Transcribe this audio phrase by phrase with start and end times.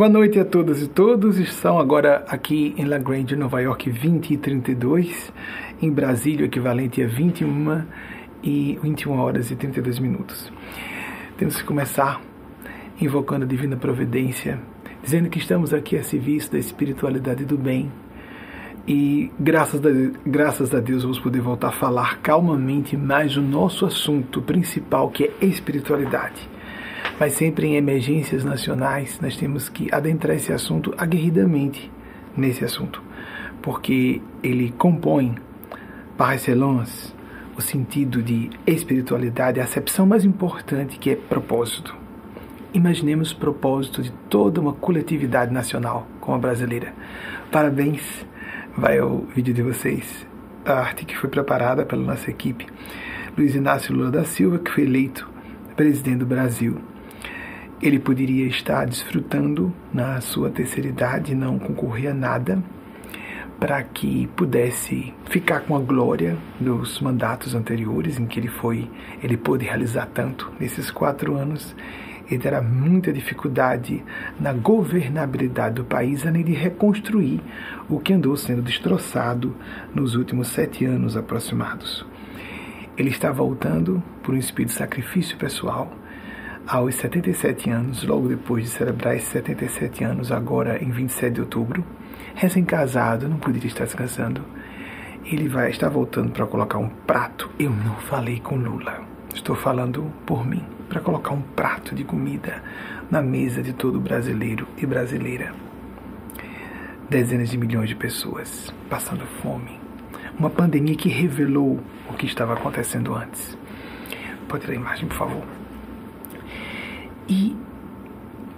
[0.00, 1.38] Boa noite a todas e todos.
[1.38, 5.30] Estão agora aqui em La Grande, Nova York, 20 e 32.
[5.82, 7.84] Em Brasília, o equivalente a 21
[8.42, 10.50] e 21 horas e 32 minutos.
[11.36, 12.18] Temos que começar
[12.98, 14.58] invocando a divina providência,
[15.02, 17.92] dizendo que estamos aqui a serviço da espiritualidade do bem.
[18.88, 19.90] E graças a,
[20.24, 25.24] graças a Deus vamos poder voltar a falar calmamente mais o nosso assunto principal, que
[25.24, 26.49] é espiritualidade
[27.18, 31.90] mas sempre em emergências nacionais nós temos que adentrar esse assunto aguerridamente
[32.36, 33.02] nesse assunto,
[33.60, 35.36] porque ele compõe
[36.16, 37.12] par excellence
[37.56, 41.94] o sentido de espiritualidade, a acepção mais importante que é propósito.
[42.72, 46.94] Imaginemos propósito de toda uma coletividade nacional como a brasileira.
[47.50, 48.24] Parabéns,
[48.76, 50.26] vai ao vídeo de vocês.
[50.64, 52.66] A arte que foi preparada pela nossa equipe.
[53.36, 55.28] Luiz Inácio Lula da Silva, que foi eleito
[55.76, 56.76] presidente do Brasil
[57.82, 62.62] ele poderia estar desfrutando na sua terceira idade, não concorrer a nada,
[63.58, 68.90] para que pudesse ficar com a glória dos mandatos anteriores em que ele foi,
[69.22, 71.74] ele pôde realizar tanto nesses quatro anos.
[72.30, 74.04] Ele terá muita dificuldade
[74.38, 77.40] na governabilidade do país, além de reconstruir
[77.88, 79.54] o que andou sendo destroçado
[79.94, 82.06] nos últimos sete anos aproximados.
[82.96, 85.90] Ele está voltando por um espírito de sacrifício pessoal,
[86.70, 91.84] aos 77 anos, logo depois de celebrar esses 77 anos, agora em 27 de outubro,
[92.36, 94.44] recém-casado, não poderia estar descansando.
[95.24, 97.50] Ele vai estar voltando para colocar um prato.
[97.58, 99.00] Eu não falei com Lula,
[99.34, 102.62] estou falando por mim, para colocar um prato de comida
[103.10, 105.52] na mesa de todo brasileiro e brasileira.
[107.08, 109.80] Dezenas de milhões de pessoas passando fome.
[110.38, 113.58] Uma pandemia que revelou o que estava acontecendo antes.
[114.46, 115.59] Pode ter a imagem, por favor.
[117.30, 117.56] E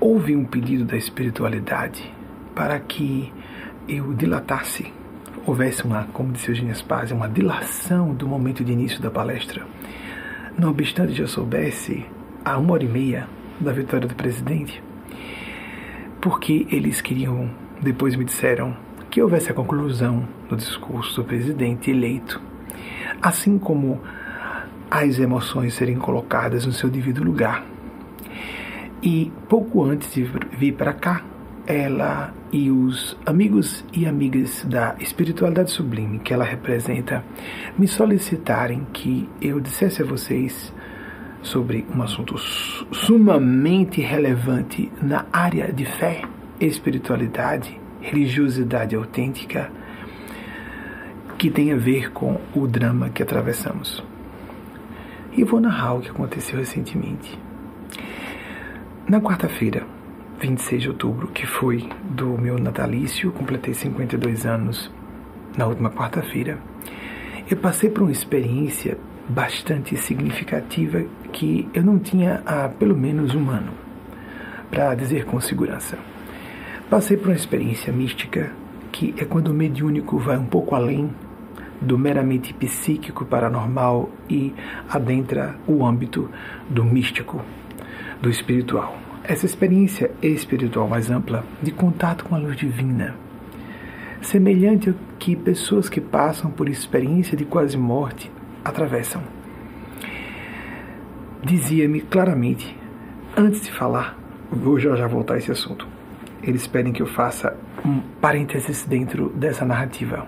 [0.00, 2.10] houve um pedido da espiritualidade
[2.54, 3.30] para que
[3.86, 4.90] eu dilatasse,
[5.46, 9.66] houvesse uma, como disse Eugênia Spazia, uma dilação do momento de início da palestra.
[10.58, 12.06] Não obstante já soubesse
[12.42, 13.28] a uma hora e meia
[13.60, 14.82] da vitória do presidente,
[16.18, 17.50] porque eles queriam,
[17.82, 18.74] depois me disseram,
[19.10, 22.40] que houvesse a conclusão do discurso do presidente eleito,
[23.20, 24.00] assim como
[24.90, 27.70] as emoções serem colocadas no seu devido lugar
[29.02, 31.24] e pouco antes de vir para cá,
[31.66, 37.24] ela e os amigos e amigas da espiritualidade sublime que ela representa
[37.78, 40.72] me solicitarem que eu dissesse a vocês
[41.42, 46.22] sobre um assunto sumamente relevante na área de fé,
[46.60, 49.70] espiritualidade, religiosidade autêntica,
[51.38, 54.04] que tem a ver com o drama que atravessamos.
[55.36, 57.41] E vou narrar o que aconteceu recentemente.
[59.08, 59.84] Na quarta-feira,
[60.40, 64.92] 26 de outubro, que foi do meu natalício, completei 52 anos
[65.58, 66.58] na última quarta-feira,
[67.50, 68.96] eu passei por uma experiência
[69.28, 73.72] bastante significativa que eu não tinha há pelo menos um ano,
[74.70, 75.98] para dizer com segurança.
[76.88, 78.52] Passei por uma experiência mística
[78.92, 81.10] que é quando o mediúnico vai um pouco além
[81.80, 84.54] do meramente psíquico paranormal e
[84.88, 86.30] adentra o âmbito
[86.70, 87.44] do místico,
[88.22, 88.96] do espiritual.
[89.24, 93.16] Essa experiência espiritual mais ampla de contato com a luz divina,
[94.20, 98.30] semelhante ao que pessoas que passam por experiência de quase morte
[98.64, 99.22] atravessam.
[101.44, 102.76] Dizia-me claramente,
[103.36, 104.16] antes de falar,
[104.50, 105.86] vou já, já voltar a esse assunto.
[106.42, 110.26] Eles pedem que eu faça um parênteses dentro dessa narrativa.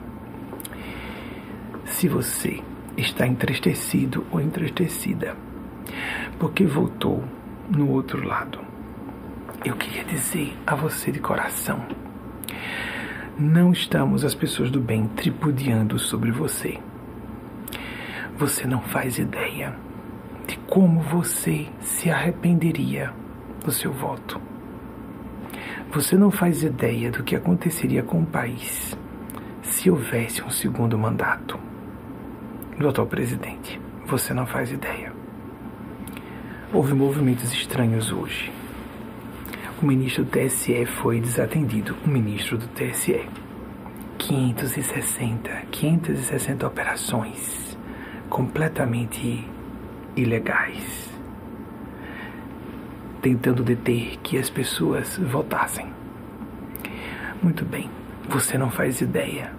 [1.84, 2.60] Se você
[2.96, 5.36] está entristecido ou entristecida,
[6.38, 7.22] porque voltou
[7.68, 8.58] no outro lado.
[9.64, 11.86] Eu queria dizer a você de coração:
[13.38, 16.78] não estamos as pessoas do bem tripudiando sobre você.
[18.36, 19.74] Você não faz ideia
[20.46, 23.12] de como você se arrependeria
[23.64, 24.40] do seu voto.
[25.92, 28.96] Você não faz ideia do que aconteceria com o país
[29.62, 31.58] se houvesse um segundo mandato.
[32.78, 35.13] Doutor presidente, você não faz ideia.
[36.74, 38.52] Houve movimentos estranhos hoje.
[39.80, 41.94] O ministro do TSE foi desatendido.
[42.04, 43.24] O ministro do TSE.
[44.18, 47.78] 560, 560 operações
[48.28, 49.48] completamente
[50.16, 51.08] ilegais,
[53.22, 55.86] tentando deter que as pessoas votassem.
[57.40, 57.88] Muito bem,
[58.28, 59.52] você não faz ideia.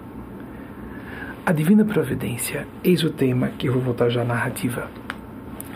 [1.46, 4.90] A divina providência, eis o tema que eu vou voltar já à narrativa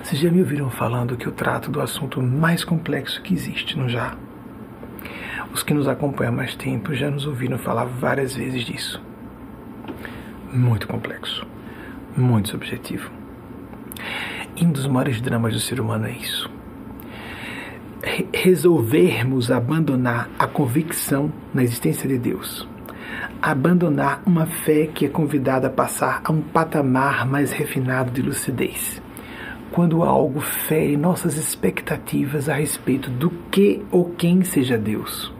[0.02, 3.88] vocês já me ouviram falando que eu trato do assunto mais complexo que existe, não
[3.88, 4.16] já?
[5.52, 9.02] Os que nos acompanham há mais tempo já nos ouviram falar várias vezes disso.
[10.52, 11.46] Muito complexo,
[12.16, 13.10] muito subjetivo.
[14.56, 16.50] E um dos maiores dramas do ser humano é isso.
[18.32, 22.66] Resolvermos abandonar a convicção na existência de Deus
[23.42, 28.99] abandonar uma fé que é convidada a passar a um patamar mais refinado de lucidez.
[29.72, 35.32] Quando algo fere nossas expectativas a respeito do que ou quem seja Deus,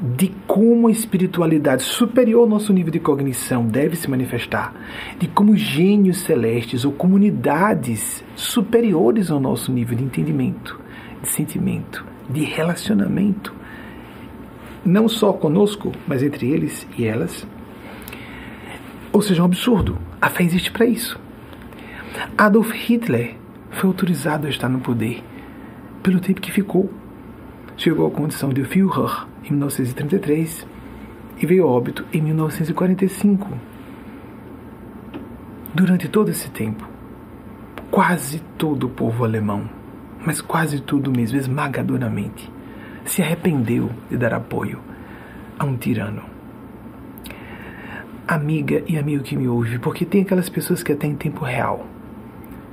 [0.00, 4.74] de como a espiritualidade superior ao nosso nível de cognição deve se manifestar,
[5.18, 10.78] de como gênios celestes ou comunidades superiores ao nosso nível de entendimento,
[11.22, 13.60] de sentimento, de relacionamento
[14.84, 17.46] não só conosco, mas entre eles e elas.
[19.12, 19.98] Ou seja, um absurdo.
[20.20, 21.18] A fé existe para isso.
[22.36, 23.36] Adolf Hitler
[23.70, 25.22] foi autorizado a estar no poder
[26.02, 26.90] pelo tempo que ficou.
[27.76, 30.66] Chegou à condição de Führer em 1933
[31.38, 33.48] e veio a óbito em 1945.
[35.72, 36.86] Durante todo esse tempo,
[37.90, 39.68] quase todo o povo alemão,
[40.24, 42.50] mas quase tudo mesmo, esmagadoramente,
[43.04, 44.80] se arrependeu de dar apoio
[45.58, 46.22] a um tirano.
[48.26, 51.86] Amiga e amigo que me ouve, porque tem aquelas pessoas que até em tempo real,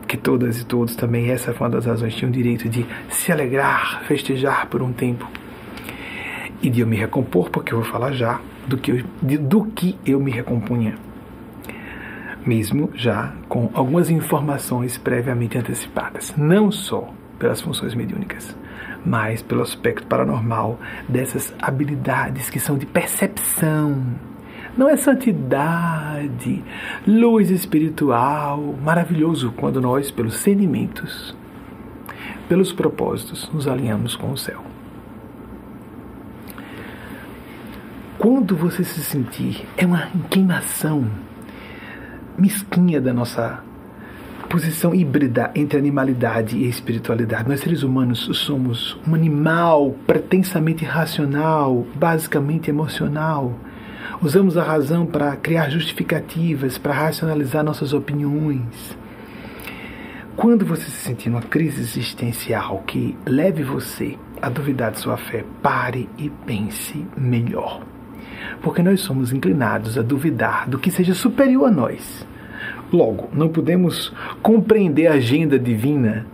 [0.07, 3.31] que todas e todos também, essa foi uma das razões, tinham o direito de se
[3.31, 5.27] alegrar, festejar por um tempo.
[6.61, 9.65] E de eu me recompor, porque eu vou falar já do que eu, de, do
[9.65, 10.95] que eu me recompunha.
[12.45, 16.33] Mesmo já com algumas informações previamente antecipadas.
[16.37, 18.55] Não só pelas funções mediúnicas,
[19.05, 24.03] mas pelo aspecto paranormal dessas habilidades que são de percepção.
[24.77, 26.63] Não é santidade,
[27.07, 31.35] luz espiritual, maravilhoso quando nós, pelos sentimentos,
[32.47, 34.63] pelos propósitos, nos alinhamos com o céu.
[38.19, 41.09] Quando você se sentir, é uma queimação
[42.37, 43.63] mesquinha da nossa
[44.47, 47.49] posição híbrida entre animalidade e espiritualidade.
[47.49, 53.53] Nós seres humanos somos um animal pretensamente racional, basicamente emocional.
[54.21, 58.97] Usamos a razão para criar justificativas, para racionalizar nossas opiniões.
[60.35, 65.43] Quando você se sentir numa crise existencial que leve você a duvidar de sua fé,
[65.61, 67.81] pare e pense melhor.
[68.61, 72.25] Porque nós somos inclinados a duvidar do que seja superior a nós
[72.91, 76.25] Logo, não podemos compreender a agenda divina.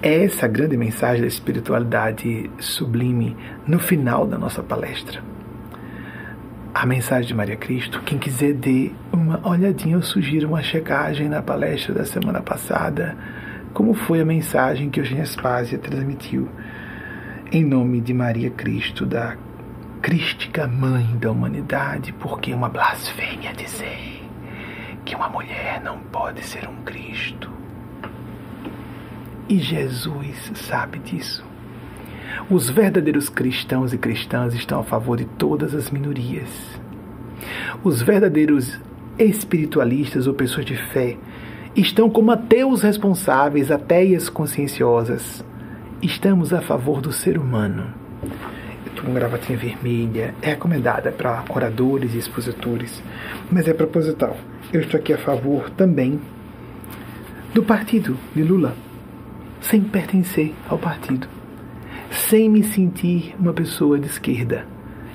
[0.00, 3.36] É essa a grande mensagem da espiritualidade sublime
[3.66, 5.22] no final da nossa palestra.
[6.74, 11.42] A mensagem de Maria Cristo, quem quiser dê uma olhadinha, eu sugiro uma checagem na
[11.42, 13.14] palestra da semana passada,
[13.74, 16.48] como foi a mensagem que Eugênia Spásia transmitiu
[17.52, 19.36] em nome de Maria Cristo, da
[20.00, 24.22] crística mãe da humanidade, porque é uma blasfêmia dizer
[25.04, 27.50] que uma mulher não pode ser um Cristo.
[29.46, 31.51] E Jesus sabe disso.
[32.50, 36.48] Os verdadeiros cristãos e cristãs estão a favor de todas as minorias.
[37.82, 38.78] Os verdadeiros
[39.18, 41.16] espiritualistas ou pessoas de fé
[41.74, 45.44] estão como ateus responsáveis, ateias conscienciosas.
[46.00, 47.92] Estamos a favor do ser humano.
[49.04, 53.02] Com gravatinha vermelha, é recomendada para oradores e expositores,
[53.50, 54.36] mas é proposital
[54.72, 56.18] eu estou aqui a favor também
[57.52, 58.74] do partido de Lula,
[59.60, 61.28] sem pertencer ao partido,
[62.12, 64.66] sem me sentir uma pessoa de esquerda.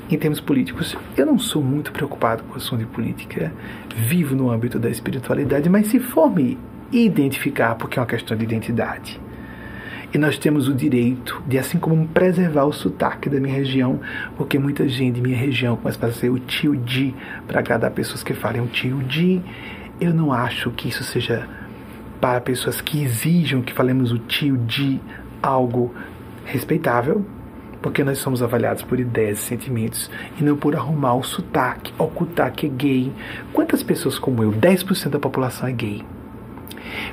[0.09, 3.53] Em termos políticos, eu não sou muito preocupado com o assunto de política,
[3.95, 6.57] vivo no âmbito da espiritualidade, mas se for me
[6.91, 9.19] identificar, porque é uma questão de identidade,
[10.13, 13.99] e nós temos o direito de, assim como preservar o sotaque da minha região,
[14.37, 17.13] porque muita gente de minha região começa a fazer o tio de
[17.45, 19.41] para agradar pessoas que falem o tio de.
[19.99, 21.45] Eu não acho que isso seja
[22.21, 24.99] para pessoas que exijam que falemos o tio de
[25.43, 25.93] algo
[26.47, 27.23] respeitável,
[27.81, 32.51] porque nós somos avaliados por ideias e sentimentos e não por arrumar o sotaque, ocultar
[32.51, 33.13] que é gay.
[33.53, 36.03] Quantas pessoas como eu, 10% da população é gay?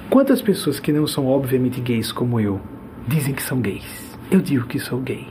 [0.08, 2.60] Quantas pessoas que não são obviamente gays como eu
[3.06, 4.18] dizem que são gays.
[4.30, 5.26] Eu digo que sou gay.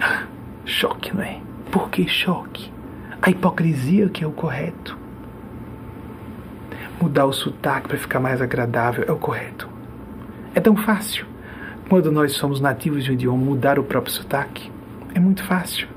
[0.64, 1.40] Choque, não é?
[1.70, 2.72] Por que choque?
[3.22, 4.98] A hipocrisia que é o correto.
[7.00, 9.68] Mudar o sotaque para ficar mais agradável é o correto.
[10.54, 11.26] É tão fácil.
[11.90, 14.70] Quando nós somos nativos de um idioma, mudar o próprio sotaque
[15.12, 15.88] é muito fácil.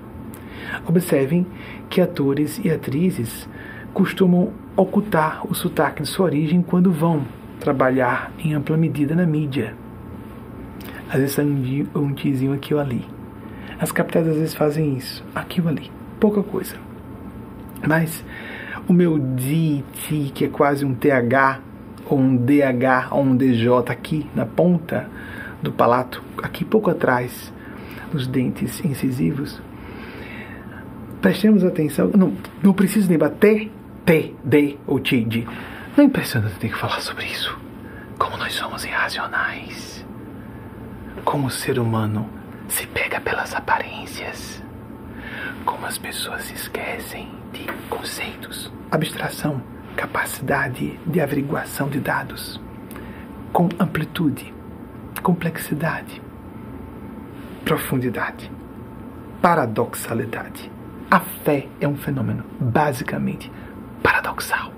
[0.87, 1.45] Observem
[1.87, 3.47] que atores e atrizes
[3.93, 7.23] costumam ocultar o sotaque de sua origem quando vão
[7.59, 9.75] trabalhar em ampla medida na mídia.
[11.09, 13.05] Às vezes sai um, tizinho aqui ou ali.
[13.79, 16.75] As capitais às vezes fazem isso, aquilo ali, pouca coisa.
[17.87, 18.25] Mas
[18.89, 21.59] o meu DT, que é quase um TH,
[22.09, 25.07] ou um DH, ou um DJ aqui na ponta
[25.63, 27.51] do palato, aqui pouco atrás
[28.11, 29.59] dos dentes incisivos,
[31.21, 33.71] prestemos atenção, não, não preciso nem bater
[34.05, 35.47] T, D ou T, D.
[35.95, 37.57] Não é impressionante ter que falar sobre isso.
[38.19, 40.05] Como nós somos irracionais.
[41.23, 42.29] Como o ser humano
[42.67, 44.61] se pega pelas aparências.
[45.63, 49.61] Como as pessoas se esquecem de conceitos, abstração,
[49.95, 52.59] capacidade de averiguação de dados,
[53.53, 54.53] com amplitude,
[55.21, 56.21] complexidade,
[57.63, 58.51] profundidade,
[59.41, 60.71] paradoxalidade.
[61.09, 63.51] A fé é um fenômeno basicamente
[64.01, 64.71] paradoxal.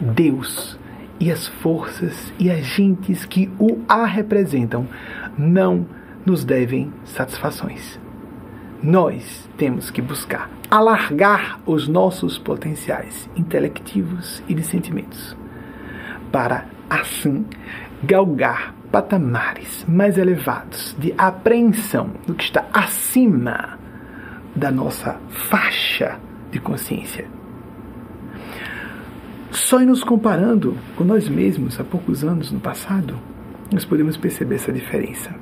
[0.00, 0.78] Deus
[1.20, 4.86] e as forças e agentes que o a representam
[5.38, 5.86] não
[6.24, 7.98] nos devem satisfações.
[8.82, 15.36] Nós temos que buscar alargar os nossos potenciais intelectivos e de sentimentos,
[16.30, 17.46] para assim
[18.06, 23.78] galgar patamares mais elevados de apreensão do que está acima
[24.54, 26.18] da nossa faixa
[26.50, 27.26] de consciência.
[29.50, 33.16] Só em nos comparando com nós mesmos há poucos anos no passado,
[33.72, 35.34] nós podemos perceber essa diferença.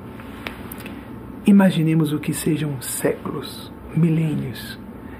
[1.45, 4.79] Imaginemos o que sejam séculos, milênios,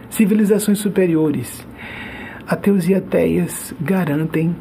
[0.10, 1.68] civilizações superiores.
[2.48, 4.56] Ateus e ateias garantem,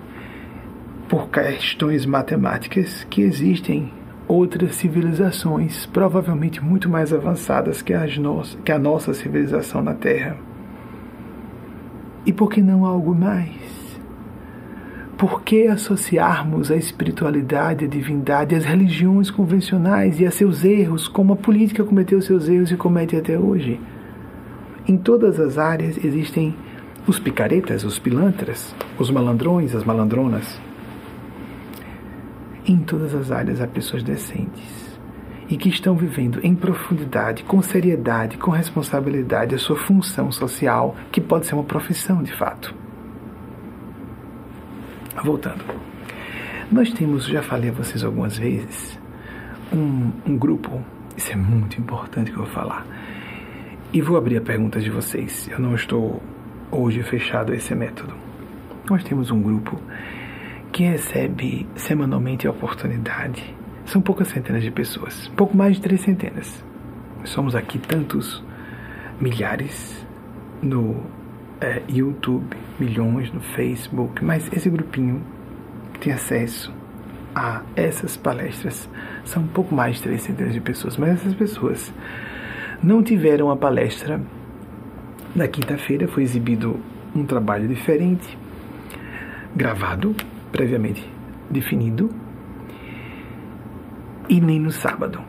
[1.33, 3.91] questões matemáticas, que existem
[4.29, 10.37] outras civilizações, provavelmente muito mais avançadas que, as no que a nossa civilização na Terra.
[12.27, 13.73] E por que não algo mais?
[15.23, 21.35] por que associarmos a espiritualidade, a divindade, as religiões convencionais e a seus erros, como
[21.35, 23.79] a política cometeu seus erros e comete até hoje?
[24.85, 26.57] Em todas as áreas existem
[27.07, 30.61] os picaretas, os pilantras, os malandrões, as malandronas.
[32.66, 34.92] Em todas as áreas há pessoas decentes
[35.49, 41.21] e que estão vivendo em profundidade, com seriedade, com responsabilidade a sua função social, que
[41.21, 42.75] pode ser uma profissão de fato.
[45.23, 45.62] Voltando.
[46.71, 48.99] Nós temos, já falei a vocês algumas vezes,
[49.71, 50.81] um, um grupo,
[51.14, 52.87] isso é muito importante que eu vou falar.
[53.92, 55.49] E vou abrir a pergunta de vocês.
[55.52, 56.23] Eu não estou
[56.71, 58.14] hoje fechado a esse método.
[58.88, 59.78] Nós temos um grupo
[60.73, 63.55] que recebe semanalmente a oportunidade.
[63.85, 66.64] São poucas centenas de pessoas, pouco mais de três centenas.
[67.25, 68.43] Somos aqui tantos
[69.21, 70.05] milhares
[70.62, 71.02] no
[71.61, 75.23] é, YouTube, milhões no Facebook, mas esse grupinho
[75.93, 76.73] que tem acesso
[77.35, 78.88] a essas palestras
[79.25, 81.93] são pouco mais de 300 de pessoas, mas essas pessoas
[82.83, 84.21] não tiveram a palestra
[85.35, 86.81] na quinta-feira, foi exibido
[87.14, 88.37] um trabalho diferente,
[89.55, 90.14] gravado,
[90.52, 91.11] previamente
[91.50, 92.11] definido,
[94.28, 95.21] e nem no sábado.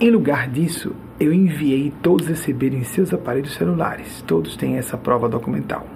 [0.00, 4.22] Em lugar disso, eu enviei todos receberem seus aparelhos celulares.
[4.26, 5.86] Todos têm essa prova documental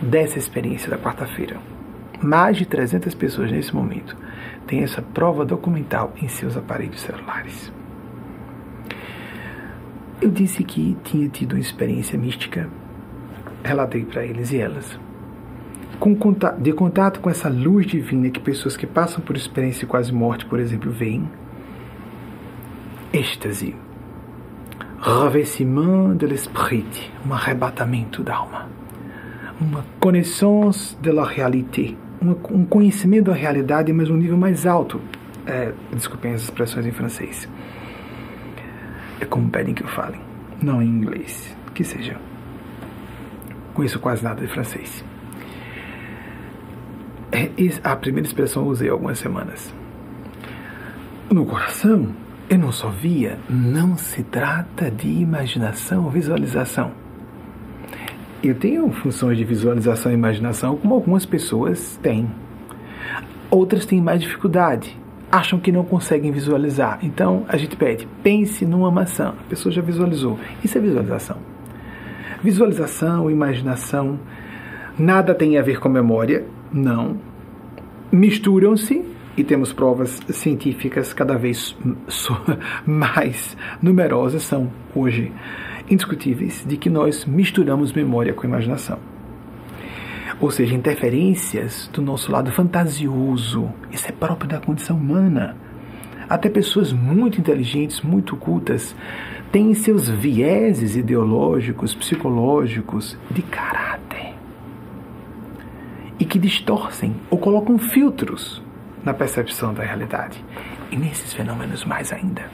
[0.00, 1.58] dessa experiência da quarta-feira.
[2.22, 4.16] Mais de 300 pessoas nesse momento
[4.66, 7.72] têm essa prova documental em seus aparelhos celulares.
[10.20, 12.68] Eu disse que tinha tido uma experiência mística,
[13.62, 14.98] relatei para eles e elas.
[16.58, 20.58] De contato com essa luz divina que pessoas que passam por experiência quase morte, por
[20.58, 21.30] exemplo, veem,
[23.12, 23.76] êxtase,
[25.00, 28.68] revêtement de l'esprit, um arrebatamento da alma,
[29.60, 35.00] uma connaissance de la réalité, um conhecimento da realidade, mas um nível mais alto.
[35.46, 37.48] É, desculpem as expressões em francês.
[39.20, 40.18] É como pedem que eu fale,
[40.60, 42.16] não em inglês, que seja.
[43.72, 45.04] Conheço quase nada de francês.
[47.32, 47.50] É,
[47.82, 49.72] a primeira expressão eu usei algumas semanas.
[51.30, 52.08] No coração,
[52.50, 56.92] eu não só via, não se trata de imaginação ou visualização.
[58.42, 62.30] Eu tenho funções de visualização e imaginação como algumas pessoas têm.
[63.50, 64.94] Outras têm mais dificuldade,
[65.30, 66.98] acham que não conseguem visualizar.
[67.02, 69.28] Então a gente pede, pense numa maçã.
[69.28, 70.38] A pessoa já visualizou.
[70.62, 71.38] Isso é visualização.
[72.42, 74.20] Visualização, imaginação,
[74.98, 77.16] nada tem a ver com memória, não.
[78.10, 79.04] Misturam-se
[79.36, 81.76] e temos provas científicas cada vez
[82.86, 85.32] mais numerosas, são hoje
[85.88, 88.98] indiscutíveis, de que nós misturamos memória com imaginação.
[90.40, 93.70] Ou seja, interferências do nosso lado fantasioso.
[93.90, 95.56] Isso é próprio da condição humana.
[96.28, 98.96] até pessoas muito inteligentes, muito cultas,
[99.50, 104.31] têm seus vieses ideológicos, psicológicos, de caráter.
[106.22, 108.62] E que distorcem ou colocam filtros
[109.04, 110.40] na percepção da realidade.
[110.88, 112.44] E nesses fenômenos mais ainda.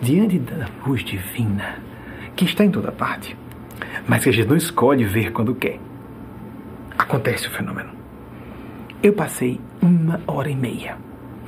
[0.00, 1.80] Diante da luz divina,
[2.36, 3.36] que está em toda parte,
[4.06, 5.80] mas que a gente não escolhe ver quando quer,
[6.96, 7.90] acontece o fenômeno.
[9.02, 10.96] Eu passei uma hora e meia.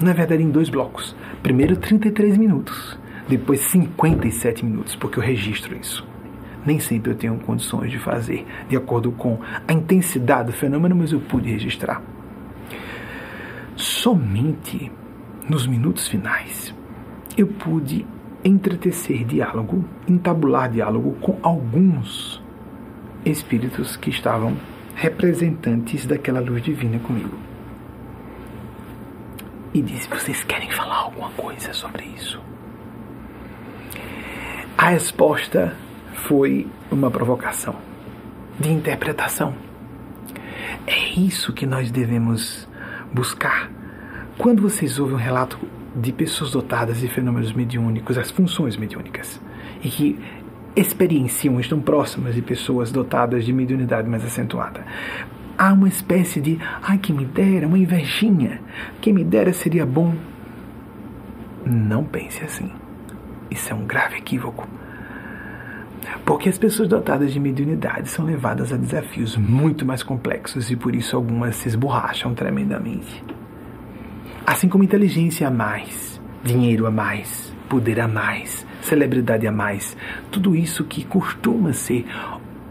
[0.03, 1.15] Na verdade, em dois blocos.
[1.41, 6.05] Primeiro 33 minutos, depois 57 minutos, porque eu registro isso.
[6.69, 11.13] Nem sempre eu tenho condições de fazer de acordo com a intensidade do fenômeno, mas
[11.13, 12.03] eu pude registrar.
[13.75, 14.93] Somente
[15.49, 16.75] nos minutos finais
[17.39, 18.05] eu pude
[18.45, 22.43] entretecer diálogo, entabular diálogo com alguns
[23.25, 24.55] espíritos que estavam
[24.95, 27.39] representantes daquela luz divina comigo.
[29.73, 32.39] E disse: Vocês querem falar alguma coisa sobre isso?
[34.77, 35.75] A resposta
[36.27, 37.77] foi uma provocação
[38.59, 39.55] de interpretação.
[40.87, 42.69] É isso que nós devemos
[43.13, 43.71] buscar.
[44.37, 45.59] Quando vocês ouvem um relato
[45.95, 49.41] de pessoas dotadas de fenômenos mediúnicos, as funções mediúnicas,
[49.83, 50.19] e que
[50.77, 54.85] experienciam, estão próximas de pessoas dotadas de mediunidade mais acentuada.
[55.57, 58.61] Há uma espécie de, ai que me dera, uma invejinha,
[59.01, 60.15] que me dera seria bom.
[61.65, 62.71] Não pense assim.
[63.51, 64.69] Isso é um grave equívoco.
[66.25, 70.95] Porque as pessoas dotadas de mediunidade são levadas a desafios muito mais complexos e por
[70.95, 73.25] isso algumas se esborracham tremendamente.
[74.47, 79.97] Assim como inteligência a mais, dinheiro a mais, poder a mais, celebridade a mais.
[80.31, 82.07] Tudo isso que costuma ser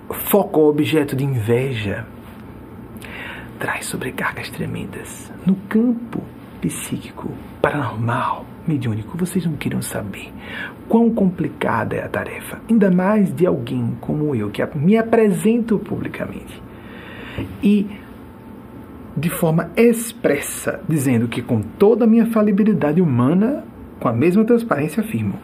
[0.09, 2.05] foco ou objeto de inveja
[3.59, 5.31] traz sobrecargas tremendas.
[5.45, 6.21] No campo
[6.61, 10.31] psíquico, paranormal, mediúnico, vocês não queiram saber
[10.87, 16.61] quão complicada é a tarefa, ainda mais de alguém como eu, que me apresento publicamente.
[17.61, 17.87] E
[19.15, 23.63] de forma expressa, dizendo que com toda a minha falibilidade humana,
[23.99, 25.39] com a mesma transparência afirmo,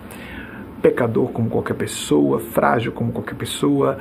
[0.82, 3.98] pecador como qualquer pessoa, frágil como qualquer pessoa,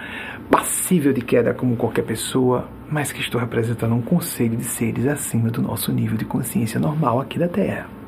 [0.50, 5.48] passível de queda como qualquer pessoa, mas que estou representando um conselho de seres acima
[5.48, 8.01] do nosso nível de consciência normal aqui da Terra.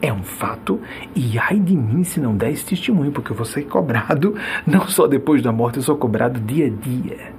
[0.00, 0.80] É um fato,
[1.14, 4.34] e ai de mim se não der esse testemunho, porque eu vou ser cobrado,
[4.66, 7.32] não só depois da morte, eu sou cobrado dia a dia.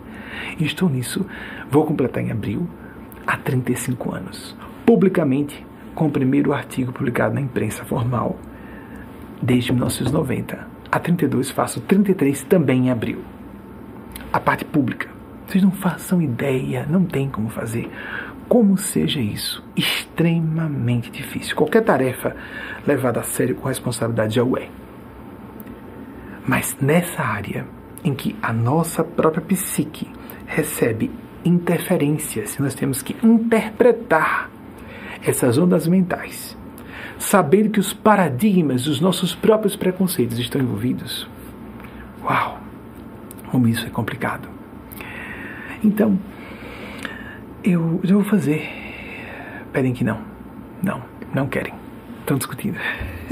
[0.59, 1.25] E estou nisso,
[1.71, 2.67] vou completar em abril,
[3.25, 8.37] há 35 anos, publicamente, com o primeiro artigo publicado na imprensa formal,
[9.41, 10.67] desde 1990.
[10.91, 13.21] A 32 faço 33 também em abril.
[14.33, 15.07] A parte pública.
[15.45, 17.89] Vocês não façam ideia, não tem como fazer.
[18.49, 21.55] Como seja isso, extremamente difícil.
[21.55, 22.35] Qualquer tarefa
[22.85, 24.67] levada a sério com responsabilidade já o é.
[26.45, 27.65] Mas nessa área
[28.03, 30.07] em que a nossa própria psique
[30.47, 31.11] recebe
[31.45, 34.49] interferências, nós temos que interpretar
[35.23, 36.57] essas ondas mentais
[37.19, 41.27] saber que os paradigmas dos nossos próprios preconceitos estão envolvidos.
[42.23, 42.59] Uau!
[43.51, 44.47] Como isso é complicado.
[45.83, 46.17] Então,
[47.63, 48.67] eu já vou fazer.
[49.71, 50.21] Pedem que não.
[50.81, 51.01] Não,
[51.33, 51.73] não querem.
[52.21, 52.77] Estão discutindo.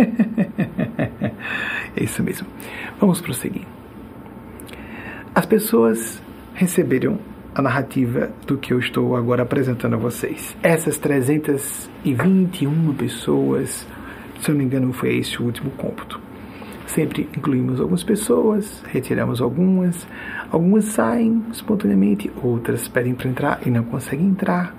[1.96, 2.48] é isso mesmo.
[3.00, 3.66] Vamos prosseguir.
[5.34, 6.22] As pessoas
[6.54, 7.20] receberam
[7.54, 10.56] a narrativa do que eu estou agora apresentando a vocês.
[10.62, 13.88] Essas 321 pessoas,
[14.42, 16.27] se eu não me engano, foi esse o último cômputo.
[16.88, 20.08] Sempre incluímos algumas pessoas, retiramos algumas,
[20.50, 24.76] algumas saem espontaneamente, outras pedem para entrar e não conseguem entrar.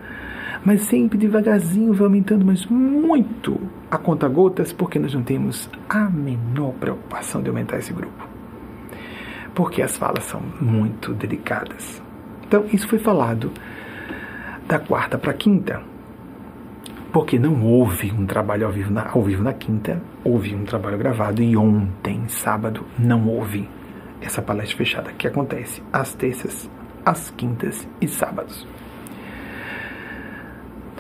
[0.65, 6.11] Mas sempre devagarzinho vai aumentando, mas muito a conta gotas, porque nós não temos a
[6.11, 8.27] menor preocupação de aumentar esse grupo.
[9.55, 12.03] Porque as falas são muito delicadas
[12.49, 13.53] então, isso foi falado
[14.67, 15.83] da quarta para a quinta,
[17.19, 20.97] porque não houve um trabalho ao vivo, na, ao vivo na quinta, houve um trabalho
[20.97, 23.69] gravado e ontem, sábado, não houve
[24.21, 26.71] essa palestra fechada que acontece às terças,
[27.05, 28.65] às quintas e sábados.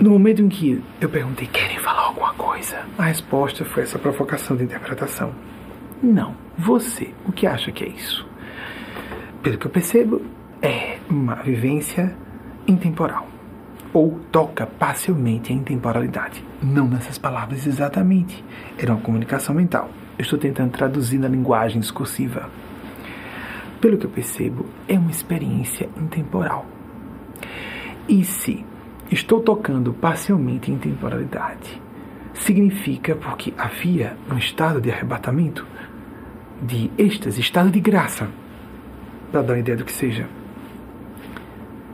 [0.01, 2.85] No momento em que eu perguntei, querem falar alguma coisa?
[2.99, 5.33] A resposta foi essa provocação de interpretação.
[6.03, 6.35] Não.
[6.59, 8.29] Você, o que acha que é isso?
[9.41, 10.21] Pelo que eu percebo,
[10.61, 12.13] é uma vivência
[12.67, 13.28] intemporal
[13.93, 16.45] ou toca parcialmente a intemporalidade.
[16.63, 18.45] Não nessas palavras exatamente.
[18.77, 19.91] Era uma comunicação mental.
[20.19, 22.51] Eu estou tentando traduzir na linguagem discursiva.
[23.81, 26.67] Pelo que eu percebo, é uma experiência intemporal.
[28.09, 28.65] E se
[29.11, 31.81] estou tocando parcialmente em temporalidade,
[32.35, 35.67] significa porque havia um estado de arrebatamento,
[36.61, 38.29] de êxtase, estado de graça,
[39.31, 40.27] para dar uma ideia do que seja.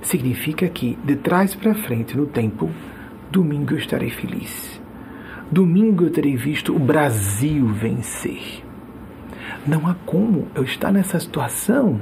[0.05, 2.71] Significa que de trás para frente no tempo,
[3.31, 4.79] domingo eu estarei feliz.
[5.51, 8.62] Domingo eu terei visto o Brasil vencer.
[9.67, 12.01] Não há como eu estar nessa situação,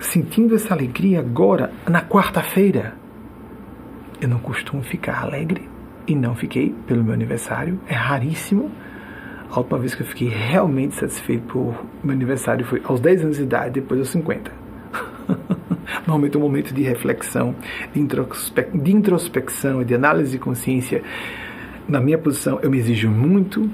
[0.00, 2.94] sentindo essa alegria agora, na quarta-feira.
[4.20, 5.66] Eu não costumo ficar alegre
[6.06, 7.80] e não fiquei pelo meu aniversário.
[7.88, 8.70] É raríssimo.
[9.50, 13.36] A última vez que eu fiquei realmente satisfeito por meu aniversário foi aos 10 anos
[13.38, 14.61] de idade, depois aos 50.
[16.06, 17.54] Normalmente é um momento de reflexão,
[17.92, 21.02] de, introspe de introspecção e de análise de consciência.
[21.88, 23.68] Na minha posição, eu me exijo muito,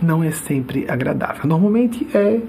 [0.00, 1.46] não é sempre agradável.
[1.46, 2.40] Normalmente é,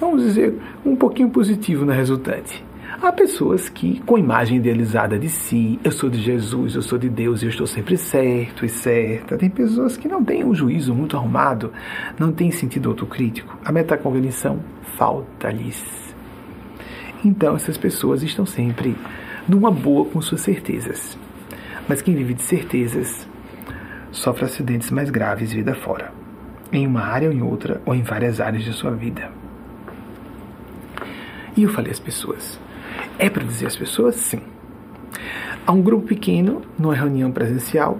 [0.00, 0.54] vamos dizer,
[0.84, 2.64] um pouquinho positivo na resultante.
[3.02, 7.10] Há pessoas que, com imagem idealizada de si, eu sou de Jesus, eu sou de
[7.10, 9.36] Deus, eu estou sempre certo e certa.
[9.36, 11.72] Tem pessoas que não têm um juízo muito arrumado,
[12.18, 13.58] não têm sentido autocrítico.
[13.64, 14.60] A metacognição
[14.96, 16.05] falta-lhes.
[17.24, 18.96] Então, essas pessoas estão sempre
[19.48, 21.16] numa boa com suas certezas.
[21.88, 23.26] Mas quem vive de certezas
[24.10, 26.12] sofre acidentes mais graves vida fora,
[26.72, 29.30] em uma área ou em outra, ou em várias áreas de sua vida.
[31.56, 32.58] E eu falei às pessoas:
[33.18, 34.16] é para dizer às pessoas?
[34.16, 34.40] Sim.
[35.66, 37.98] Há um grupo pequeno, numa reunião presencial,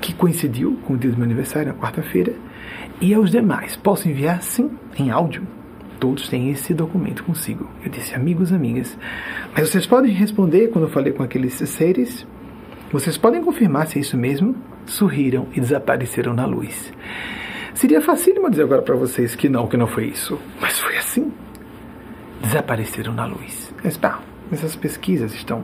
[0.00, 2.34] que coincidiu com o dia do meu aniversário, na quarta-feira,
[3.00, 3.76] e aos demais.
[3.76, 4.42] Posso enviar?
[4.42, 5.42] Sim, em áudio.
[6.00, 7.68] Todos têm esse documento consigo.
[7.84, 8.96] Eu disse, amigos, amigas.
[9.54, 12.26] Mas vocês podem responder quando eu falei com aqueles seres?
[12.90, 14.56] Vocês podem confirmar se é isso mesmo?
[14.86, 16.90] Sorriram e desapareceram na luz.
[17.74, 20.38] Seria facílimo dizer agora para vocês que não, que não foi isso.
[20.58, 21.30] Mas foi assim.
[22.42, 23.72] Desapareceram na luz.
[23.84, 25.62] Mas pá, essas pesquisas estão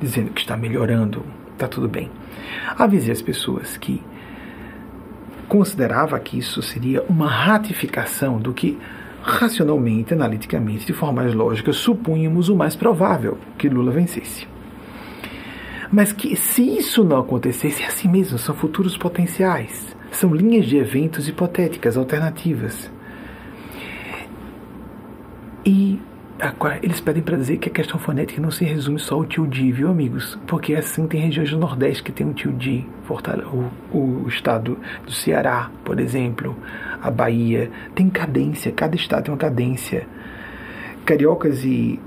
[0.00, 2.10] dizendo que está melhorando, está tudo bem.
[2.76, 4.02] Avisei as pessoas que
[5.46, 8.78] considerava que isso seria uma ratificação do que
[9.24, 14.46] racionalmente, analiticamente, de forma mais lógica, supunhamos o mais provável que Lula vencesse.
[15.90, 20.76] Mas que se isso não acontecesse, é assim mesmo, são futuros potenciais, são linhas de
[20.76, 22.90] eventos hipotéticas, alternativas.
[25.64, 25.98] E
[26.82, 29.88] eles pedem para dizer que a questão fonética não se resume só ao tio viu,
[29.88, 30.38] amigos?
[30.46, 32.52] Porque assim tem regiões do Nordeste que tem o tio
[33.92, 36.56] o, o estado do Ceará, por exemplo,
[37.00, 40.06] a Bahia, tem cadência, cada estado tem uma cadência.
[41.04, 42.00] Cariocas e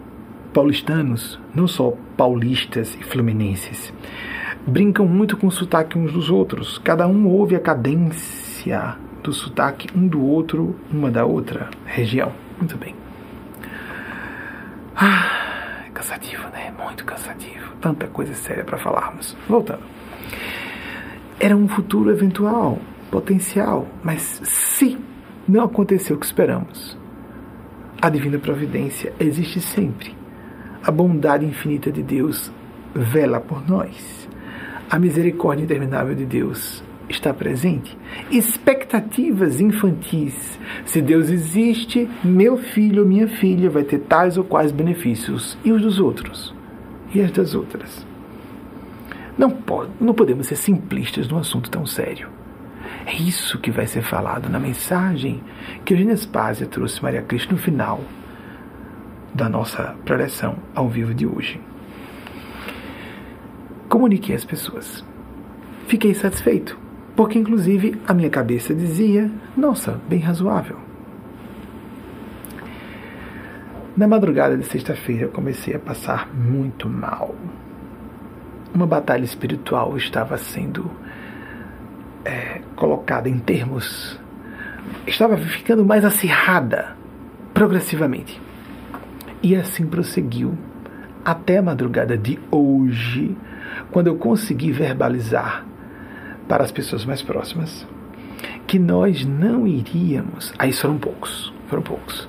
[0.53, 3.93] paulistanos, não só paulistas e fluminenses,
[4.65, 6.77] brincam muito com o sotaque uns dos outros.
[6.79, 12.33] Cada um ouve a cadência do sotaque um do outro, uma da outra região.
[12.59, 12.96] Muito bem.
[14.99, 16.73] Ah, cansativo, né?
[16.75, 17.75] Muito cansativo.
[17.79, 19.37] Tanta coisa séria para falarmos.
[19.47, 19.83] Voltando.
[21.39, 22.79] Era um futuro eventual,
[23.11, 24.97] potencial, mas se
[25.47, 26.97] não aconteceu o que esperamos,
[28.01, 30.15] a divina providência existe sempre.
[30.83, 32.51] A bondade infinita de Deus
[32.95, 34.27] vela por nós.
[34.89, 37.97] A misericórdia interminável de Deus está presente.
[38.29, 40.59] Expectativas infantis.
[40.85, 45.57] Se Deus existe, meu filho ou minha filha vai ter tais ou quais benefícios.
[45.63, 46.53] E os dos outros?
[47.13, 48.05] E as das outras?
[49.37, 52.29] Não, pode, não podemos ser simplistas num assunto tão sério.
[53.05, 55.41] É isso que vai ser falado na mensagem
[55.85, 58.01] que Eugênia Spásia trouxe Maria Cristo no final
[59.33, 61.61] da nossa preleção ao vivo de hoje.
[63.87, 65.05] Comuniquei às pessoas.
[65.87, 66.86] Fiquei satisfeito
[67.17, 70.77] porque inclusive a minha cabeça dizia: nossa, bem razoável.
[73.97, 77.33] Na madrugada de sexta-feira eu comecei a passar muito mal.
[78.71, 80.91] Uma batalha espiritual estava sendo
[82.23, 84.19] é, colocada em termos.
[85.07, 86.95] estava ficando mais acirrada
[87.51, 88.39] progressivamente.
[89.41, 90.55] E assim prosseguiu
[91.25, 93.35] até a madrugada de hoje,
[93.89, 95.65] quando eu consegui verbalizar
[96.47, 97.85] para as pessoas mais próximas
[98.67, 100.53] que nós não iríamos.
[100.59, 102.27] Aí foram poucos, foram poucos.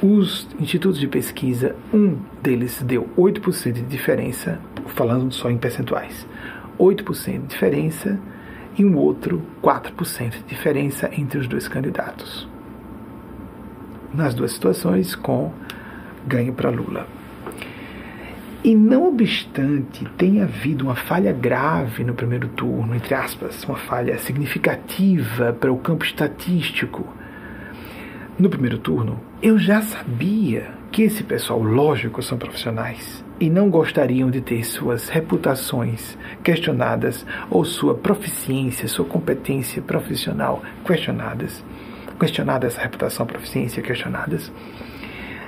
[0.00, 4.60] Os institutos de pesquisa, um deles deu 8% de diferença,
[4.94, 6.26] falando só em percentuais.
[6.78, 8.18] 8% de diferença
[8.78, 12.48] e um outro 4% de diferença entre os dois candidatos.
[14.14, 15.52] Nas duas situações, com
[16.26, 17.06] ganho para Lula.
[18.64, 24.16] E não obstante tenha havido uma falha grave no primeiro turno, entre aspas, uma falha
[24.18, 27.04] significativa para o campo estatístico
[28.38, 33.22] no primeiro turno, eu já sabia que esse pessoal, lógico, são profissionais.
[33.40, 41.64] e não gostariam de ter suas reputações questionadas ou sua proficiência, sua competência profissional questionadas,
[42.20, 44.52] questionada essa reputação, proficiência questionadas,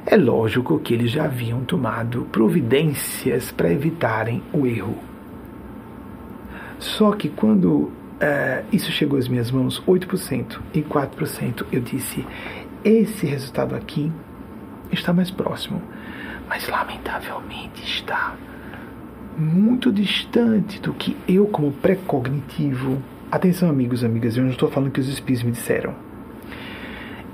[0.06, 4.96] é lógico que eles já haviam tomado providências para evitarem o erro.
[6.78, 7.90] Só que quando
[8.20, 12.26] é, isso chegou às minhas mãos, 8% e 4%, eu disse:
[12.84, 14.12] esse resultado aqui
[14.92, 15.80] está mais próximo
[16.48, 18.36] mas lamentavelmente está
[19.36, 23.02] muito distante do que eu, como pré-cognitivo.
[23.30, 25.94] Atenção, amigos, amigas, eu não estou falando que os espíritos me disseram.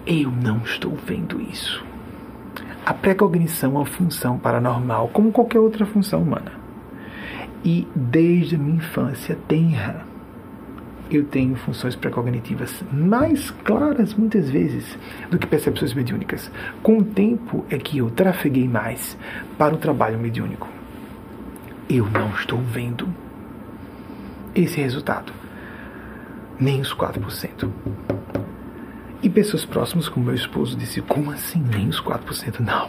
[0.06, 1.84] Eu não estou vendo isso.
[2.84, 6.52] A pré-cognição é uma função paranormal, como qualquer outra função humana.
[7.64, 10.06] E desde a minha infância tenra,
[11.10, 14.96] eu tenho funções pré-cognitivas mais claras muitas vezes
[15.30, 16.50] do que percepções mediúnicas.
[16.82, 19.16] Com o tempo é que eu trafeguei mais
[19.58, 20.68] para o trabalho mediúnico.
[21.88, 23.08] Eu não estou vendo
[24.54, 25.32] esse resultado,
[26.58, 27.68] nem os 4%.
[29.22, 32.60] E pessoas próximas, como meu esposo, disse: Como assim nem os 4%?
[32.60, 32.88] Não.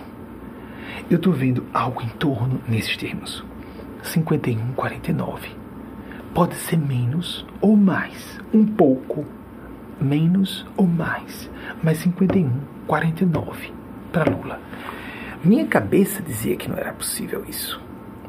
[1.10, 3.44] Eu estou vendo algo em torno nesses termos:
[4.04, 5.62] 51, 49
[6.34, 9.26] pode ser menos ou mais, um pouco
[10.00, 11.50] menos ou mais,
[11.84, 12.50] mas 51,
[12.88, 13.74] 49
[14.12, 14.60] para Lula.
[15.44, 17.82] Minha cabeça dizia que não era possível isso,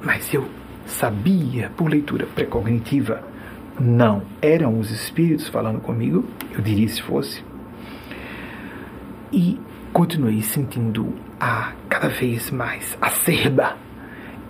[0.03, 0.47] mas eu
[0.87, 3.23] sabia por leitura precognitiva,
[3.79, 7.43] não eram os espíritos falando comigo, eu diria se fosse,
[9.33, 9.59] e
[9.93, 13.77] continuei sentindo a cada vez mais acerba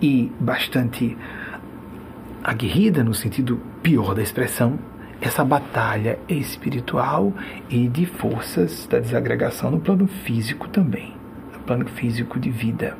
[0.01, 1.17] e bastante
[2.43, 4.77] aguerrida, no sentido pior da expressão,
[5.21, 7.33] essa batalha espiritual
[7.69, 11.13] e de forças da desagregação no plano físico também,
[11.53, 12.97] no plano físico de vida.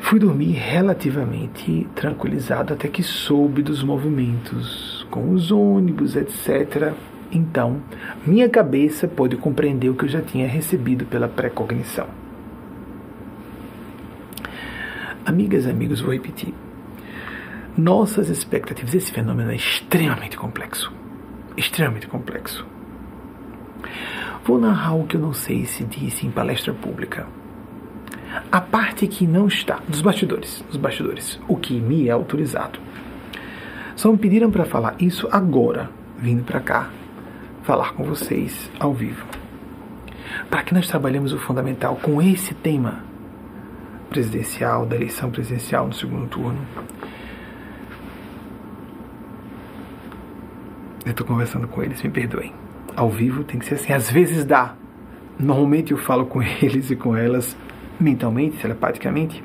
[0.00, 6.92] Fui dormir relativamente tranquilizado até que soube dos movimentos com os ônibus, etc.
[7.30, 7.82] Então,
[8.26, 12.06] minha cabeça pôde compreender o que eu já tinha recebido pela precognição.
[15.26, 16.54] Amigas e amigos, vou repetir
[17.76, 18.94] nossas expectativas.
[18.94, 20.92] Esse fenômeno é extremamente complexo.
[21.56, 22.66] Extremamente complexo.
[24.44, 27.26] Vou narrar o que eu não sei se disse em palestra pública.
[28.50, 32.78] A parte que não está, dos bastidores, dos bastidores, o que me é autorizado.
[33.96, 36.90] Só me pediram para falar isso agora, vindo para cá,
[37.64, 39.26] falar com vocês ao vivo.
[40.48, 43.04] Para que nós trabalhemos o fundamental com esse tema
[44.08, 46.60] presidencial, da eleição presidencial no segundo turno,
[51.04, 52.50] Eu estou conversando com eles, me perdoem.
[52.96, 53.92] Ao vivo tem que ser assim.
[53.92, 54.74] Às vezes dá.
[55.38, 57.54] Normalmente eu falo com eles e com elas
[58.00, 59.44] mentalmente, telepaticamente,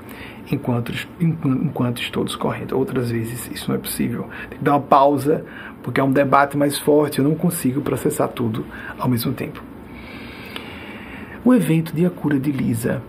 [0.52, 2.78] enquanto, enquanto estou discorrendo.
[2.78, 4.28] Outras vezes isso não é possível.
[4.50, 5.46] Tem que dar uma pausa,
[5.84, 8.66] porque é um debate mais forte, eu não consigo processar tudo
[8.98, 9.64] ao mesmo tempo.
[11.44, 13.02] O evento de A Cura de Lisa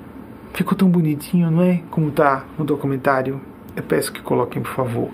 [0.53, 1.83] ficou tão bonitinho, não é?
[1.91, 3.41] Como está no documentário.
[3.75, 5.11] Eu peço que coloquem, por favor,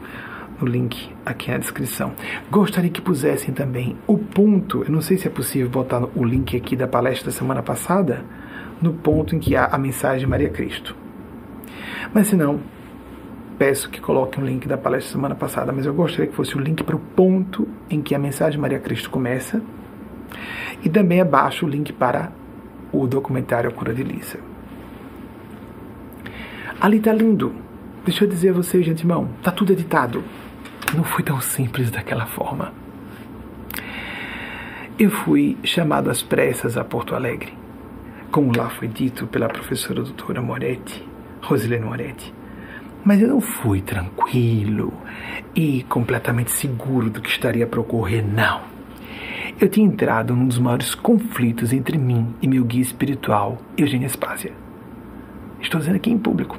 [0.61, 2.13] no link aqui na descrição.
[2.51, 6.57] Gostaria que pusessem também o ponto, eu não sei se é possível botar o link
[6.57, 8.25] aqui da palestra da semana passada,
[8.81, 10.97] no ponto em que há a mensagem de Maria Cristo.
[12.13, 12.61] Mas se não,
[13.59, 16.61] peço que coloquem o link da palestra semana passada, mas eu gostaria que fosse o
[16.61, 19.63] link para o ponto em que a mensagem de Maria Cristo começa
[20.83, 22.33] e também abaixo o link para
[22.93, 24.39] o documentário A Cura de Lisa.
[26.81, 27.55] Ali está lindo.
[28.05, 30.23] Deixa eu dizer a vocês de antemão, está tudo editado
[30.95, 32.73] não foi tão simples daquela forma.
[34.99, 37.53] Eu fui chamado às pressas a Porto Alegre,
[38.31, 41.07] como lá foi dito pela professora doutora Moretti,
[41.47, 42.35] Rosilene Moretti.
[43.05, 44.93] Mas eu não fui tranquilo
[45.55, 48.63] e completamente seguro do que estaria para ocorrer, não.
[49.61, 54.53] Eu tinha entrado num dos maiores conflitos entre mim e meu guia espiritual, Eugênia Spásia.
[55.61, 56.59] Estou dizendo aqui em público.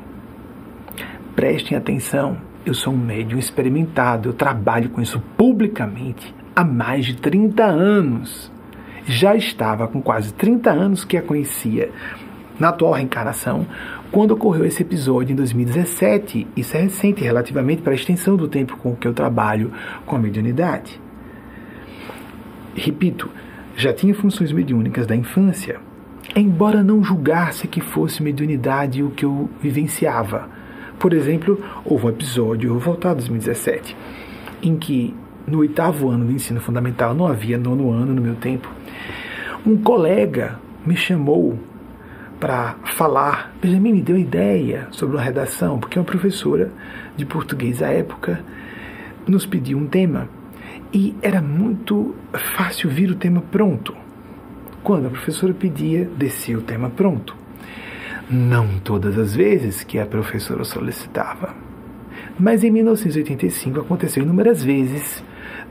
[1.35, 7.15] Prestem atenção eu sou um médium experimentado, eu trabalho com isso publicamente há mais de
[7.15, 8.51] 30 anos.
[9.05, 11.89] Já estava com quase 30 anos que a conhecia
[12.59, 13.65] na atual reencarnação,
[14.11, 16.47] quando ocorreu esse episódio em 2017.
[16.55, 19.71] Isso é recente relativamente para a extensão do tempo com que eu trabalho
[20.05, 20.99] com a mediunidade.
[22.75, 23.29] Repito,
[23.75, 25.79] já tinha funções mediúnicas da infância,
[26.35, 30.57] embora não julgasse que fosse mediunidade o que eu vivenciava
[30.99, 33.95] por exemplo, houve um episódio, vou voltar a 2017,
[34.63, 35.13] em que
[35.45, 38.69] no oitavo ano do ensino fundamental, não havia nono ano no meu tempo,
[39.65, 41.57] um colega me chamou
[42.39, 43.53] para falar.
[43.61, 46.71] Benjamin me deu ideia sobre uma redação, porque uma professora
[47.15, 48.43] de português à época
[49.27, 50.29] nos pediu um tema
[50.93, 52.15] e era muito
[52.55, 53.95] fácil vir o tema pronto.
[54.83, 57.35] Quando a professora pedia, descia o tema pronto.
[58.29, 61.53] Não todas as vezes que a professora solicitava.
[62.39, 65.23] Mas em 1985 aconteceu inúmeras vezes,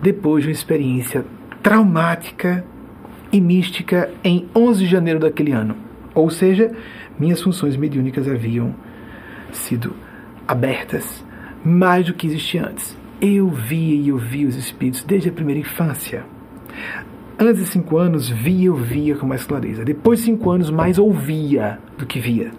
[0.02, 1.24] depois de uma experiência
[1.62, 2.64] traumática
[3.32, 5.85] e mística em 11 de janeiro daquele ano.
[6.16, 6.72] Ou seja,
[7.20, 8.74] minhas funções mediúnicas haviam
[9.52, 9.94] sido
[10.48, 11.22] abertas
[11.62, 12.96] mais do que existia antes.
[13.20, 16.24] Eu via e ouvia os espíritos desde a primeira infância.
[17.38, 19.84] Antes de cinco anos, via e ouvia com mais clareza.
[19.84, 22.50] Depois de cinco anos, mais ouvia do que via.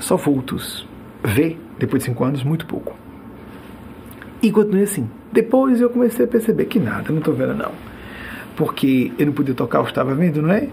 [0.00, 0.88] Só vultos.
[1.22, 2.96] Vê, depois de cinco anos, muito pouco.
[4.42, 5.08] E continuei assim.
[5.32, 7.70] Depois eu comecei a perceber que nada, não estou vendo não.
[8.56, 10.68] Porque eu não podia tocar o que estava vendo, não é?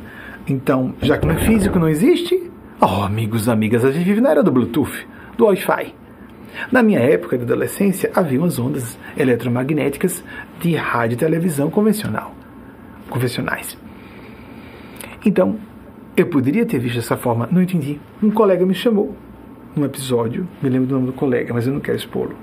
[0.52, 2.52] Então, já que não é físico, não existe.
[2.82, 5.96] Oh, amigos, amigas, a gente vive na era do Bluetooth, do Wi-Fi.
[6.70, 10.22] Na minha época de adolescência, havia as ondas eletromagnéticas
[10.60, 12.36] de rádio e televisão convencional,
[13.10, 13.78] convencionais.
[15.26, 15.56] Então,
[16.18, 17.98] eu poderia ter visto dessa forma, não entendi.
[18.22, 19.16] Um colega me chamou
[19.74, 22.36] num episódio, me lembro do nome do colega, mas eu não quero expô-lo.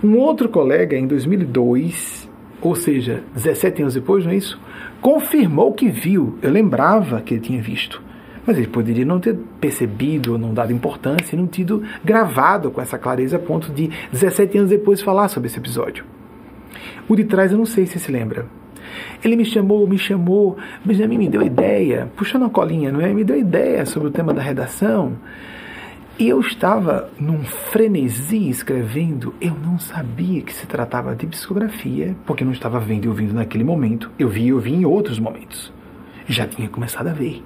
[0.00, 4.60] Um outro colega, em 2002, ou seja, 17 anos depois, não é isso?
[5.02, 6.38] Confirmou que viu.
[6.40, 8.00] Eu lembrava que ele tinha visto.
[8.46, 12.98] Mas ele poderia não ter percebido, ou não dado importância, não tido gravado com essa
[12.98, 16.04] clareza a ponto de 17 anos depois falar sobre esse episódio.
[17.08, 18.46] O de trás eu não sei se se lembra.
[19.24, 23.12] Ele me chamou, me chamou, Benjamin me deu ideia, puxando a colinha, não é?
[23.12, 25.12] Me deu ideia sobre o tema da redação.
[26.18, 32.44] E eu estava num frenesi escrevendo, eu não sabia que se tratava de psicografia, porque
[32.44, 34.10] não estava vendo e ouvindo naquele momento.
[34.18, 35.72] Eu vi e ouvi em outros momentos.
[36.28, 37.42] Já tinha começado a ver,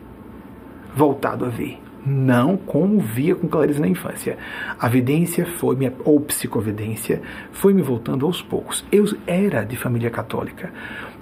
[0.94, 1.79] voltado a ver.
[2.05, 4.37] Não como via com clareza na infância.
[4.79, 8.85] A evidência foi, minha, ou psicovidência, foi me voltando aos poucos.
[8.90, 10.72] Eu era de família católica,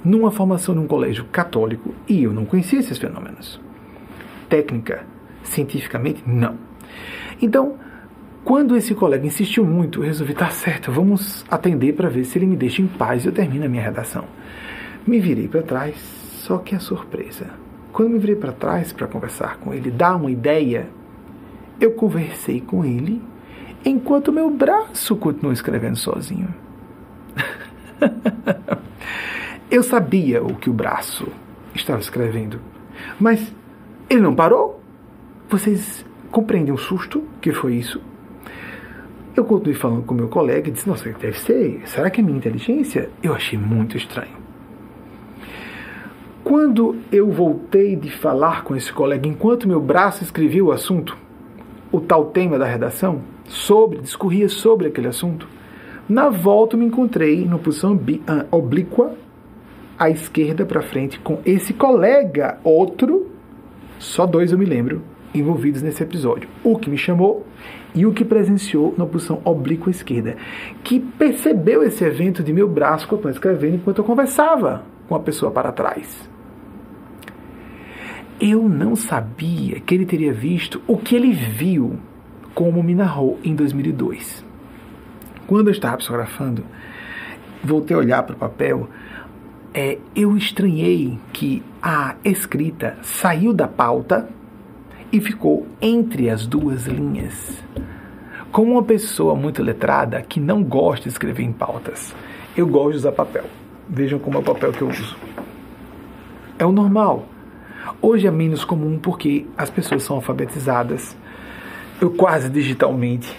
[0.03, 3.61] numa formação num colégio católico, e eu não conhecia esses fenômenos.
[4.49, 5.07] Técnica,
[5.43, 6.59] cientificamente, não
[7.41, 7.77] então,
[8.45, 12.47] quando esse colega insistiu muito, eu resolvi, tá certo, vamos atender para ver se ele
[12.47, 14.25] me deixa em paz e eu termino a minha redação.
[15.07, 17.47] Me virei para trás, só que a surpresa.
[17.93, 20.89] Quando me virei para trás para conversar com ele, dar uma ideia,
[21.81, 23.23] eu conversei com ele
[23.85, 26.55] enquanto meu braço continuou escrevendo sozinho.
[29.71, 31.29] eu sabia o que o braço
[31.75, 32.61] estava escrevendo,
[33.19, 33.55] mas
[34.09, 34.83] ele não parou.
[35.49, 38.01] Vocês compreende o susto que foi isso.
[39.37, 41.81] Eu continuei falando com meu colega e disse: Nossa, deve ser.
[41.87, 43.09] Será que é minha inteligência?
[43.23, 44.43] Eu achei muito estranho.
[46.43, 51.17] Quando eu voltei de falar com esse colega, enquanto meu braço escrevia o assunto,
[51.91, 55.49] o tal tema da redação, sobre, discorria sobre aquele assunto,
[56.09, 59.15] na volta eu me encontrei numa posição ah, oblíqua,
[59.99, 63.31] à esquerda para frente, com esse colega, outro,
[63.99, 65.01] só dois eu me lembro,
[65.35, 66.49] envolvidos nesse episódio.
[66.63, 67.47] O que me chamou
[67.95, 70.37] e o que presenciou na posição oblíqua esquerda,
[70.83, 75.15] que percebeu esse evento de meu braço que eu estou escrevendo enquanto eu conversava com
[75.15, 76.29] a pessoa para trás.
[78.41, 81.99] Eu não sabia que ele teria visto o que ele viu,
[82.53, 84.45] como me narrou em 2002.
[85.47, 86.65] Quando eu estava psicografando,
[87.63, 88.89] voltei a olhar para o papel,
[89.73, 94.29] é, eu estranhei que a escrita saiu da pauta
[95.15, 97.63] e ficou entre as duas linhas.
[98.51, 102.13] Como uma pessoa muito letrada que não gosta de escrever em pautas,
[102.57, 103.45] eu gosto de usar papel.
[103.89, 105.17] Vejam como é o papel que eu uso.
[106.59, 107.27] É o normal.
[108.03, 111.17] Hoje é menos comum porque as pessoas são alfabetizadas,
[112.01, 113.33] eu quase digitalmente,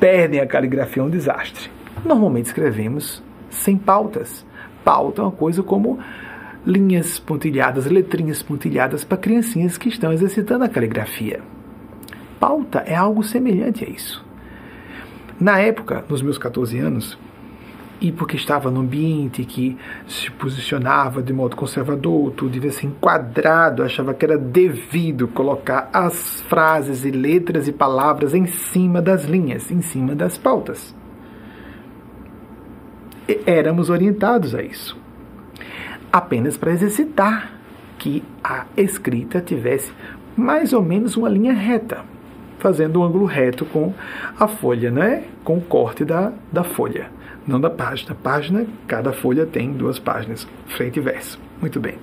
[0.00, 1.70] perdem a caligrafia, é um desastre.
[2.04, 4.44] Normalmente escrevemos sem pautas.
[4.84, 6.00] Pauta é uma coisa como
[6.64, 11.40] linhas pontilhadas, letrinhas pontilhadas para criancinhas que estão exercitando a caligrafia.
[12.38, 14.24] Pauta é algo semelhante a isso.
[15.40, 17.18] Na época, nos meus 14 anos,
[18.00, 23.82] e porque estava num ambiente que se posicionava de modo conservador, tudo devia ser enquadrado,
[23.82, 29.70] achava que era devido colocar as frases e letras e palavras em cima das linhas,
[29.70, 30.94] em cima das pautas.
[33.28, 35.01] E éramos orientados a isso
[36.12, 37.52] apenas para exercitar
[37.98, 39.92] que a escrita tivesse
[40.36, 42.04] mais ou menos uma linha reta,
[42.58, 43.94] fazendo um ângulo reto com
[44.38, 45.24] a folha, né?
[45.44, 47.10] com o corte da, da folha,
[47.46, 48.14] não da página.
[48.14, 51.40] Página, cada folha tem duas páginas, frente e verso.
[51.60, 51.96] Muito bem.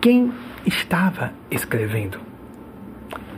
[0.00, 0.32] Quem
[0.66, 2.18] estava escrevendo.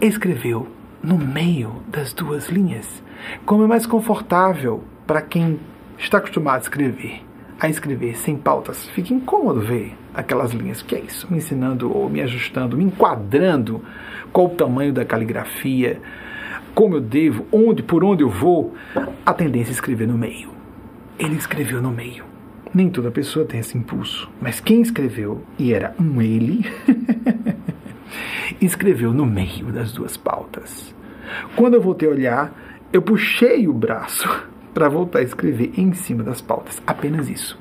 [0.00, 0.68] Escreveu
[1.02, 3.02] no meio das duas linhas,
[3.44, 5.58] como é mais confortável para quem
[5.98, 7.22] está acostumado a escrever,
[7.62, 8.88] a escrever sem pautas.
[8.88, 10.80] Fica incômodo ver aquelas linhas.
[10.80, 11.28] O que é isso?
[11.30, 13.80] Me ensinando ou me ajustando, me enquadrando
[14.32, 16.00] qual o tamanho da caligrafia,
[16.74, 18.74] como eu devo, onde, por onde eu vou.
[19.24, 20.50] A tendência é escrever no meio.
[21.16, 22.24] Ele escreveu no meio.
[22.74, 26.64] Nem toda pessoa tem esse impulso, mas quem escreveu, e era um ele,
[28.60, 30.92] escreveu no meio das duas pautas.
[31.54, 32.52] Quando eu voltei a olhar,
[32.92, 36.82] eu puxei o braço para voltar a escrever em cima das pautas.
[36.86, 37.58] Apenas isso.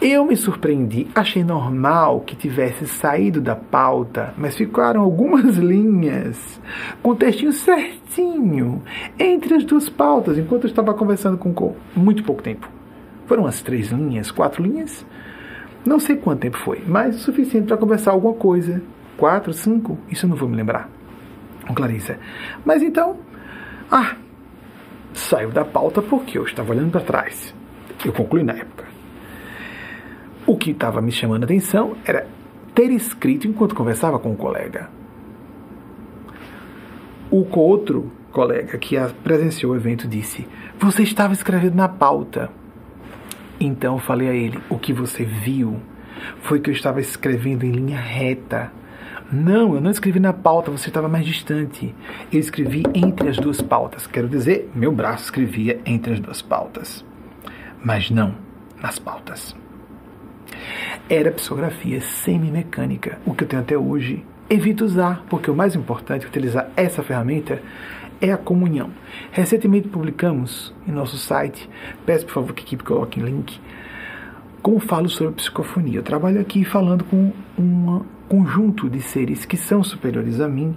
[0.00, 6.60] Eu me surpreendi, achei normal que tivesse saído da pauta, mas ficaram algumas linhas
[7.02, 8.80] com o textinho certinho
[9.18, 12.70] entre as duas pautas, enquanto eu estava conversando com muito pouco tempo.
[13.26, 15.04] Foram umas três linhas, quatro linhas?
[15.84, 18.80] Não sei quanto tempo foi, mas o suficiente para conversar alguma coisa.
[19.16, 19.98] Quatro, cinco?
[20.08, 20.88] Isso eu não vou me lembrar.
[21.74, 22.18] Clarissa.
[22.64, 23.16] Mas então,
[23.90, 24.14] ah,
[25.12, 27.54] saiu da pauta porque eu estava olhando para trás.
[28.04, 28.86] Eu concluí na época.
[30.46, 32.26] O que estava me chamando a atenção era
[32.74, 34.88] ter escrito enquanto conversava com um colega.
[37.30, 40.46] O outro colega que presenciou o evento disse:
[40.78, 42.50] Você estava escrevendo na pauta.
[43.60, 45.78] Então eu falei a ele: O que você viu
[46.42, 48.72] foi que eu estava escrevendo em linha reta.
[49.30, 51.94] Não, eu não escrevi na pauta, você estava mais distante.
[52.32, 54.06] Eu escrevi entre as duas pautas.
[54.06, 57.04] Quero dizer, meu braço escrevia entre as duas pautas.
[57.84, 58.34] Mas não
[58.82, 59.54] nas pautas.
[61.10, 64.24] Era psicografia semi-mecânica, o que eu tenho até hoje.
[64.48, 67.60] Evito usar, porque o mais importante é utilizar essa ferramenta
[68.20, 68.90] é a comunhão.
[69.30, 71.68] Recentemente publicamos em nosso site,
[72.04, 73.60] peço por favor que a equipe coloque em link,
[74.62, 75.98] como falo sobre psicofonia.
[75.98, 80.76] Eu trabalho aqui falando com um conjunto de seres que são superiores a mim.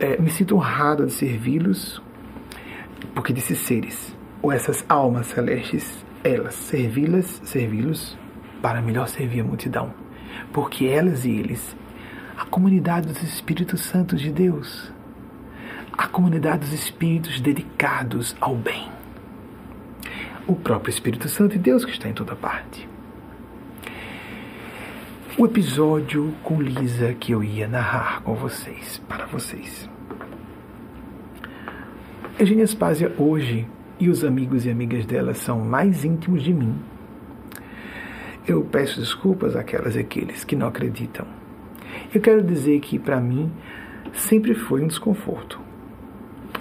[0.00, 2.02] É, me sinto honrado de servi-los,
[3.14, 8.18] porque desses seres, ou essas almas celestes, elas, servi-las, servi-los
[8.60, 9.94] para melhor servir a multidão.
[10.52, 11.76] Porque elas e eles,
[12.36, 14.92] a comunidade dos Espíritos Santos de Deus,
[15.96, 18.90] a comunidade dos espíritos dedicados ao bem.
[20.46, 22.88] O próprio Espírito Santo de Deus que está em toda parte.
[25.38, 29.86] O episódio com Lisa que eu ia narrar com vocês, para vocês.
[32.38, 33.68] Eugênia Aspásia hoje
[34.00, 36.74] e os amigos e amigas dela são mais íntimos de mim.
[38.48, 41.26] Eu peço desculpas àquelas e aqueles que não acreditam.
[42.14, 43.52] Eu quero dizer que para mim
[44.14, 45.60] sempre foi um desconforto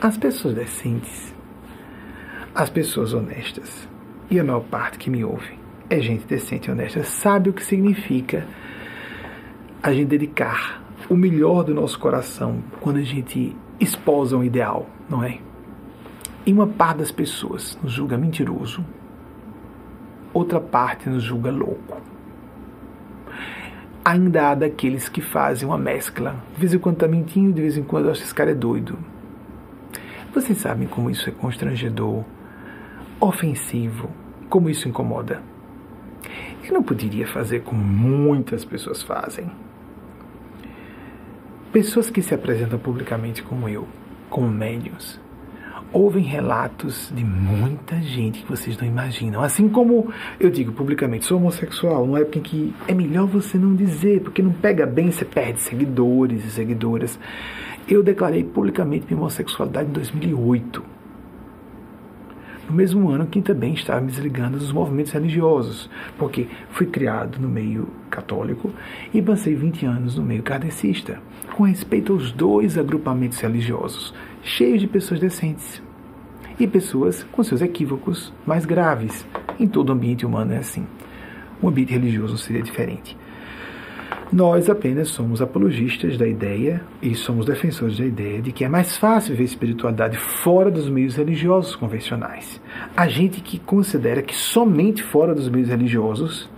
[0.01, 1.33] as pessoas decentes,
[2.53, 3.87] as pessoas honestas,
[4.29, 5.57] e a maior parte que me ouve
[5.89, 8.45] é gente decente e honesta, sabe o que significa
[9.85, 15.23] a gente dedicar o melhor do nosso coração quando a gente esposa um ideal, não
[15.23, 15.37] é?
[16.43, 18.83] E uma parte das pessoas nos julga mentiroso,
[20.33, 22.01] outra parte nos julga louco.
[24.03, 26.35] Ainda há daqueles que fazem uma mescla.
[26.55, 28.55] De vez em quando está mentindo, de vez em quando acho que esse cara é
[28.55, 28.97] doido.
[30.33, 32.23] Vocês sabem como isso é constrangedor,
[33.19, 34.09] ofensivo,
[34.49, 35.43] como isso incomoda.
[36.63, 39.47] Eu não poderia fazer como muitas pessoas fazem.
[41.75, 43.85] Pessoas que se apresentam publicamente como eu,
[44.29, 45.19] como médios,
[45.91, 49.43] ouvem relatos de muita gente que vocês não imaginam.
[49.43, 50.09] Assim como
[50.39, 54.41] eu digo publicamente, sou homossexual, numa época em que é melhor você não dizer, porque
[54.41, 57.19] não pega bem, você perde seguidores e seguidoras.
[57.89, 60.94] Eu declarei publicamente minha homossexualidade em 2008.
[62.67, 67.47] No mesmo ano que também estava me desligando dos movimentos religiosos, porque fui criado no
[67.47, 68.71] meio católico
[69.13, 71.19] e passei 20 anos no meio kardecista,
[71.55, 75.81] com respeito aos dois agrupamentos religiosos, cheios de pessoas decentes
[76.59, 79.25] e pessoas com seus equívocos mais graves.
[79.59, 80.87] Em todo ambiente humano é assim.
[81.61, 83.15] O ambiente religioso seria diferente.
[84.33, 88.97] Nós apenas somos apologistas da ideia e somos defensores da ideia de que é mais
[88.97, 92.59] fácil ver espiritualidade fora dos meios religiosos convencionais.
[92.97, 96.49] A gente que considera que somente fora dos meios religiosos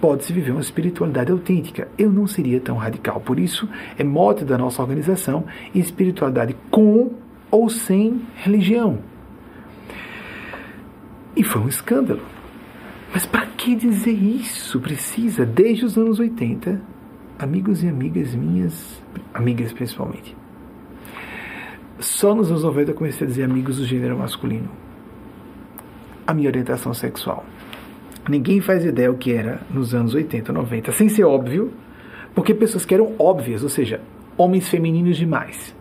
[0.00, 1.88] pode-se viver uma espiritualidade autêntica.
[1.98, 3.20] Eu não seria tão radical.
[3.20, 3.68] Por isso,
[3.98, 7.12] é mote da nossa organização espiritualidade com
[7.50, 8.98] ou sem religião.
[11.36, 12.37] E foi um escândalo.
[13.12, 14.80] Mas para que dizer isso?
[14.80, 16.80] Precisa, desde os anos 80,
[17.38, 19.02] amigos e amigas minhas,
[19.32, 20.36] amigas principalmente.
[21.98, 24.68] Só nos anos 90 eu comecei a dizer amigos do gênero masculino.
[26.26, 27.44] A minha orientação sexual.
[28.28, 31.72] Ninguém faz ideia o que era nos anos 80, 90, sem ser óbvio,
[32.34, 34.00] Porque pessoas que eram óbvias, ou seja,
[34.36, 35.74] homens femininos demais,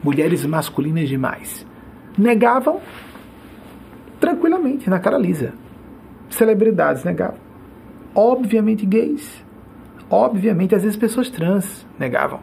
[0.00, 1.66] mulheres masculinas demais,
[2.16, 2.80] negavam
[4.20, 5.54] tranquilamente, na cara lisa.
[6.30, 7.38] Celebridades negavam.
[8.14, 9.44] Obviamente gays.
[10.10, 12.40] Obviamente, às vezes pessoas trans negavam.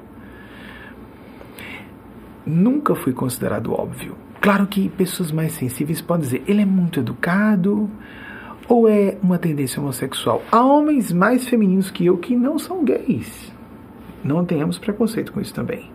[2.45, 4.15] Nunca foi considerado óbvio.
[4.39, 7.89] Claro que pessoas mais sensíveis podem dizer, ele é muito educado,
[8.67, 10.43] ou é uma tendência homossexual?
[10.51, 13.51] Há homens mais femininos que eu que não são gays.
[14.23, 15.91] Não tenhamos preconceito com isso também.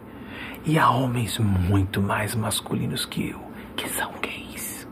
[0.64, 3.40] E há homens muito mais masculinos que eu
[3.76, 4.86] que são gays.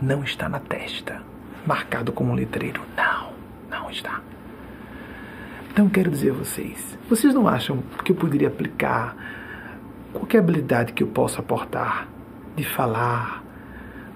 [0.00, 1.22] Não está na testa,
[1.66, 2.80] marcado como um letreiro.
[2.96, 3.32] Não,
[3.70, 4.20] não está.
[5.72, 9.14] Então quero dizer a vocês, vocês não acham que eu poderia aplicar
[10.12, 12.08] qualquer habilidade que eu possa aportar
[12.56, 13.44] de falar,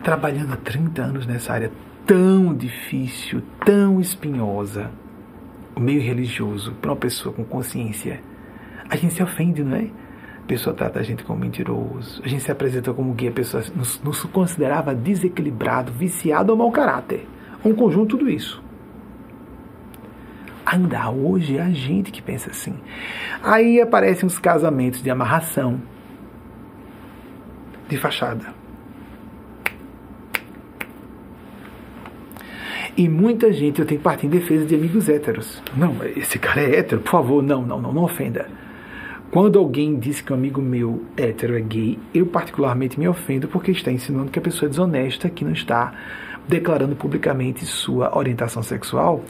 [0.03, 1.70] trabalhando há 30 anos nessa área
[2.07, 4.90] tão difícil, tão espinhosa,
[5.76, 8.22] o meio religioso, para uma pessoa com consciência,
[8.88, 9.90] a gente se ofende, não é?
[10.42, 13.62] A pessoa trata a gente como mentiroso, a gente se apresenta como guia, a pessoa
[13.76, 17.28] nos, nos considerava desequilibrado, viciado ou mau caráter.
[17.64, 18.62] Um conjunto tudo isso.
[20.64, 22.74] Ainda hoje é a gente que pensa assim.
[23.42, 25.80] Aí aparecem os casamentos de amarração,
[27.88, 28.61] de fachada.
[32.96, 35.62] E muita gente, eu tenho que partir em defesa de amigos héteros.
[35.76, 38.46] Não, esse cara é hétero, por favor, não, não, não, não ofenda.
[39.30, 43.70] Quando alguém diz que um amigo meu hétero é gay, eu particularmente me ofendo porque
[43.70, 45.92] está ensinando que a pessoa é desonesta, que não está
[46.51, 49.22] declarando publicamente sua orientação sexual,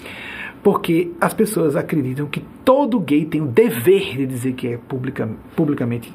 [0.62, 5.28] porque as pessoas acreditam que todo gay tem o dever de dizer que é publica,
[5.54, 6.12] publicamente,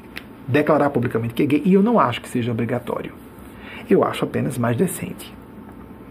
[0.48, 3.12] declarar publicamente que é gay, e eu não acho que seja obrigatório.
[3.88, 5.32] Eu acho apenas mais decente.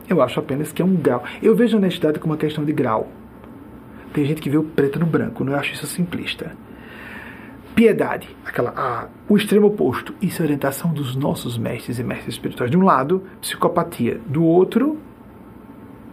[0.07, 1.25] Eu acho apenas que é um grau.
[1.43, 3.09] Eu vejo honestidade como uma questão de grau.
[4.13, 6.55] Tem gente que vê o preto no branco, não acho isso simplista.
[7.75, 10.15] Piedade, aquela, a, o extremo oposto.
[10.21, 12.71] Isso é orientação dos nossos mestres e mestres espirituais.
[12.71, 14.19] De um lado, psicopatia.
[14.25, 14.97] Do outro,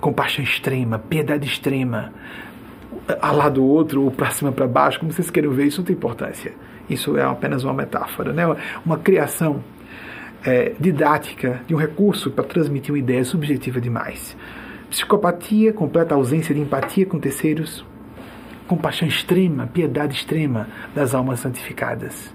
[0.01, 2.13] compaixão extrema, piedade extrema.
[3.21, 5.87] A lá do outro, ou para cima para baixo, como vocês queiram ver, isso não
[5.87, 6.53] tem importância.
[6.91, 8.45] Isso é apenas uma metáfora, né?
[8.85, 9.63] uma criação
[10.45, 14.37] é, didática de um recurso para transmitir uma ideia subjetiva demais.
[14.91, 17.85] Psicopatia, completa ausência de empatia com terceiros,
[18.67, 22.33] compaixão extrema, piedade extrema das almas santificadas.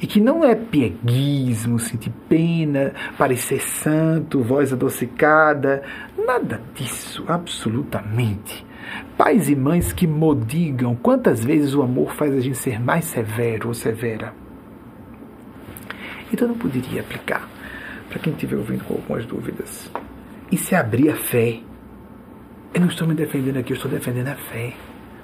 [0.00, 5.82] E que não é pieguismo, sentir pena, parecer santo, voz adocicada,
[6.16, 8.64] nada disso, absolutamente.
[9.16, 13.68] Pais e mães que modigam quantas vezes o amor faz a gente ser mais severo
[13.68, 14.32] ou severa.
[16.32, 17.46] Então não poderia aplicar
[18.08, 19.90] para quem estiver ouvindo com algumas dúvidas.
[20.50, 21.60] E se abrir a fé.
[22.72, 24.74] Eu não estou me defendendo aqui, eu estou defendendo a fé,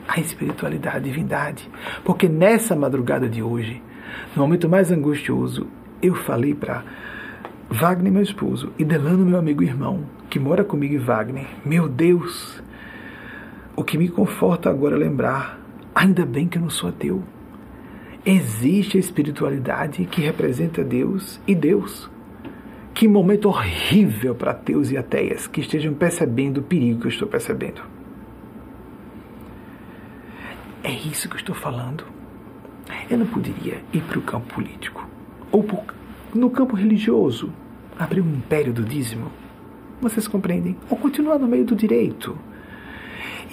[0.08, 1.70] a espiritualidade, a divindade.
[2.04, 3.82] Porque nessa madrugada de hoje,
[4.34, 5.66] no momento mais angustioso,
[6.02, 6.84] eu falei para
[7.68, 12.62] Wagner, meu esposo, e Delano, meu amigo e irmão, que mora comigo Wagner, meu Deus,
[13.74, 15.60] o que me conforta agora é lembrar,
[15.94, 17.22] ainda bem que eu não sou ateu.
[18.24, 22.10] Existe a espiritualidade que representa Deus e Deus.
[22.92, 27.28] Que momento horrível para ateus e ateias que estejam percebendo o perigo que eu estou
[27.28, 27.95] percebendo.
[30.86, 32.04] É isso que eu estou falando.
[33.10, 35.04] Eu não poderia ir para o campo político
[35.50, 35.66] ou
[36.32, 37.52] no campo religioso,
[37.98, 39.32] abrir um império do dízimo.
[40.00, 40.76] Vocês compreendem?
[40.88, 42.38] Ou continuar no meio do direito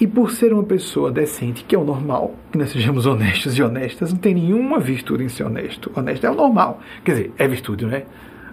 [0.00, 3.62] e por ser uma pessoa decente, que é o normal, que nós sejamos honestos e
[3.64, 5.90] honestas, não tem nenhuma virtude em ser honesto.
[5.92, 6.80] Honesto é o normal.
[7.04, 8.06] Quer dizer, é virtude, não é?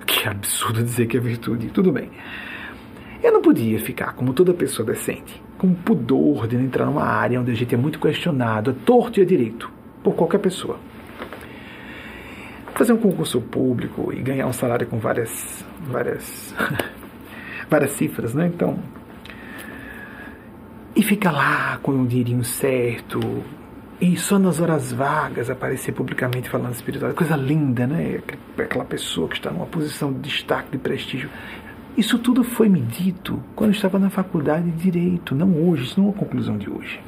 [0.08, 1.68] Que absurdo dizer que é virtude.
[1.68, 2.10] Tudo bem.
[3.22, 7.52] Eu não podia ficar, como toda pessoa decente, com pudor de entrar numa área onde
[7.52, 9.72] a gente é muito questionado, é torto e é direito,
[10.04, 10.80] por qualquer pessoa.
[12.74, 16.56] Fazer um concurso público e ganhar um salário com várias, várias,
[17.70, 18.48] várias cifras, né?
[18.48, 18.80] Então,
[20.96, 23.20] e fica lá com o dinheirinho certo,
[24.02, 27.14] e só nas horas vagas aparecer publicamente falando espiritual.
[27.14, 28.20] Coisa linda, né?
[28.58, 31.30] Aquela pessoa que está numa posição de destaque, de prestígio.
[31.98, 36.00] Isso tudo foi me dito quando eu estava na faculdade de Direito, não hoje, isso
[36.00, 37.02] não é uma conclusão de hoje.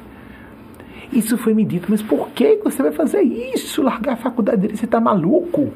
[1.12, 3.82] Isso foi me dito, mas por que você vai fazer isso?
[3.82, 4.80] Largar a faculdade de Direito?
[4.80, 5.72] Você está maluco?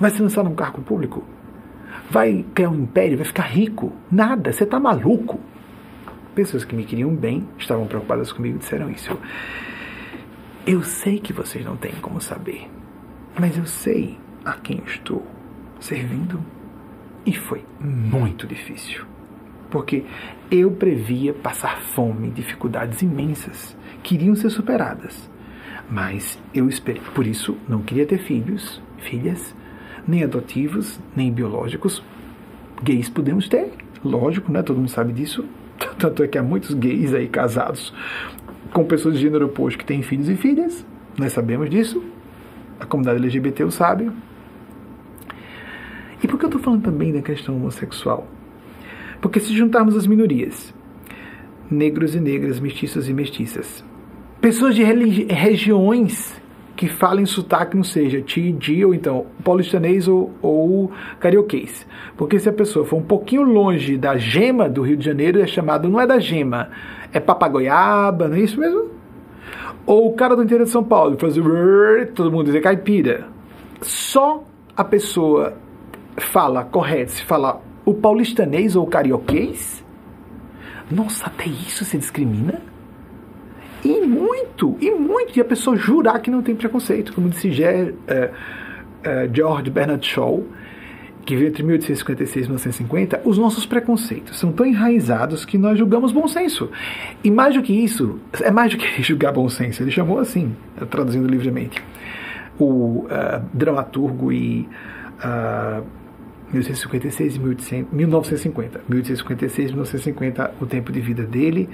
[0.00, 1.24] Vai se lançar num cargo público?
[2.10, 3.16] Vai criar um império?
[3.16, 3.92] Vai ficar rico?
[4.10, 5.38] Nada, você está maluco.
[6.34, 9.16] Pessoas que me queriam bem, estavam preocupadas comigo, disseram isso.
[10.66, 12.68] Eu sei que vocês não têm como saber,
[13.38, 15.24] mas eu sei a quem estou
[15.78, 16.40] servindo.
[17.26, 19.04] E foi muito difícil.
[19.70, 20.04] porque
[20.50, 25.28] eu previa passar fome, dificuldades imensas, que iriam ser superadas.
[25.90, 27.02] Mas eu esperei.
[27.14, 29.54] Por isso, não queria ter filhos, filhas,
[30.06, 32.02] nem adotivos, nem biológicos.
[32.82, 33.72] Gays podemos ter,
[34.04, 34.62] lógico, né?
[34.62, 35.44] Todo mundo sabe disso.
[35.98, 37.92] Tanto é que há muitos gays aí casados
[38.72, 40.86] com pessoas de gênero oposto que têm filhos e filhas.
[41.18, 42.02] Nós sabemos disso.
[42.78, 44.10] A comunidade LGBT o sabe.
[46.22, 48.26] E por que eu estou falando também da questão homossexual?
[49.20, 50.74] Porque se juntarmos as minorias,
[51.70, 53.84] negros e negras, mestiços e mestiças,
[54.40, 56.40] pessoas de regiões
[56.76, 61.86] que falem sotaque não seja TD ou então paulistanês ou, ou carioquês.
[62.16, 65.46] Porque se a pessoa for um pouquinho longe da gema do Rio de Janeiro, é
[65.46, 66.68] chamado, não é da gema,
[67.12, 68.90] é papagoiaba, não é isso mesmo?
[69.86, 71.42] Ou o cara do interior de São Paulo fazer
[72.14, 73.26] todo mundo dizer caipira.
[73.80, 74.44] Só
[74.76, 75.54] a pessoa
[76.18, 79.84] fala correto se falar o paulistanês ou o carioquês?
[80.90, 82.60] Nossa, até isso se discrimina?
[83.84, 85.36] E muito, e muito.
[85.36, 90.04] E a pessoa jurar que não tem preconceito, como disse Ger, uh, uh, George Bernard
[90.04, 90.44] Shaw,
[91.24, 96.12] que veio entre 1856 e 1950, os nossos preconceitos são tão enraizados que nós julgamos
[96.12, 96.70] bom senso.
[97.22, 100.54] E mais do que isso, é mais do que julgar bom senso, ele chamou assim,
[100.88, 101.82] traduzindo livremente.
[102.58, 104.68] O uh, dramaturgo e
[105.18, 105.84] uh,
[106.52, 108.80] 1856 e 1800, 1950.
[108.88, 111.68] 1856 e 1950, o tempo de vida dele.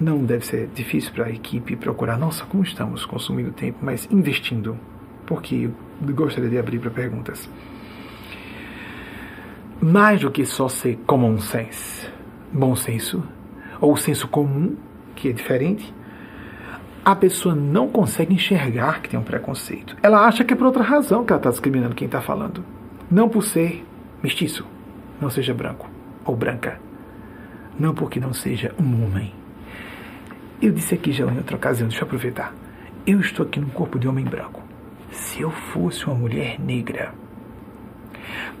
[0.00, 4.78] Não deve ser difícil para a equipe procurar, nossa, como estamos consumindo tempo, mas investindo,
[5.26, 5.68] porque
[6.06, 7.48] eu gostaria de abrir para perguntas.
[9.80, 12.08] Mais do que só ser common sense,
[12.52, 13.22] bom senso,
[13.80, 14.76] ou senso comum,
[15.14, 15.92] que é diferente,
[17.04, 19.96] a pessoa não consegue enxergar que tem um preconceito.
[20.02, 22.64] Ela acha que é por outra razão que ela está discriminando quem está falando.
[23.10, 23.84] Não por ser
[24.22, 24.66] mestiço,
[25.20, 25.88] não seja branco
[26.24, 26.80] ou branca.
[27.78, 29.32] Não porque não seja um homem.
[30.60, 32.54] Eu disse aqui já em outra ocasião, deixa eu aproveitar.
[33.06, 34.62] Eu estou aqui num corpo de homem branco.
[35.10, 37.14] Se eu fosse uma mulher negra,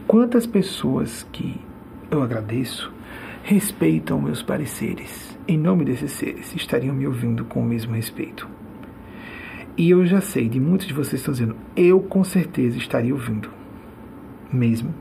[0.06, 1.60] quantas pessoas que
[2.10, 2.92] eu agradeço
[3.42, 8.48] respeitam meus pareceres, em nome desses seres, estariam me ouvindo com o mesmo respeito?
[9.76, 13.50] E eu já sei de muitos de vocês estão dizendo, eu com certeza estaria ouvindo,
[14.52, 14.94] mesmo.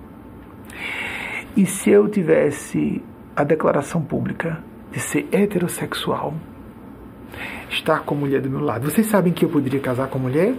[1.55, 3.03] E se eu tivesse
[3.35, 6.33] a declaração pública de ser heterossexual,
[7.69, 8.89] estar com a mulher do meu lado.
[8.89, 10.53] Vocês sabem que eu poderia casar com mulher?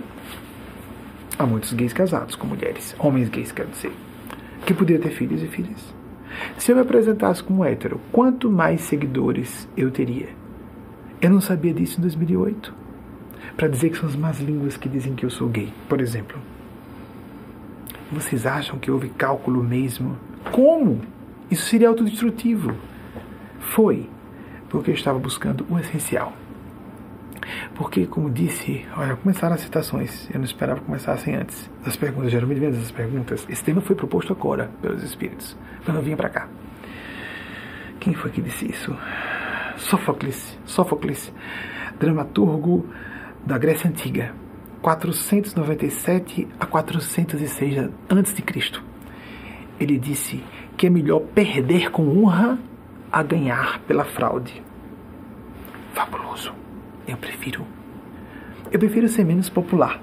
[1.39, 3.93] Há muitos gays casados com mulheres, homens gays, quero dizer,
[4.67, 5.95] que poderia ter filhos e filhas.
[6.59, 10.29] Se eu me apresentasse como hétero, quanto mais seguidores eu teria?
[11.21, 12.75] Eu não sabia disso em 2008.
[13.57, 16.39] Para dizer que são as más línguas que dizem que eu sou gay, por exemplo.
[18.13, 20.19] Vocês acham que houve cálculo mesmo?
[20.51, 21.01] Como?
[21.51, 22.75] Isso seria autodestrutivo.
[23.59, 24.09] Foi,
[24.69, 26.33] porque eu estava buscando o essencial.
[27.75, 30.29] Porque, como disse, olha, começaram as citações.
[30.31, 31.71] Eu não esperava que começassem antes.
[31.85, 33.47] As perguntas, geralmente vem essas perguntas.
[33.49, 36.49] Esse tema foi proposto agora pelos Espíritos, quando eu vinha para cá.
[38.01, 38.97] Quem foi que disse isso?
[39.77, 40.59] Sófocles.
[40.65, 41.33] Sófocles,
[41.99, 42.87] dramaturgo
[43.45, 44.35] da Grécia Antiga,
[44.83, 48.81] 497 a 406 a.C.
[49.79, 50.43] Ele disse
[50.77, 52.59] que é melhor perder com honra
[53.13, 54.63] a ganhar pela fraude.
[55.93, 56.53] Fabuloso.
[57.07, 57.67] Eu prefiro.
[58.71, 60.01] Eu prefiro ser menos popular.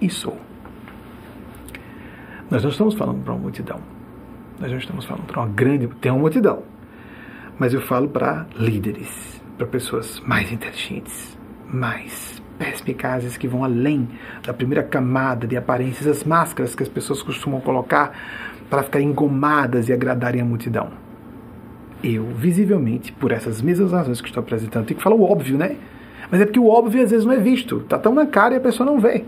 [0.00, 0.38] E sou.
[2.50, 3.80] Nós não estamos falando para uma multidão.
[4.60, 5.88] Nós não estamos falando para uma grande.
[6.00, 6.62] Tem uma multidão.
[7.58, 14.06] Mas eu falo para líderes, para pessoas mais inteligentes, mais perspicazes, que vão além
[14.46, 18.12] da primeira camada de aparências, as máscaras que as pessoas costumam colocar
[18.68, 20.90] para ficarem engomadas e agradarem a multidão.
[22.04, 25.76] Eu, visivelmente, por essas mesmas razões que estou apresentando, tenho que falar o óbvio, né?
[26.30, 28.56] Mas é porque o óbvio às vezes não é visto, está tão na cara e
[28.58, 29.24] a pessoa não vê.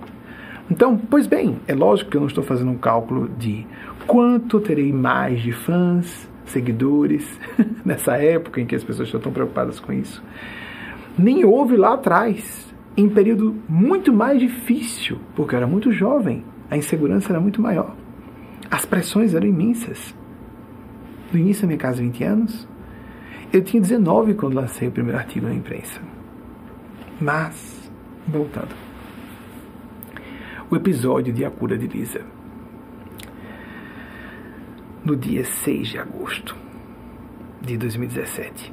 [0.71, 3.67] Então, pois bem, é lógico que eu não estou fazendo um cálculo de
[4.07, 7.41] quanto terei mais de fãs, seguidores,
[7.83, 10.23] nessa época em que as pessoas estão tão preocupadas com isso.
[11.19, 16.77] Nem houve lá atrás, em período muito mais difícil, porque eu era muito jovem, a
[16.77, 17.95] insegurança era muito maior.
[18.71, 20.15] As pressões eram imensas.
[21.33, 22.69] No início da minha casa, 20 anos,
[23.53, 26.01] eu tinha 19 quando lancei o primeiro artigo na imprensa.
[27.21, 27.91] Mas,
[28.27, 28.75] voltando.
[30.71, 32.23] O episódio de A Cura de Lisa.
[35.05, 36.57] No dia 6 de agosto
[37.61, 38.73] de 2017,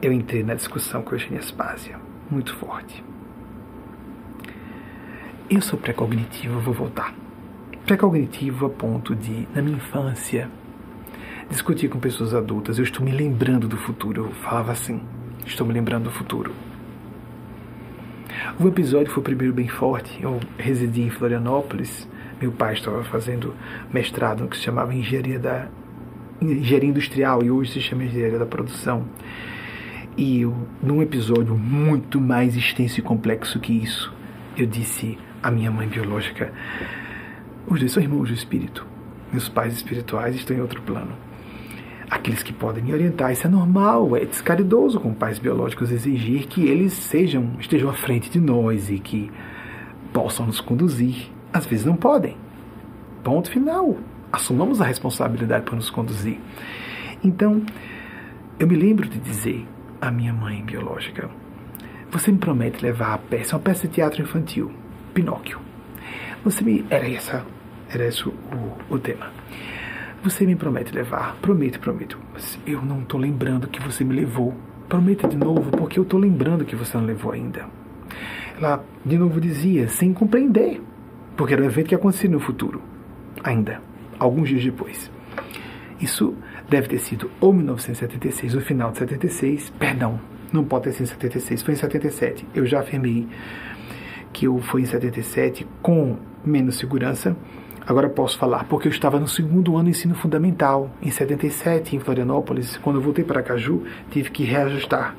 [0.00, 1.98] eu entrei na discussão com a Eugênia Spásia,
[2.30, 3.04] muito forte.
[5.50, 7.14] Eu sou pré-cognitivo, vou voltar.
[7.84, 10.48] Pré-cognitivo a ponto de, na minha infância,
[11.50, 12.78] discutir com pessoas adultas.
[12.78, 14.24] Eu estou me lembrando do futuro.
[14.24, 15.02] Eu falava assim:
[15.44, 16.50] estou me lembrando do futuro.
[18.58, 20.18] O episódio foi o primeiro bem forte.
[20.22, 22.08] Eu residi em Florianópolis.
[22.40, 23.54] Meu pai estava fazendo
[23.92, 25.68] mestrado no que se chamava Engenharia, da,
[26.40, 29.04] Engenharia Industrial e hoje se chama Engenharia da Produção.
[30.16, 34.10] E eu, num episódio muito mais extenso e complexo que isso,
[34.56, 36.50] eu disse à minha mãe biológica:
[37.66, 38.86] os dois são irmãos do espírito.
[39.30, 41.12] Meus pais espirituais estão em outro plano.
[42.10, 46.66] Aqueles que podem me orientar, isso é normal, é descaridoso com pais biológicos exigir que
[46.66, 49.30] eles sejam, estejam à frente de nós e que
[50.12, 51.30] possam nos conduzir.
[51.52, 52.36] Às vezes não podem.
[53.22, 53.96] Ponto final.
[54.32, 56.38] Assumamos a responsabilidade para nos conduzir.
[57.22, 57.62] Então,
[58.58, 59.66] eu me lembro de dizer
[60.00, 61.30] à minha mãe biológica:
[62.10, 64.72] Você me promete levar a peça, uma peça de teatro infantil,
[65.14, 65.58] Pinóquio.
[66.44, 66.84] Você me.
[66.90, 67.44] Era essa
[67.94, 68.34] era esse o,
[68.90, 69.30] o, tema.
[70.22, 71.36] Você me promete levar.
[71.40, 72.18] Prometo, prometo.
[72.32, 74.54] Mas eu não estou lembrando que você me levou.
[74.88, 77.66] Prometa de novo, porque eu estou lembrando que você não levou ainda.
[78.56, 80.80] Ela de novo dizia, sem compreender,
[81.36, 82.80] porque era um evento que acontecia no futuro,
[83.42, 83.80] ainda,
[84.18, 85.10] alguns dias depois.
[86.00, 86.36] Isso
[86.68, 90.20] deve ter sido ou 1976, o final de 76, perdão,
[90.52, 92.46] não pode ter sido em 76, foi em 77.
[92.54, 93.26] Eu já afirmei
[94.34, 97.34] que eu fui em 77 com menos segurança
[97.86, 102.00] Agora posso falar, porque eu estava no segundo ano do ensino fundamental, em 77, em
[102.00, 102.78] Florianópolis.
[102.78, 105.14] Quando eu voltei para Caju, tive que reajustar.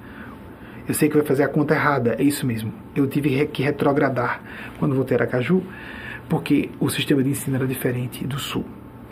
[0.87, 2.73] Eu sei que vai fazer a conta errada, é isso mesmo.
[2.95, 4.41] Eu tive que retrogradar
[4.79, 5.61] quando voltei a Caju,
[6.27, 8.65] porque o sistema de ensino era diferente do Sul.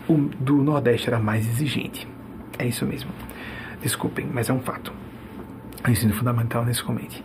[0.10, 2.08] O do Nordeste era mais exigente.
[2.58, 3.12] É isso mesmo.
[3.84, 4.92] Desculpem, mas é um fato.
[5.88, 7.24] O ensino fundamental nesse comente.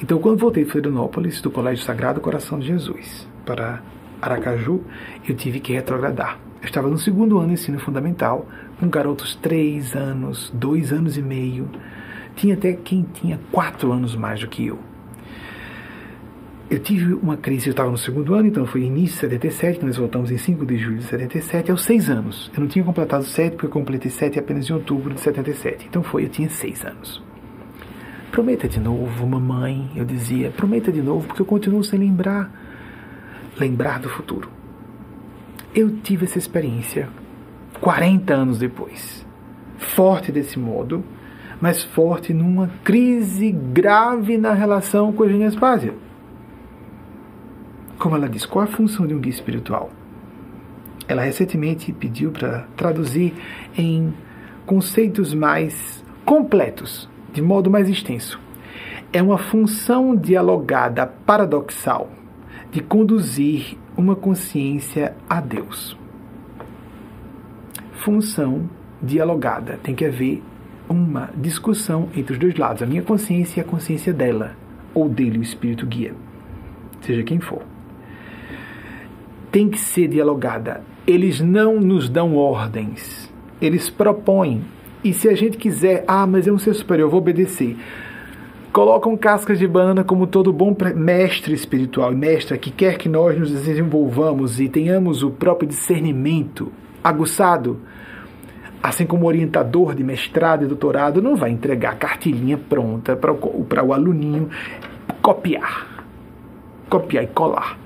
[0.00, 3.82] Então, quando voltei de Florianópolis, do Colégio Sagrado Coração de Jesus, para
[4.22, 4.80] Aracaju,
[5.26, 6.38] eu tive que retrogradar.
[6.60, 8.46] Eu estava no segundo ano de ensino fundamental,
[8.78, 11.68] com garotos três anos, dois anos e meio.
[12.36, 14.78] Tinha até quem tinha quatro anos mais do que eu.
[16.70, 19.96] Eu tive uma crise, eu estava no segundo ano, então foi início de 77, nós
[19.96, 22.50] voltamos em 5 de julho de 77, aos seis anos.
[22.54, 25.86] Eu não tinha completado sete, porque eu completei sete apenas em outubro de 77.
[25.88, 27.22] Então foi, eu tinha seis anos.
[28.30, 32.50] Prometa de novo, mamãe, eu dizia, prometa de novo, porque eu continuo sem lembrar
[33.58, 34.50] lembrar do futuro.
[35.74, 37.08] Eu tive essa experiência
[37.80, 39.26] 40 anos depois.
[39.76, 41.04] Forte desse modo,
[41.60, 45.94] mas forte numa crise grave na relação com a Eugênia Spásia.
[47.98, 49.90] Como ela diz, qual a função de um guia espiritual?
[51.06, 53.34] Ela recentemente pediu para traduzir
[53.76, 54.12] em
[54.66, 58.40] conceitos mais completos, de modo mais extenso.
[59.12, 62.10] É uma função dialogada paradoxal
[62.70, 65.96] de conduzir uma consciência a Deus.
[67.92, 68.68] Função
[69.02, 69.78] dialogada.
[69.82, 70.42] Tem que haver
[70.88, 74.56] uma discussão entre os dois lados, a minha consciência e a consciência dela,
[74.94, 76.14] ou dele, o espírito guia,
[77.00, 77.62] seja quem for.
[79.52, 80.82] Tem que ser dialogada.
[81.06, 84.62] Eles não nos dão ordens, eles propõem.
[85.02, 87.76] E se a gente quiser, ah, mas é um ser superior, eu vou obedecer
[88.78, 93.36] colocam cascas de banana como todo bom mestre espiritual e mestra que quer que nós
[93.36, 96.70] nos desenvolvamos e tenhamos o próprio discernimento
[97.02, 97.80] aguçado,
[98.82, 103.82] assim como orientador de mestrado e doutorado, não vai entregar cartilhinha pronta para o, para
[103.82, 104.48] o aluninho
[105.20, 106.06] copiar.
[106.88, 107.76] Copiar e colar.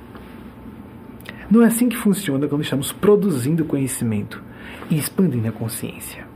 [1.50, 4.42] Não é assim que funciona quando estamos produzindo conhecimento
[4.90, 6.31] e expandindo a consciência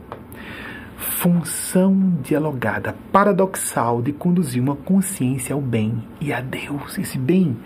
[1.11, 6.97] função dialogada, paradoxal de conduzir uma consciência ao bem e a Deus.
[6.97, 7.57] Esse bem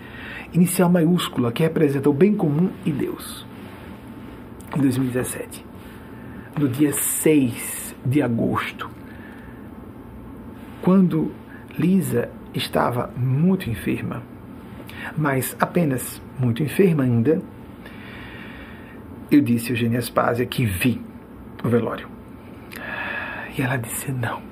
[0.52, 3.46] inicial maiúscula que representa o bem comum e Deus.
[4.76, 5.64] Em 2017,
[6.58, 8.88] no dia 6 de agosto,
[10.80, 11.32] quando
[11.78, 14.22] Lisa estava muito enferma,
[15.16, 17.40] mas apenas muito enferma ainda,
[19.30, 21.00] eu disse a Eugênia Aspásia que vi
[21.64, 22.21] o velório.
[23.56, 24.42] E ela disse: não,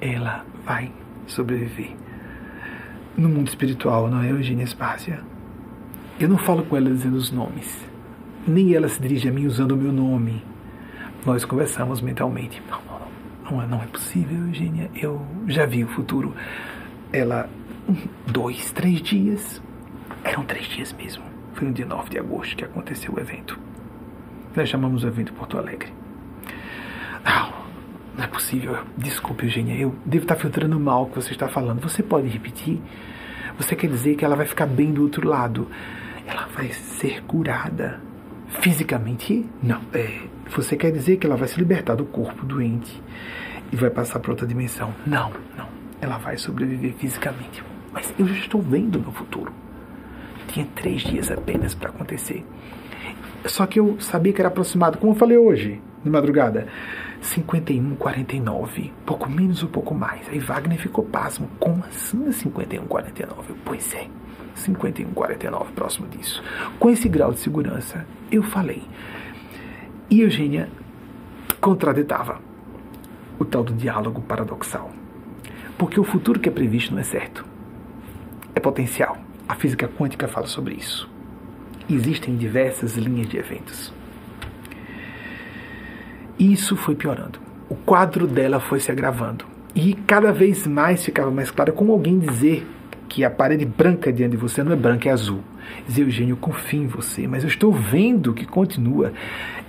[0.00, 0.92] ela vai
[1.26, 1.94] sobreviver.
[3.16, 5.20] No mundo espiritual, não é Eugênia Espácia?
[6.20, 7.86] Eu não falo com ela dizendo os nomes,
[8.46, 10.42] nem ela se dirige a mim usando o meu nome.
[11.24, 12.62] Nós conversamos mentalmente.
[12.70, 12.80] Não,
[13.50, 14.90] não, não, não é, é possível, Eugênia.
[14.94, 16.34] Eu já vi o futuro.
[17.12, 17.48] Ela,
[17.88, 17.96] um,
[18.30, 19.62] dois, três dias.
[20.22, 21.24] Eram três dias mesmo.
[21.54, 23.58] Foi no dia 9 de agosto que aconteceu o evento.
[24.54, 25.92] Nós chamamos o evento Porto Alegre.
[27.24, 27.65] Não,
[28.16, 28.78] não é possível.
[28.96, 31.80] Desculpe, Eugênia, eu devo estar filtrando mal o que você está falando.
[31.80, 32.80] Você pode repetir?
[33.58, 35.68] Você quer dizer que ela vai ficar bem do outro lado?
[36.26, 38.00] Ela vai ser curada
[38.48, 39.80] Fisicamente, não.
[39.92, 40.20] É,
[40.54, 43.02] você quer dizer que ela vai se libertar do corpo doente
[43.72, 44.94] e vai passar para outra dimensão?
[45.06, 45.68] Não, não.
[46.00, 47.62] Ela vai sobreviver fisicamente.
[47.92, 49.52] Mas eu já estou vendo no futuro.
[50.48, 52.44] Tinha três dias apenas para acontecer.
[53.46, 56.66] Só que eu sabia que era aproximado, como eu falei hoje, de madrugada.
[57.20, 60.28] 51, 49, pouco menos ou pouco mais.
[60.28, 61.48] Aí Wagner ficou pasmo.
[61.58, 63.54] Como assim 51, 49?
[63.64, 64.08] Pois é,
[64.54, 66.42] 51, 49, próximo disso.
[66.78, 68.82] Com esse grau de segurança, eu falei.
[70.10, 70.68] E Eugênia
[71.60, 72.40] contraditava
[73.38, 74.90] o tal do diálogo paradoxal.
[75.76, 77.44] Porque o futuro que é previsto não é certo.
[78.54, 79.18] É potencial.
[79.48, 81.10] A física quântica fala sobre isso.
[81.88, 83.92] Existem diversas linhas de eventos.
[86.38, 87.38] Isso foi piorando.
[87.68, 89.44] O quadro dela foi se agravando.
[89.74, 92.66] E cada vez mais ficava mais claro como alguém dizer
[93.08, 95.40] que a parede branca diante de você não é branca, é azul.
[95.86, 99.12] Dizer, Eugênio, eu confio em você, mas eu estou vendo que continua.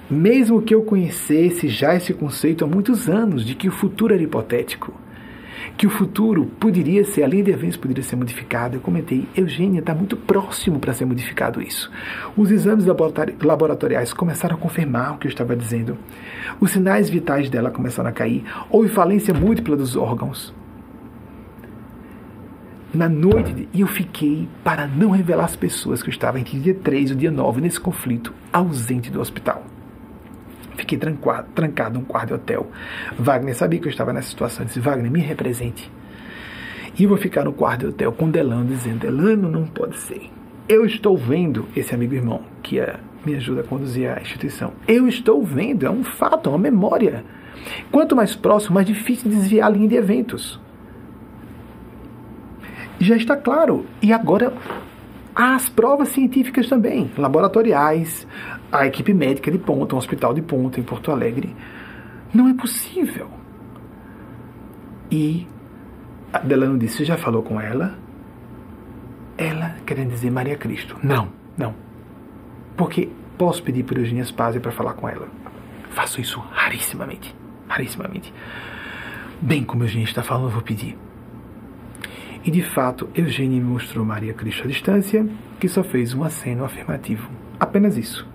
[0.09, 4.23] Mesmo que eu conhecesse já esse conceito há muitos anos de que o futuro era
[4.23, 4.93] hipotético,
[5.75, 8.75] que o futuro poderia ser, a de eventos poderia ser modificada.
[8.75, 11.91] Eu comentei, Eugênia está muito próximo para ser modificado isso.
[12.35, 15.97] Os exames laboratoriais começaram a confirmar o que eu estava dizendo.
[16.59, 18.43] Os sinais vitais dela começaram a cair.
[18.69, 20.53] Houve falência múltipla dos órgãos.
[22.93, 26.73] Na noite, eu fiquei, para não revelar as pessoas que eu estava entre o dia
[26.73, 29.63] 3 e o dia 9 nesse conflito, ausente do hospital.
[30.77, 32.67] Fiquei trancado, trancado num quarto de hotel.
[33.17, 34.65] Wagner sabia que eu estava nessa situação.
[34.65, 35.91] Disse: Wagner, me represente.
[36.97, 40.29] E vou ficar no quarto de hotel com Delano, dizendo: Delano, não pode ser.
[40.69, 44.73] Eu estou vendo esse amigo irmão que é, me ajuda a conduzir a instituição.
[44.87, 47.23] Eu estou vendo, é um fato, é uma memória.
[47.91, 50.59] Quanto mais próximo, mais difícil desviar a linha de eventos.
[52.99, 53.85] Já está claro.
[54.01, 54.53] E agora
[55.35, 58.27] as provas científicas também, laboratoriais,
[58.71, 61.55] a equipe médica de ponta, um hospital de ponta em Porto Alegre.
[62.33, 63.29] Não é possível.
[65.09, 65.47] E
[66.31, 67.97] a Delano disse: Você já falou com ela?
[69.37, 70.97] Ela querendo dizer Maria Cristo.
[71.01, 71.73] Não, não.
[72.75, 75.27] Porque posso pedir por Eugênia Spazia para falar com ela.
[75.91, 77.33] Faço isso rarissimamente.
[77.67, 78.33] Rarissimamente.
[79.41, 80.97] Bem como Eugênia está falando, eu vou pedir.
[82.43, 85.27] E de fato, Eugênia me mostrou Maria Cristo à distância,
[85.59, 87.29] que só fez um aceno afirmativo.
[87.59, 88.27] Apenas isso.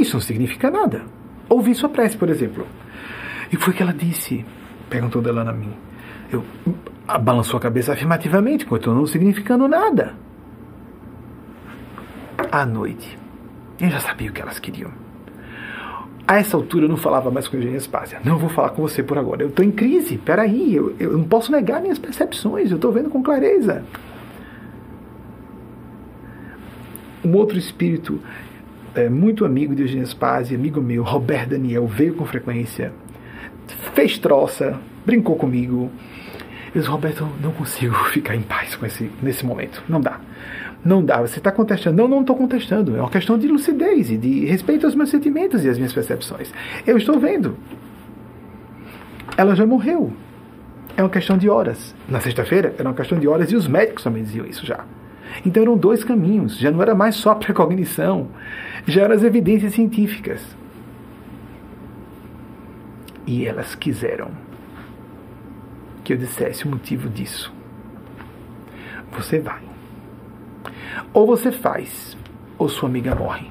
[0.00, 1.02] Isso não significa nada.
[1.48, 2.66] Ouvi sua prece, por exemplo.
[3.52, 4.44] E foi que ela disse,
[4.88, 5.72] perguntou dela a mim.
[6.32, 6.44] Eu
[7.20, 10.14] balançou a cabeça afirmativamente, continuou não significando nada.
[12.50, 13.18] À noite,
[13.80, 14.90] eu já sabia o que elas queriam.
[16.26, 18.20] A essa altura eu não falava mais com Eugênia Spásia.
[18.24, 19.42] Não vou falar com você por agora.
[19.42, 20.16] Eu estou em crise.
[20.16, 22.70] Peraí, eu, eu não posso negar minhas percepções.
[22.70, 23.84] Eu estou vendo com clareza.
[27.24, 28.20] Um outro espírito
[28.94, 32.92] é, muito amigo de Eugênia Spazia, amigo meu, Roberto Daniel, veio com frequência,
[33.94, 35.90] fez troça, brincou comigo.
[36.74, 39.82] Eu disse, Roberto, não consigo ficar em paz com esse, nesse momento.
[39.88, 40.20] Não dá.
[40.84, 41.20] Não dá.
[41.20, 41.96] Você está contestando.
[41.96, 42.96] Não, não estou contestando.
[42.96, 46.52] É uma questão de lucidez e de respeito aos meus sentimentos e às minhas percepções.
[46.86, 47.56] Eu estou vendo.
[49.36, 50.12] Ela já morreu.
[50.96, 51.94] É uma questão de horas.
[52.08, 54.84] Na sexta-feira, era uma questão de horas e os médicos também diziam isso já.
[55.44, 56.58] Então eram dois caminhos.
[56.58, 58.28] Já não era mais só a precognição
[58.86, 60.56] já eram as evidências científicas.
[63.26, 64.30] E elas quiseram
[66.02, 67.52] que eu dissesse o motivo disso.
[69.12, 69.62] Você vai.
[71.12, 72.16] Ou você faz,
[72.58, 73.50] ou sua amiga morre.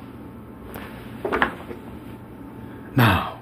[2.95, 3.39] Não.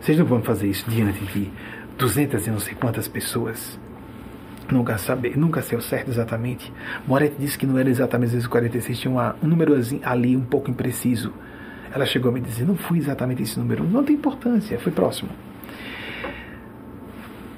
[0.00, 1.50] Vocês não vão fazer isso diante de
[1.96, 3.78] duzentas e não sei quantas pessoas.
[4.70, 6.72] Nunca saber, nunca sei o certo exatamente.
[7.06, 10.70] Moretti disse que não era exatamente os 46, tinha uma, um número ali um pouco
[10.70, 11.32] impreciso.
[11.92, 15.30] Ela chegou a me dizer, não fui exatamente esse número, não tem importância, foi próximo.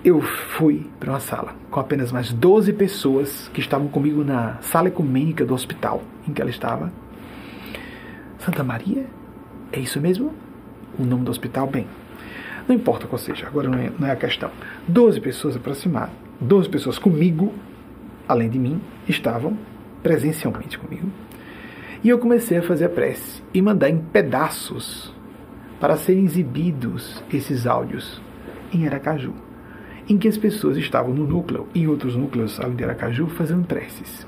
[0.03, 4.89] Eu fui para uma sala com apenas mais 12 pessoas que estavam comigo na sala
[4.89, 6.91] ecumênica do hospital em que ela estava.
[8.39, 9.07] Santa Maria?
[9.71, 10.33] É isso mesmo?
[10.99, 11.67] O nome do hospital?
[11.67, 11.87] Bem,
[12.67, 14.51] não importa qual seja, agora não é, não é a questão.
[14.89, 17.55] 12 pessoas aproximadas 12 pessoas comigo,
[18.29, 19.57] além de mim, estavam
[20.03, 21.09] presencialmente comigo.
[22.03, 25.15] E eu comecei a fazer a prece e mandar em pedaços
[25.79, 28.21] para serem exibidos esses áudios
[28.73, 29.33] em Aracaju,
[30.09, 33.67] em que as pessoas estavam no núcleo e em outros núcleos além de Aracaju fazendo
[33.67, 34.27] preces.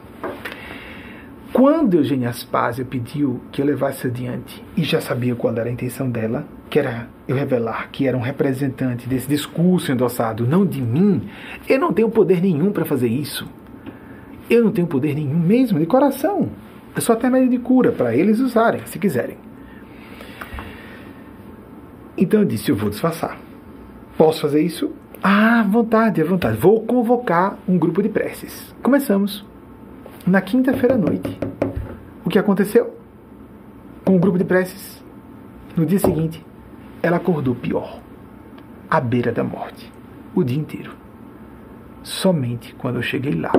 [1.52, 6.10] Quando Eugênia Aspásia pediu que eu levasse adiante, e já sabia qual era a intenção
[6.10, 11.28] dela, que era eu revelar que era um representante desse discurso endossado, não de mim,
[11.68, 13.48] eu não tenho poder nenhum para fazer isso.
[14.50, 16.50] Eu não tenho poder nenhum mesmo, de coração.
[16.92, 19.36] Eu sou até médio de cura para eles usarem, se quiserem.
[22.18, 23.38] Então eu disse: eu vou disfarçar.
[24.18, 24.90] Posso fazer isso?
[25.22, 26.56] Ah, vontade, à vontade.
[26.56, 28.74] Vou convocar um grupo de preces.
[28.82, 29.46] Começamos.
[30.26, 31.38] Na quinta-feira à noite.
[32.24, 32.98] O que aconteceu?
[34.04, 35.04] Com o grupo de preces.
[35.76, 36.44] No dia seguinte,
[37.04, 38.00] ela acordou pior.
[38.88, 39.92] À beira da morte.
[40.34, 40.92] O dia inteiro.
[42.02, 43.52] Somente quando eu cheguei lá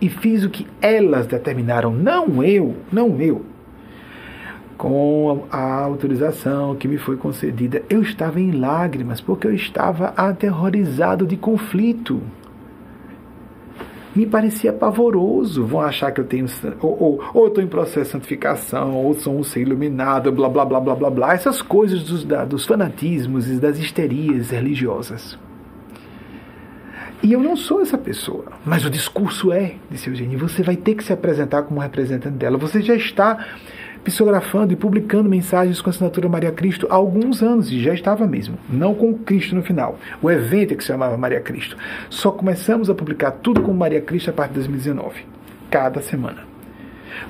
[0.00, 3.44] e fiz o que elas determinaram, não eu, não eu
[4.76, 11.26] com a autorização que me foi concedida, eu estava em lágrimas porque eu estava aterrorizado
[11.26, 12.20] de conflito.
[14.16, 15.64] Me parecia pavoroso.
[15.64, 16.46] Vão achar que eu tenho.
[16.80, 20.64] Ou, ou, ou estou em processo de santificação, ou sou um ser iluminado, blá blá
[20.64, 21.34] blá blá blá blá.
[21.34, 25.38] Essas coisas dos, da, dos fanatismos e das histerias religiosas.
[27.22, 28.46] E eu não sou essa pessoa.
[28.64, 30.38] Mas o discurso é, disse Eugênio.
[30.38, 32.56] Você vai ter que se apresentar como representante dela.
[32.56, 33.44] Você já está
[34.06, 38.24] psicografando e publicando mensagens com a assinatura Maria Cristo há alguns anos, e já estava
[38.24, 39.98] mesmo, não com Cristo no final.
[40.22, 41.76] O evento é que se chamava Maria Cristo.
[42.08, 45.24] Só começamos a publicar tudo com Maria Cristo a partir de 2019,
[45.68, 46.44] cada semana.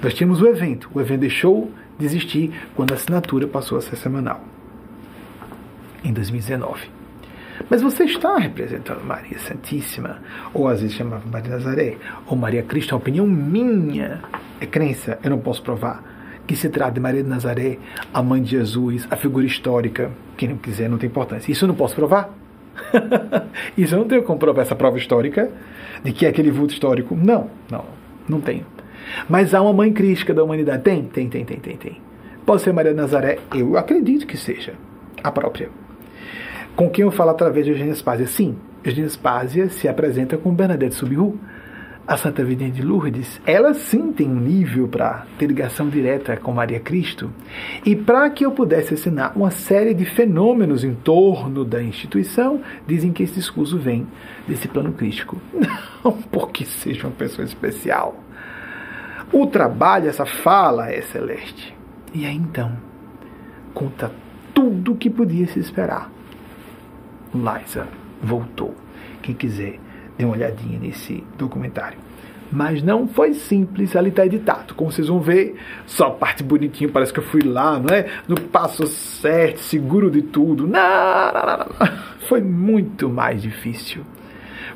[0.02, 3.96] Nós tínhamos o evento, o evento deixou de existir quando a assinatura passou a ser
[3.96, 4.44] semanal,
[6.04, 6.90] em 2019.
[7.70, 10.18] Mas você está representando Maria Santíssima,
[10.52, 11.96] ou às vezes chamava Maria Nazaré,
[12.26, 14.20] ou Maria Cristo, é uma opinião minha,
[14.60, 16.15] é crença, eu não posso provar
[16.46, 17.78] que se trata de Maria de Nazaré,
[18.12, 20.10] a mãe de Jesus, a figura histórica.
[20.36, 21.50] Quem não quiser não tem importância.
[21.50, 22.30] Isso eu não posso provar.
[23.76, 25.50] Isso eu não tenho como provar essa prova histórica
[26.04, 27.16] de que é aquele vulto histórico.
[27.16, 27.84] Não, não,
[28.28, 28.64] não tenho.
[29.28, 30.82] Mas há uma mãe crítica da humanidade.
[30.82, 32.00] Tem, tem, tem, tem, tem, tem.
[32.44, 33.38] Pode ser Maria de Nazaré?
[33.54, 34.74] Eu acredito que seja
[35.22, 35.68] a própria.
[36.76, 38.26] Com quem eu falo através de Eugênia Spazia?
[38.26, 41.38] Sim, Eugênia Spazia se apresenta com Bernadette Subiru
[42.06, 46.52] a Santa Virgem de Lourdes, ela sim tem um nível para ter ligação direta com
[46.52, 47.32] Maria Cristo.
[47.84, 53.12] E para que eu pudesse ensinar uma série de fenômenos em torno da instituição, dizem
[53.12, 54.06] que esse discurso vem
[54.46, 55.40] desse plano crístico.
[56.04, 58.22] Não porque seja uma pessoa especial.
[59.32, 61.76] O trabalho, essa fala é celeste.
[62.14, 62.76] E aí então,
[63.74, 64.12] conta
[64.54, 66.08] tudo o que podia se esperar.
[67.34, 67.88] Liza
[68.22, 68.76] voltou.
[69.20, 69.80] Quem quiser
[70.16, 71.98] dê uma olhadinha nesse documentário.
[72.50, 74.74] Mas não foi simples, ali está editado.
[74.74, 78.06] Como vocês vão ver, só parte bonitinha, parece que eu fui lá, não é?
[78.28, 80.66] No passo certo, seguro de tudo.
[80.66, 81.96] Não, não, não.
[82.28, 84.02] Foi muito mais difícil.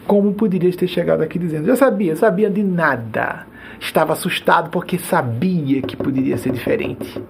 [0.06, 1.68] Como poderia ter chegado aqui dizendo?
[1.68, 3.46] Eu sabia, sabia de nada.
[3.78, 7.22] Estava assustado porque sabia que poderia ser diferente.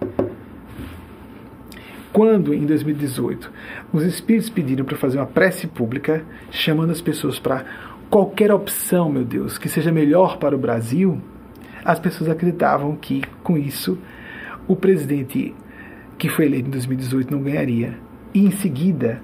[2.12, 3.52] Quando, em 2018,
[3.92, 7.64] os espíritos pediram para fazer uma prece pública, chamando as pessoas para
[8.10, 11.20] qualquer opção, meu Deus, que seja melhor para o Brasil,
[11.84, 13.96] as pessoas acreditavam que, com isso,
[14.66, 15.54] o presidente
[16.18, 17.96] que foi eleito em 2018 não ganharia.
[18.34, 19.22] E em seguida,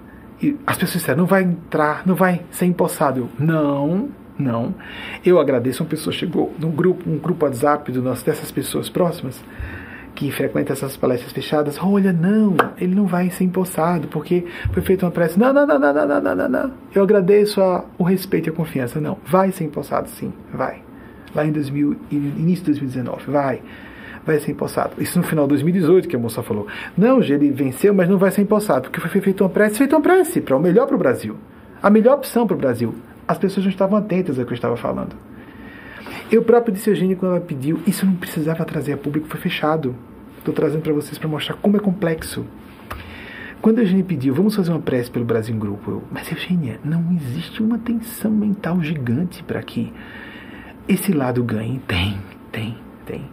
[0.66, 3.20] as pessoas disseram: não vai entrar, não vai ser empossado.
[3.20, 4.08] Eu, não,
[4.38, 4.74] não.
[5.24, 5.82] Eu agradeço.
[5.82, 9.42] Uma pessoa chegou num grupo, um grupo WhatsApp do nosso, dessas pessoas próximas
[10.16, 15.04] que frequenta essas palestras fechadas, olha, não, ele não vai ser empossado, porque foi feita
[15.04, 15.38] uma prece.
[15.38, 16.72] Não, não, não, não, não, não, não, não.
[16.92, 18.98] Eu agradeço a, o respeito e a confiança.
[18.98, 20.82] Não, vai ser empossado, sim, vai.
[21.34, 23.60] Lá em 2000, início de 2019, vai.
[24.24, 24.94] Vai ser empossado.
[24.98, 26.66] Isso no final de 2018 que a moça falou.
[26.96, 30.02] Não, ele venceu, mas não vai ser empossado, porque foi feita uma prece, feita uma
[30.02, 31.36] prece para o melhor para o Brasil.
[31.82, 32.94] A melhor opção para o Brasil.
[33.28, 35.14] As pessoas não estavam atentas ao que eu estava falando.
[36.30, 39.40] Eu próprio disse a Eugênia quando ela pediu, isso não precisava trazer a público, foi
[39.40, 39.94] fechado.
[40.38, 42.44] Estou trazendo para vocês para mostrar como é complexo.
[43.62, 46.80] Quando a Eugênia pediu, vamos fazer uma prece pelo Brasil em grupo, eu, mas Eugênia,
[46.84, 49.92] não existe uma tensão mental gigante para que
[50.88, 51.80] esse lado ganhe.
[51.86, 52.18] Tem,
[52.52, 53.24] tem, tem.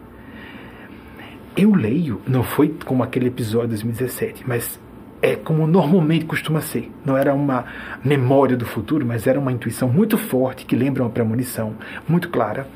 [1.56, 4.80] Eu leio, não foi como aquele episódio de 2017, mas
[5.24, 6.92] é como normalmente costuma ser.
[7.06, 7.64] Não era uma
[8.04, 12.68] memória do futuro, mas era uma intuição muito forte que lembra uma premonição muito clara.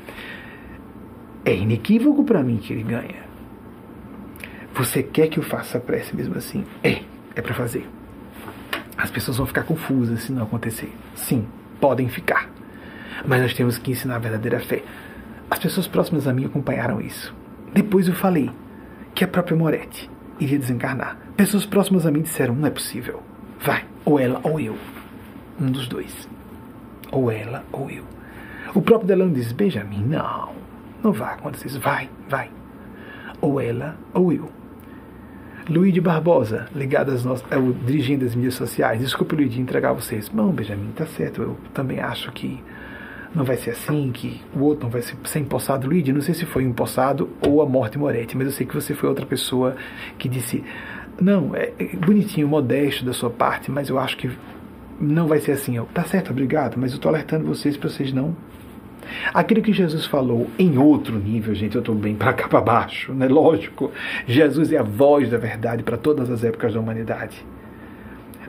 [1.44, 3.28] É inequívoco para mim que ele ganha.
[4.74, 6.64] Você quer que eu faça a prece mesmo assim?
[6.82, 7.02] É,
[7.36, 7.86] é para fazer.
[8.96, 10.90] As pessoas vão ficar confusas se não acontecer.
[11.14, 11.46] Sim,
[11.78, 12.48] podem ficar.
[13.26, 14.82] Mas nós temos que ensinar a verdadeira fé.
[15.50, 17.34] As pessoas próximas a mim acompanharam isso.
[17.74, 18.50] Depois eu falei
[19.14, 20.08] que a própria Moretti
[20.40, 21.16] iria desencarnar.
[21.36, 23.22] Pessoas próximas a mim disseram: não é possível.
[23.60, 24.76] Vai, ou ela ou eu.
[25.60, 26.28] Um dos dois.
[27.10, 28.04] Ou ela ou eu.
[28.74, 30.52] O próprio Delano disse: Benjamin, não,
[31.02, 31.80] não vai acontecer isso.
[31.80, 32.50] Vai, vai.
[33.40, 34.50] Ou ela ou eu.
[35.68, 39.00] Luiz de Barbosa, ligado às nossas, é o dirigindo as mídias sociais.
[39.00, 40.30] Desculpe, Luiz, de entregar a vocês.
[40.32, 41.42] Não, Benjamin, tá certo.
[41.42, 42.62] Eu também acho que
[43.34, 45.86] não vai ser assim, que o outro não vai ser, ser empossado.
[45.86, 48.94] Luigi, não sei se foi empossado ou a morte Moretti, mas eu sei que você
[48.94, 49.76] foi outra pessoa
[50.18, 50.64] que disse
[51.20, 54.30] não, é, é bonitinho, modesto da sua parte, mas eu acho que
[55.00, 55.76] não vai ser assim.
[55.76, 58.36] Eu, tá certo, obrigado, mas eu estou alertando vocês para vocês não.
[59.32, 63.12] Aquilo que Jesus falou em outro nível, gente, eu estou bem para cá para baixo,
[63.12, 63.26] né?
[63.26, 63.90] Lógico,
[64.26, 67.44] Jesus é a voz da verdade para todas as épocas da humanidade.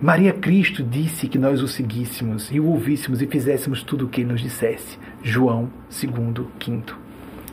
[0.02, 4.22] Maria Cristo disse que nós o seguíssemos e o ouvíssemos e fizéssemos tudo o que
[4.22, 4.97] ele nos dissesse.
[5.22, 6.97] João 2, 5.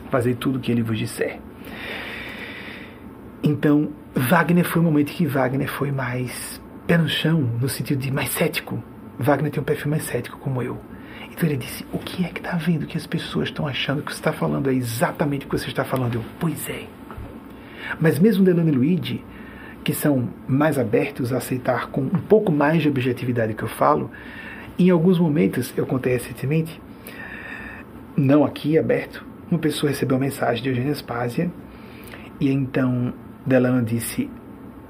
[0.09, 1.41] Fazer tudo o que ele vos disser.
[3.43, 8.11] Então, Wagner foi um momento que Wagner foi mais pé no chão, no sentido de
[8.11, 8.81] mais cético.
[9.19, 10.79] Wagner tem um perfil mais cético, como eu.
[11.29, 14.13] Então ele disse: O que é que está vendo que as pessoas estão achando que
[14.13, 16.15] você está falando é exatamente o que você está falando?
[16.15, 16.85] Eu, pois é.
[17.99, 19.23] Mas mesmo Delano e Luigi,
[19.83, 24.11] que são mais abertos a aceitar com um pouco mais de objetividade que eu falo,
[24.77, 26.79] em alguns momentos, eu contei recentemente,
[28.15, 31.49] não aqui aberto, uma pessoa recebeu uma mensagem de Eugênia Spásia
[32.39, 33.13] e então
[33.45, 34.29] Delano disse: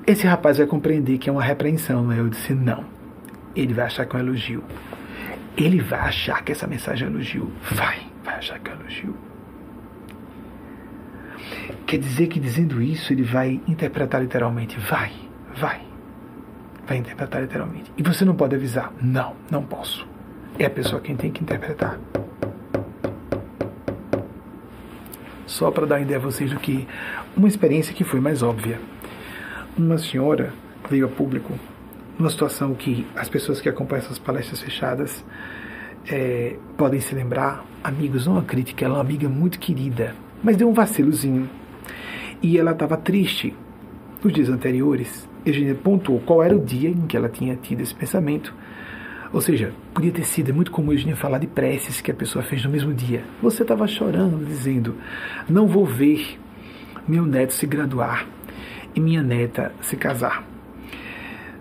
[0.05, 2.05] Esse rapaz vai compreender que é uma repreensão.
[2.05, 2.19] Né?
[2.19, 2.83] Eu disse: Não.
[3.55, 4.63] Ele vai achar que é um elogio.
[5.55, 7.51] Ele vai achar que essa mensagem é um elogio.
[7.71, 9.26] Vai, vai achar que é um elogio.
[11.87, 14.77] Quer dizer que dizendo isso ele vai interpretar literalmente?
[14.77, 15.09] Vai,
[15.55, 15.79] vai.
[16.85, 17.89] Vai interpretar literalmente.
[17.97, 18.91] E você não pode avisar?
[19.01, 20.05] Não, não posso.
[20.59, 21.97] É a pessoa quem tem que interpretar.
[25.45, 26.85] Só para dar ideia a vocês do que
[27.37, 28.81] uma experiência que foi mais óbvia.
[29.77, 30.51] Uma senhora
[30.89, 31.53] veio a público
[32.19, 35.23] numa situação que as pessoas que acompanham essas palestras fechadas
[36.11, 40.13] é, podem se lembrar, amigos, não a crítica, ela é uma amiga muito querida,
[40.43, 41.49] mas deu um vacilozinho.
[42.41, 43.53] E ela estava triste.
[44.23, 47.93] Nos dias anteriores, Eugênia pontuou qual era o dia em que ela tinha tido esse
[47.93, 48.53] pensamento.
[49.31, 52.43] Ou seja, podia ter sido, é muito comum Eugênia falar de preces que a pessoa
[52.43, 53.23] fez no mesmo dia.
[53.41, 54.95] Você estava chorando, dizendo:
[55.49, 56.39] Não vou ver
[57.07, 58.27] meu neto se graduar
[58.95, 60.45] e minha neta se casar.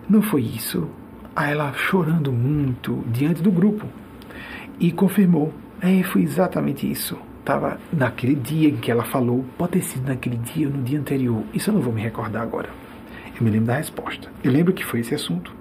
[0.08, 0.88] Não foi isso.
[1.34, 3.86] Aí ela chorando muito diante do grupo
[4.80, 7.18] e confirmou: é, foi exatamente isso.
[7.47, 10.99] Estava naquele dia em que ela falou, pode ter sido naquele dia ou no dia
[10.99, 11.44] anterior.
[11.55, 12.68] Isso eu não vou me recordar agora.
[13.38, 14.28] Eu me lembro da resposta.
[14.42, 15.55] Eu lembro que foi esse assunto.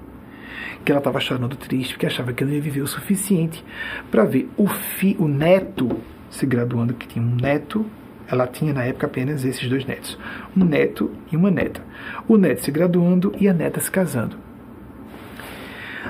[0.84, 3.64] Que ela estava chorando triste porque achava que não ia viver o suficiente
[4.10, 7.86] para ver o, fi, o neto se graduando, que tinha um neto
[8.28, 10.18] ela tinha na época apenas esses dois netos,
[10.58, 11.84] um neto e uma neta.
[12.28, 14.36] O neto se graduando e a neta se casando.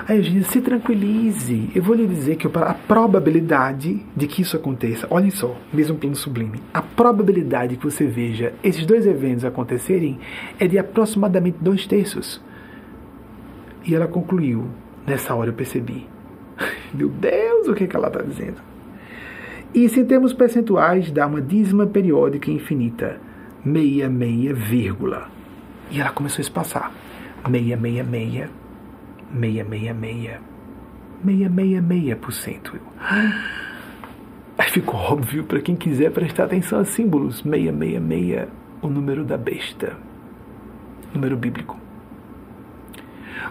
[0.08, 1.68] Aí Eugênia, se tranquilize.
[1.74, 6.14] Eu vou lhe dizer que a probabilidade de que isso aconteça, olhem só, mesmo plano
[6.14, 10.20] sublime, a probabilidade que você veja esses dois eventos acontecerem
[10.60, 12.40] é de aproximadamente dois terços.
[13.84, 14.68] E ela concluiu,
[15.04, 16.06] nessa hora eu percebi,
[16.94, 18.62] meu Deus, o que, é que ela está dizendo?
[19.74, 23.20] Isso em termos percentuais dá uma dízima periódica infinita,
[23.64, 25.28] meia, meia, vírgula.
[25.90, 26.92] E ela começou a espaçar.
[27.48, 28.48] Meia, meia, meia,
[29.30, 30.40] meia, meia, meia,
[31.22, 32.78] meia, meia, meia por cento.
[34.58, 37.42] Aí ficou óbvio para quem quiser prestar atenção a símbolos.
[37.42, 38.48] Meia, meia, meia,
[38.80, 39.96] o número da besta.
[41.12, 41.78] Número bíblico.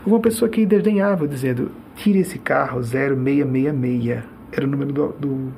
[0.06, 4.24] Uma pessoa que desdenhava, dizendo: tire esse carro 0666.
[4.52, 5.54] Era o número do, do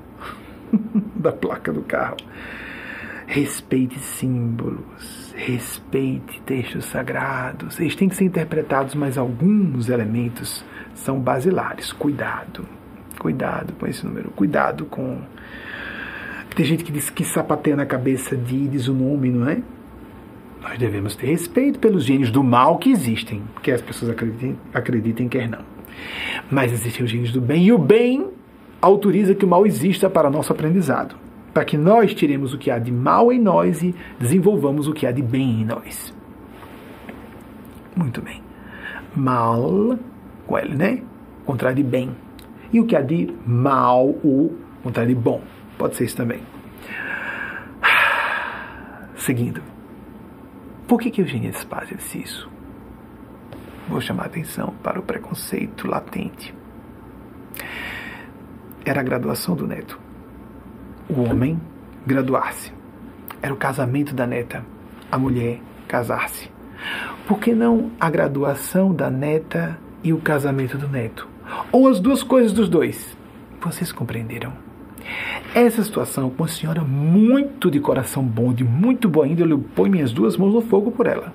[1.16, 2.18] da placa do carro.
[3.26, 7.80] Respeite símbolos, respeite textos sagrados.
[7.80, 10.66] Eles têm que ser interpretados, mas alguns elementos
[10.96, 11.94] são basilares.
[11.94, 12.66] Cuidado,
[13.20, 15.22] cuidado com esse número, cuidado com.
[16.56, 19.62] Tem gente que diz que sapateia na cabeça de Iris o nome, não é?
[20.60, 25.30] Nós devemos ter respeito pelos gênios do mal que existem, quer as pessoas acreditem, acreditem,
[25.30, 25.62] quer não.
[26.50, 28.28] Mas existem os gênios do bem, e o bem
[28.82, 31.16] autoriza que o mal exista para nosso aprendizado,
[31.58, 35.08] para que nós tiremos o que há de mal em nós e desenvolvamos o que
[35.08, 36.16] há de bem em nós.
[37.96, 38.44] Muito bem.
[39.16, 39.98] Mal,
[40.46, 41.02] com L, né?
[41.48, 42.16] Contrário de bem.
[42.72, 45.42] E o que há de mal, o contrário de bom.
[45.80, 46.44] Pode ser isso também.
[49.18, 49.64] Seguindo.
[50.88, 52.52] Por que, que Eugênia Spazia disse isso?
[53.90, 56.54] Vou chamar a atenção para o preconceito latente
[58.90, 60.07] era a graduação do neto.
[61.10, 61.60] O homem
[62.06, 62.72] graduar-se.
[63.42, 64.66] Era o casamento da neta.
[65.12, 66.50] A mulher casar-se.
[67.28, 71.28] Por que não a graduação da neta e o casamento do neto?
[71.72, 73.18] Ou as duas coisas dos dois?
[73.62, 74.54] Vocês compreenderam?
[75.56, 79.92] Essa situação, com uma senhora muito de coração bom, de muito boa índole, eu ponho
[79.92, 81.34] minhas duas mãos no fogo por ela.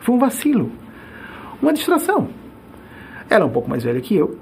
[0.00, 0.72] Foi um vacilo,
[1.60, 2.28] uma distração.
[3.28, 4.38] Ela é um pouco mais velha que eu,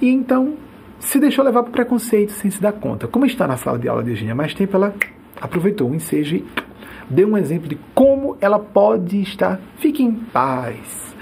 [0.00, 0.54] e então
[1.00, 3.08] se deixou levar para o preconceito sem se dar conta.
[3.08, 4.94] Como está na sala de aula de Eugênia há mais tempo, ela
[5.40, 6.46] aproveitou o ensejo e
[7.08, 9.60] dê um exemplo de como ela pode estar.
[9.76, 11.16] Fique em paz.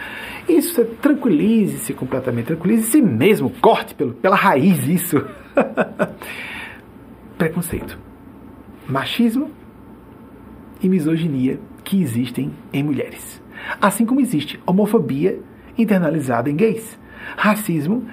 [0.49, 5.25] Isso é tranquilize-se completamente, tranquilize-se mesmo, corte pelo, pela raiz isso.
[7.39, 7.99] Preconceito,
[8.89, 9.51] machismo
[10.83, 13.41] e misoginia que existem em mulheres.
[13.81, 15.39] Assim como existe homofobia
[15.77, 16.99] internalizada em gays,
[17.37, 18.07] racismo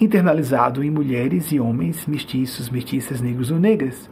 [0.00, 4.10] internalizado em mulheres e homens mestiços, mestiças, negros ou negras.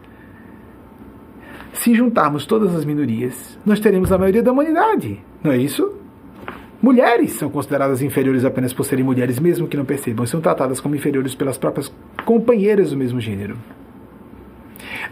[1.72, 5.92] Se juntarmos todas as minorias, nós teremos a maioria da humanidade, não é isso?
[6.80, 10.94] Mulheres são consideradas inferiores apenas por serem mulheres, mesmo que não percebam, são tratadas como
[10.94, 11.92] inferiores pelas próprias
[12.24, 13.56] companheiras do mesmo gênero.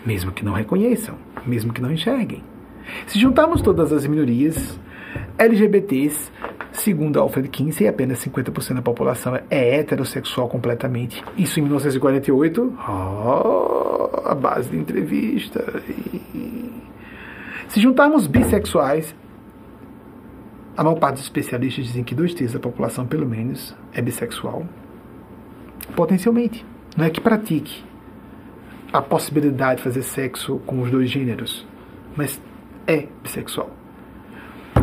[0.05, 2.43] Mesmo que não reconheçam, mesmo que não enxerguem.
[3.07, 4.79] Se juntarmos todas as minorias,
[5.39, 6.31] LGBTs,
[6.75, 11.23] segundo Alfred Kinsey, apenas 50% da população é heterossexual completamente.
[11.37, 15.83] Isso em 1948, oh, a base de entrevista.
[17.69, 19.15] Se juntarmos bissexuais,
[20.77, 24.67] a maior parte dos especialistas dizem que dois terços da população, pelo menos, é bissexual.
[25.95, 26.65] Potencialmente.
[26.97, 27.85] Não é que pratique
[28.93, 31.67] a possibilidade de fazer sexo com os dois gêneros,
[32.17, 32.41] mas
[32.87, 33.71] é bissexual.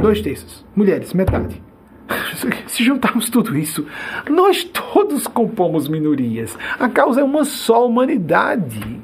[0.02, 0.66] Dois terços.
[0.76, 1.71] Mulheres, metade.
[2.68, 3.86] Se juntarmos tudo isso,
[4.30, 6.58] nós todos compomos minorias.
[6.80, 9.00] A causa é uma só humanidade.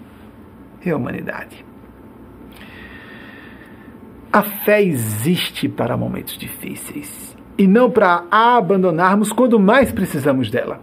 [0.85, 1.65] É a humanidade.
[4.31, 10.81] A fé existe para momentos difíceis e não para a abandonarmos quando mais precisamos dela.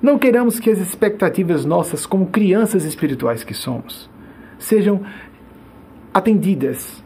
[0.00, 4.10] Não queremos que as expectativas nossas, como crianças espirituais que somos,
[4.58, 5.02] sejam
[6.12, 7.02] atendidas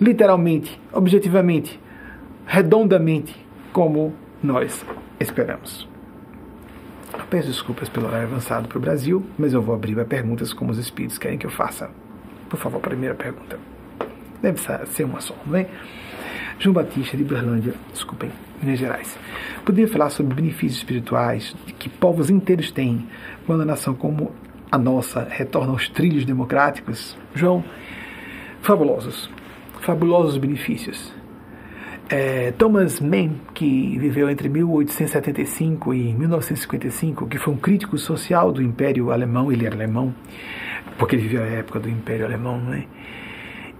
[0.00, 1.78] literalmente, objetivamente,
[2.44, 3.41] redondamente,
[3.72, 4.12] como
[4.42, 4.84] nós
[5.18, 5.88] esperamos.
[7.12, 10.52] Eu peço desculpas pelo horário avançado para o Brasil, mas eu vou abrir para perguntas
[10.52, 11.90] como os espíritos querem que eu faça.
[12.48, 13.58] Por favor, primeira pergunta.
[14.40, 15.68] Deve ser uma só, não é?
[16.58, 18.30] João Batista de Berlândia, desculpem,
[18.62, 19.18] Minas Gerais.
[19.64, 23.06] Poderia falar sobre benefícios espirituais que povos inteiros têm
[23.46, 24.32] quando a nação como
[24.70, 27.16] a nossa retorna aos trilhos democráticos?
[27.34, 27.64] João,
[28.60, 29.30] fabulosos,
[29.80, 31.12] fabulosos benefícios.
[32.14, 38.62] É, Thomas Mann, que viveu entre 1875 e 1955, que foi um crítico social do
[38.62, 40.14] Império Alemão, ele era alemão,
[40.98, 42.84] porque ele viveu a época do Império Alemão, não é?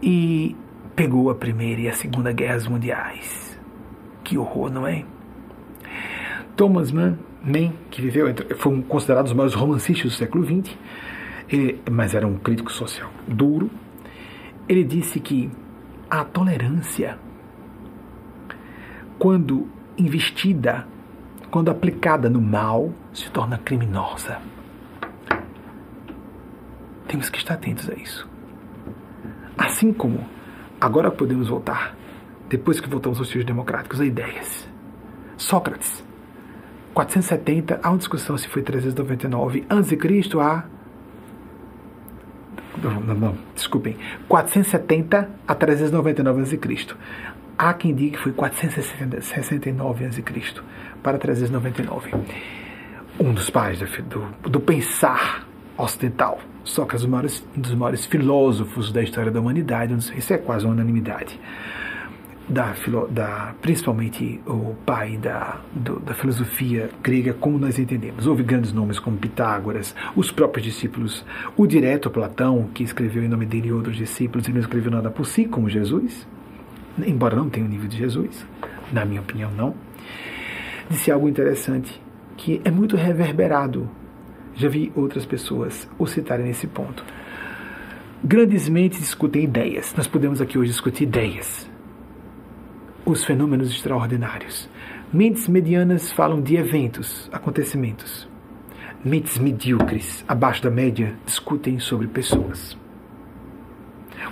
[0.02, 0.56] e
[0.96, 3.58] pegou a Primeira e a Segunda Guerras Mundiais.
[4.24, 5.04] Que horror, não é?
[6.56, 8.26] Thomas Mann, Mann que viveu,
[8.56, 10.74] foi um considerado um dos maiores romancistas do século XX,
[11.48, 13.70] ele, mas era um crítico social duro.
[14.68, 15.50] Ele disse que
[16.10, 17.18] a tolerância,
[19.22, 20.84] quando investida,
[21.48, 24.38] quando aplicada no mal, se torna criminosa.
[27.06, 28.28] Temos que estar atentos a isso.
[29.56, 30.26] Assim como
[30.80, 31.94] agora podemos voltar,
[32.48, 34.68] depois que voltamos aos tios democráticos, a ideias.
[35.36, 36.04] Sócrates,
[36.92, 40.64] 470, há uma discussão se foi 399 antes de Cristo a
[42.82, 43.96] não, não, não, desculpem,
[44.28, 46.58] 470 a 399 a.C.
[47.62, 50.24] Há quem diga que foi 469 a.C.
[51.00, 52.10] para 399.
[53.20, 55.46] Um dos pais do, do pensar
[55.78, 56.40] ocidental.
[56.64, 57.06] Sócrates,
[57.56, 61.38] um dos maiores filósofos da história da humanidade, isso é quase uma unanimidade.
[62.48, 62.74] Da,
[63.10, 68.26] da, principalmente o pai da, do, da filosofia grega, como nós entendemos.
[68.26, 71.24] Houve grandes nomes como Pitágoras, os próprios discípulos,
[71.56, 75.12] o direto Platão, que escreveu em nome dele e outros discípulos, e não escreveu nada
[75.12, 76.26] por si, como Jesus,
[76.98, 78.46] embora não tenha o nível de Jesus,
[78.92, 79.74] na minha opinião, não.
[80.90, 82.00] Disse algo interessante,
[82.36, 83.88] que é muito reverberado
[84.54, 87.04] já vi outras pessoas o citarem nesse ponto.
[88.22, 89.94] Grandes mentes discutem ideias.
[89.96, 91.68] Nós podemos aqui hoje discutir ideias.
[93.04, 94.68] Os fenômenos extraordinários.
[95.12, 98.28] Mentes medianas falam de eventos, acontecimentos.
[99.04, 102.76] Mentes medíocres, abaixo da média, discutem sobre pessoas.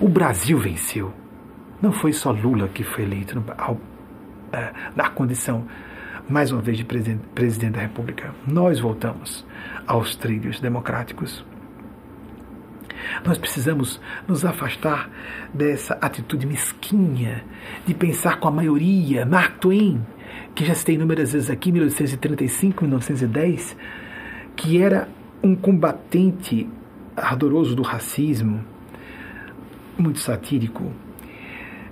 [0.01, 1.13] O Brasil venceu.
[1.83, 3.81] Não foi só Lula que foi eleito ao, uh,
[4.95, 5.67] na condição
[6.29, 8.35] mais uma vez de presidente, presidente da República.
[8.47, 9.45] Nós voltamos
[9.87, 11.45] aos trilhos democráticos.
[13.25, 15.11] Nós precisamos nos afastar
[15.53, 17.45] dessa atitude mesquinha
[17.87, 19.25] de pensar com a maioria.
[19.25, 20.05] Mark Twain,
[20.55, 23.77] que já citei inúmeras vezes aqui, 1835, 1910,
[24.55, 25.09] que era
[25.43, 26.69] um combatente
[27.17, 28.65] ardoroso do racismo,
[29.99, 30.93] muito satírico,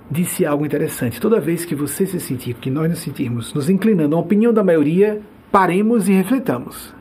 [0.09, 1.19] disse algo interessante.
[1.19, 4.63] Toda vez que você se sentir, que nós nos sentirmos nos inclinando à opinião da
[4.63, 5.21] maioria,
[5.51, 6.93] paremos e refletamos.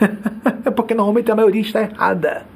[0.64, 2.46] é porque normalmente a maioria está errada.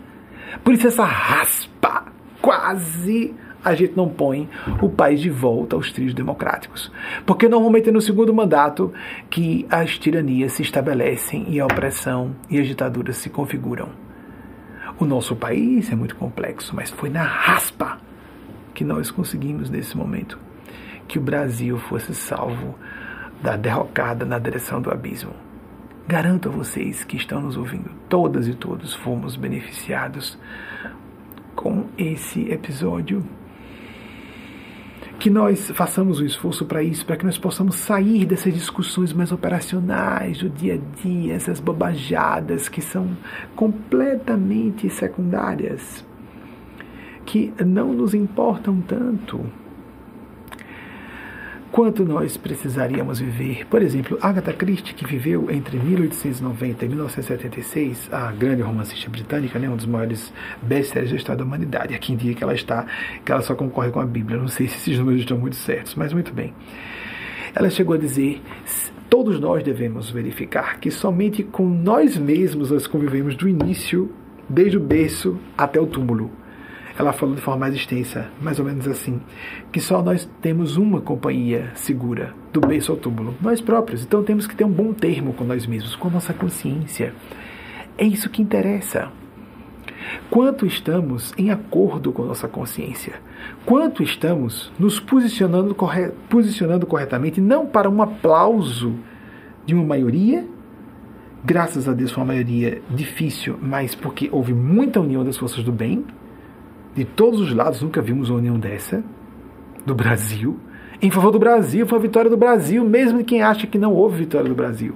[0.64, 2.06] Por isso essa raspa
[2.40, 4.48] quase a gente não põe
[4.80, 6.90] o país de volta aos trilhos democráticos.
[7.26, 8.92] Porque normalmente é no segundo mandato
[9.28, 13.90] que as tiranias se estabelecem e a opressão e as ditaduras se configuram.
[14.98, 17.98] O nosso país é muito complexo, mas foi na raspa
[18.80, 20.38] que nós conseguimos nesse momento
[21.06, 22.74] que o Brasil fosse salvo
[23.42, 25.34] da derrocada na direção do abismo.
[26.08, 30.38] Garanto a vocês que estão nos ouvindo, todas e todos fomos beneficiados
[31.54, 33.22] com esse episódio.
[35.18, 39.30] Que nós façamos um esforço para isso, para que nós possamos sair dessas discussões mais
[39.30, 43.14] operacionais do dia a dia, essas bobajadas que são
[43.54, 46.02] completamente secundárias,
[47.30, 49.40] que não nos importam tanto
[51.70, 53.68] quanto nós precisaríamos viver.
[53.68, 59.70] Por exemplo, Agatha Christie, que viveu entre 1890 e 1976, a grande romancista britânica, né,
[59.70, 61.94] um dos maiores best-sellers da história da humanidade.
[61.94, 62.84] Aqui em dia que ela está,
[63.24, 64.36] que ela só concorre com a Bíblia.
[64.36, 66.52] Não sei se esses números estão muito certos, mas muito bem.
[67.54, 68.42] Ela chegou a dizer:
[69.08, 74.10] todos nós devemos verificar que somente com nós mesmos nós convivemos do início,
[74.48, 76.40] desde o berço até o túmulo
[77.00, 79.22] ela falou de forma mais extensa, mais ou menos assim,
[79.72, 84.04] que só nós temos uma companhia segura, do berço ao túmulo, nós próprios.
[84.04, 87.14] Então temos que ter um bom termo com nós mesmos, com a nossa consciência.
[87.96, 89.10] É isso que interessa.
[90.28, 93.14] Quanto estamos em acordo com nossa consciência?
[93.64, 98.94] Quanto estamos nos posicionando, corre posicionando corretamente, não para um aplauso
[99.64, 100.46] de uma maioria,
[101.42, 105.72] graças a Deus foi uma maioria difícil, mas porque houve muita união das forças do
[105.72, 106.04] bem,
[106.94, 109.02] de todos os lados, nunca vimos uma união dessa,
[109.86, 110.58] do Brasil,
[111.02, 114.18] em favor do Brasil, foi a vitória do Brasil, mesmo quem acha que não houve
[114.18, 114.94] vitória do Brasil.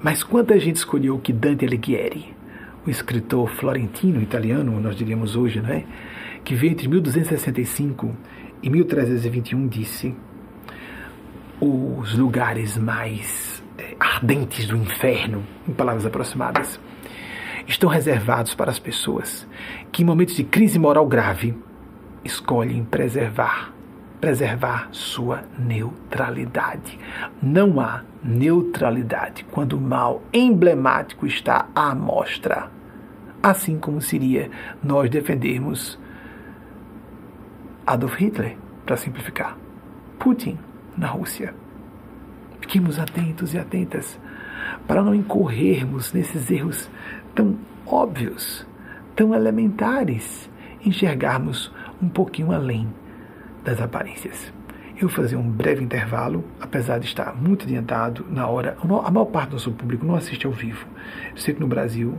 [0.00, 2.36] Mas quanta gente escolheu que Dante Alighieri,
[2.86, 5.84] o escritor florentino, italiano, nós diríamos hoje, não é?
[6.44, 8.16] que veio entre 1265
[8.62, 10.14] e 1321, disse:
[11.60, 16.80] os lugares mais eh, ardentes do inferno, em palavras aproximadas,
[17.68, 19.46] estão reservados para as pessoas
[19.92, 21.54] que, em momentos de crise moral grave,
[22.24, 23.72] escolhem preservar,
[24.20, 26.98] preservar sua neutralidade.
[27.42, 32.70] Não há neutralidade quando o mal emblemático está à mostra.
[33.42, 34.50] Assim como seria
[34.82, 35.98] nós defendermos
[37.86, 39.56] Adolf Hitler, para simplificar,
[40.18, 40.58] Putin
[40.96, 41.54] na Rússia.
[42.60, 44.18] Fiquemos atentos e atentas
[44.86, 46.90] para não incorrermos nesses erros
[47.34, 47.56] tão
[47.86, 48.66] óbvios,
[49.14, 50.50] tão elementares,
[50.84, 51.72] enxergarmos
[52.02, 52.88] um pouquinho além
[53.64, 54.52] das aparências.
[55.00, 58.76] Eu vou fazer um breve intervalo, apesar de estar muito adiantado na hora.
[58.82, 60.86] A maior parte do nosso público não assiste ao vivo.
[61.30, 62.18] Eu sei que no Brasil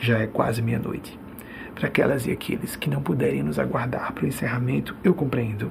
[0.00, 1.18] já é quase meia-noite.
[1.76, 5.70] Para aquelas e aqueles que não puderem nos aguardar para o encerramento, eu compreendo.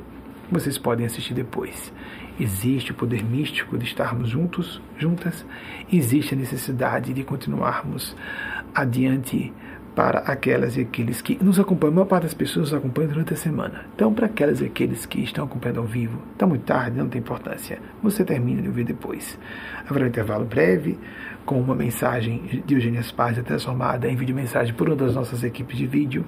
[0.50, 1.92] Vocês podem assistir depois.
[2.40, 5.46] Existe o poder místico de estarmos juntos, juntas.
[5.92, 8.16] Existe a necessidade de continuarmos
[8.78, 9.52] adiante
[9.96, 11.94] para aquelas e aqueles que nos acompanham.
[11.94, 13.86] A maior parte das pessoas nos acompanham durante a semana.
[13.96, 17.20] Então, para aquelas e aqueles que estão acompanhando ao vivo, está muito tarde, não tem
[17.20, 17.80] importância.
[18.04, 19.40] Você termina de ouvir depois.
[19.90, 21.00] Haverá um intervalo breve
[21.48, 25.88] com uma mensagem de Eugênia Spazia transformada em vídeo-mensagem por uma das nossas equipes de
[25.88, 26.24] vídeo.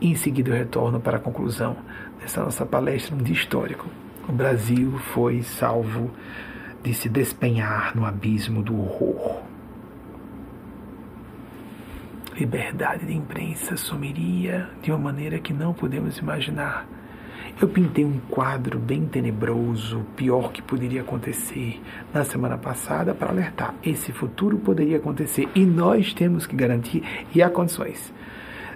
[0.00, 1.76] Em seguida eu retorno para a conclusão
[2.20, 3.88] dessa nossa palestra, um dia histórico.
[4.28, 6.12] O Brasil foi salvo
[6.84, 9.55] de se despenhar no abismo do horror
[12.38, 16.86] liberdade de imprensa sumiria de uma maneira que não podemos imaginar.
[17.60, 21.80] Eu pintei um quadro bem tenebroso, pior que poderia acontecer
[22.12, 23.74] na semana passada para alertar.
[23.82, 27.02] Esse futuro poderia acontecer e nós temos que garantir,
[27.34, 28.12] e há condições,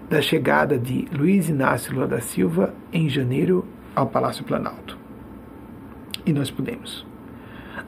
[0.09, 4.99] da chegada de Luiz Inácio Lula da Silva em janeiro ao Palácio Planalto.
[6.25, 7.07] E nós podemos.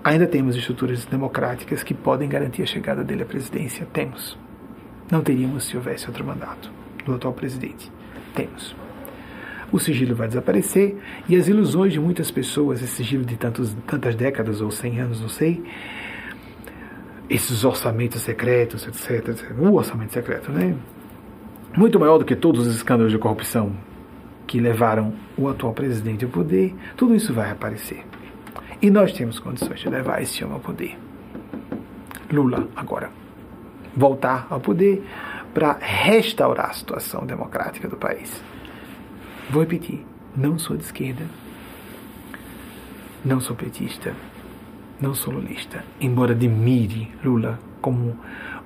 [0.05, 3.87] Ainda temos estruturas democráticas que podem garantir a chegada dele à presidência.
[3.93, 4.42] Temos.
[5.13, 6.71] Não teríamos se houvesse outro mandato
[7.05, 7.93] do atual presidente.
[8.35, 8.75] Temos.
[9.71, 10.97] O sigilo vai desaparecer
[11.29, 15.21] e as ilusões de muitas pessoas, esse sigilo de tantos, tantas décadas ou cem anos,
[15.21, 15.63] não sei,
[17.29, 19.51] esses orçamentos secretos, etc, etc.
[19.59, 20.75] O orçamento secreto, né?
[21.77, 23.77] Muito maior do que todos os escândalos de corrupção
[24.47, 28.03] que levaram o atual presidente ao poder, tudo isso vai aparecer.
[28.81, 30.99] E nós temos condições de levar esse homem ao poder.
[32.31, 33.22] Lula, agora
[33.97, 35.05] voltar ao poder
[35.53, 38.43] para restaurar a situação democrática do país.
[39.51, 40.05] Vou repetir:
[40.37, 41.25] não sou de esquerda,
[43.25, 44.15] não sou petista,
[45.01, 48.17] não sou lulista, embora admire Lula como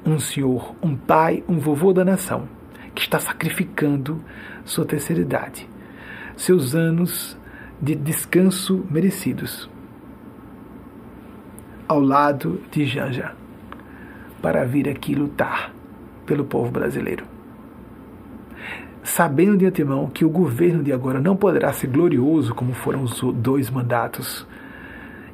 [0.05, 2.49] um senhor, um pai, um vovô da nação,
[2.95, 4.23] que está sacrificando
[4.65, 5.69] sua terceira idade,
[6.37, 7.37] seus anos
[7.81, 9.69] de descanso merecidos,
[11.89, 13.35] ao lado de Janja,
[14.41, 15.73] para vir aqui lutar
[16.25, 17.25] pelo povo brasileiro.
[19.03, 23.21] Sabendo de antemão que o governo de agora não poderá ser glorioso como foram os
[23.35, 24.47] dois mandatos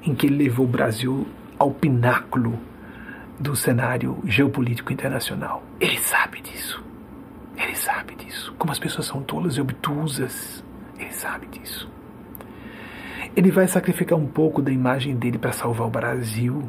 [0.02, 1.26] em que ele levou o Brasil
[1.58, 2.58] ao pináculo
[3.38, 5.62] do cenário geopolítico internacional.
[5.80, 6.84] Ele sabe disso.
[7.56, 8.54] Ele sabe disso.
[8.58, 10.62] Como as pessoas são tolas e obtusas.
[10.98, 11.90] Ele sabe disso.
[13.34, 16.68] Ele vai sacrificar um pouco da imagem dele para salvar o Brasil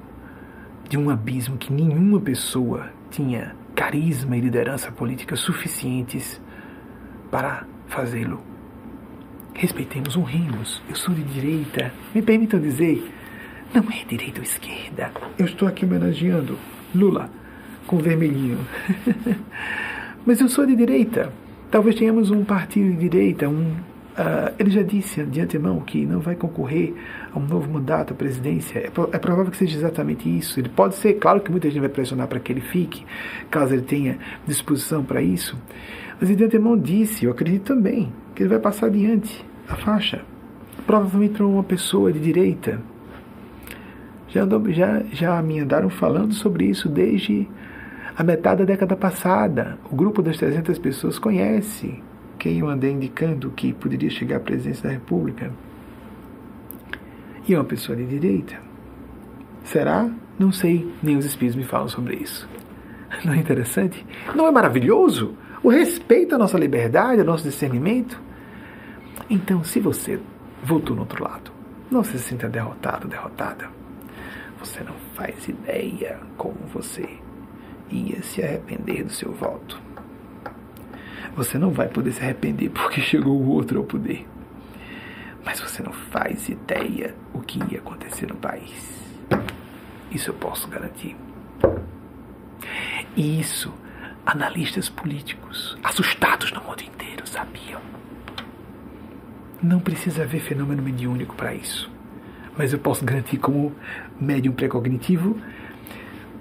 [0.94, 6.40] de um abismo que nenhuma pessoa tinha carisma e liderança política suficientes
[7.32, 8.40] para fazê-lo.
[9.56, 10.84] Respeitemos, honremos.
[10.88, 11.92] Eu sou de direita.
[12.14, 13.12] Me permitam dizer,
[13.74, 15.12] não é direita ou esquerda.
[15.36, 16.60] Eu estou aqui homenageando
[16.94, 17.28] Lula
[17.88, 18.60] com vermelhinho.
[20.24, 21.34] Mas eu sou de direita.
[21.72, 23.74] Talvez tenhamos um partido de direita, um
[24.14, 26.94] Uh, ele já disse de antemão que não vai concorrer
[27.34, 28.78] a um novo mandato à presidência.
[28.78, 30.60] É, pro, é, provável que seja exatamente isso.
[30.60, 33.04] Ele pode ser, claro que muita gente vai pressionar para que ele fique,
[33.50, 35.58] caso ele tenha disposição para isso.
[36.22, 40.22] Mas ele de antemão disse, eu acredito também, que ele vai passar adiante a faixa.
[40.86, 42.80] Provavelmente para uma pessoa de direita.
[44.28, 47.48] Já, já, já me andaram falando sobre isso desde
[48.16, 49.80] a metade da década passada.
[49.92, 52.00] O grupo das 300 pessoas conhece
[52.44, 55.50] quem eu andei indicando que poderia chegar à presidência da República.
[57.48, 58.60] E é uma pessoa de direita.
[59.64, 60.10] Será?
[60.38, 62.46] Não sei, nem os espíritos me falam sobre isso.
[63.24, 64.06] Não é interessante?
[64.36, 65.38] Não é maravilhoso?
[65.64, 68.22] O respeito à nossa liberdade, ao nosso discernimento?
[69.30, 70.20] Então, se você
[70.62, 71.50] voltou no outro lado,
[71.90, 73.70] não se sinta derrotado, derrotada.
[74.60, 77.08] Você não faz ideia como você
[77.90, 79.93] ia se arrepender do seu voto.
[81.36, 84.28] Você não vai poder se arrepender porque chegou o outro ao poder.
[85.44, 89.04] Mas você não faz ideia o que ia acontecer no país.
[90.12, 91.16] Isso eu posso garantir.
[93.16, 93.74] E isso,
[94.26, 97.82] analistas políticos, assustados no mundo inteiro, sabiam.
[99.62, 101.92] Não precisa haver fenômeno mediúnico para isso.
[102.56, 103.76] Mas eu posso garantir, como
[104.20, 105.38] médium precognitivo,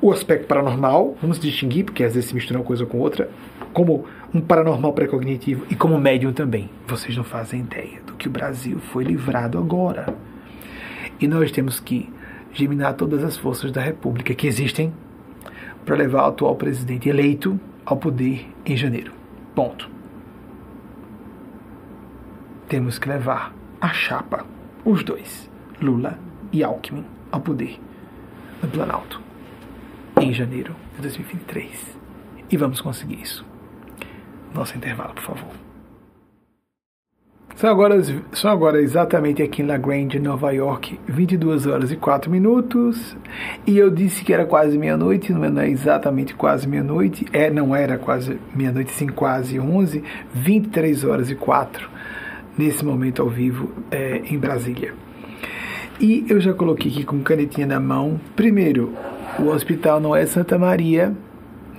[0.00, 3.30] o aspecto paranormal, vamos distinguir, porque às vezes se mistura uma coisa com outra,
[3.72, 6.70] como um paranormal pré-cognitivo e como médium também.
[6.86, 10.14] Vocês não fazem ideia do que o Brasil foi livrado agora.
[11.20, 12.10] E nós temos que
[12.52, 14.92] geminar todas as forças da República que existem
[15.84, 19.12] para levar o atual presidente eleito ao poder em janeiro.
[19.54, 19.90] Ponto.
[22.68, 24.46] Temos que levar a chapa,
[24.82, 25.50] os dois,
[25.80, 26.18] Lula
[26.50, 27.78] e Alckmin, ao poder
[28.62, 29.20] no Planalto
[30.18, 31.98] em janeiro de 2023.
[32.50, 33.51] E vamos conseguir isso
[34.54, 35.72] nosso intervalo, por favor.
[37.56, 38.02] São agora,
[38.32, 43.16] são agora exatamente aqui na Grand, Nova York, 22 horas e 4 minutos.
[43.66, 47.26] E eu disse que era quase meia-noite, não é exatamente quase meia-noite.
[47.32, 50.02] É, não era quase meia-noite, sim, quase 11,
[50.34, 51.88] 23 horas e 4
[52.56, 54.94] nesse momento ao vivo é, em Brasília.
[56.00, 58.18] E eu já coloquei aqui com canetinha na mão.
[58.34, 58.92] Primeiro,
[59.38, 61.14] o hospital não é Santa Maria,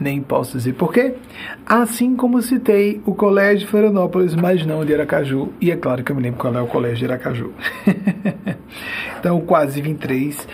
[0.04, 1.16] nem posso dizer porquê,
[1.66, 6.16] assim como citei o Colégio Florianópolis, mas não de Aracaju, e é claro que eu
[6.16, 7.52] me lembro qual é o Colégio de Aracaju.
[9.18, 10.48] então, quase 23,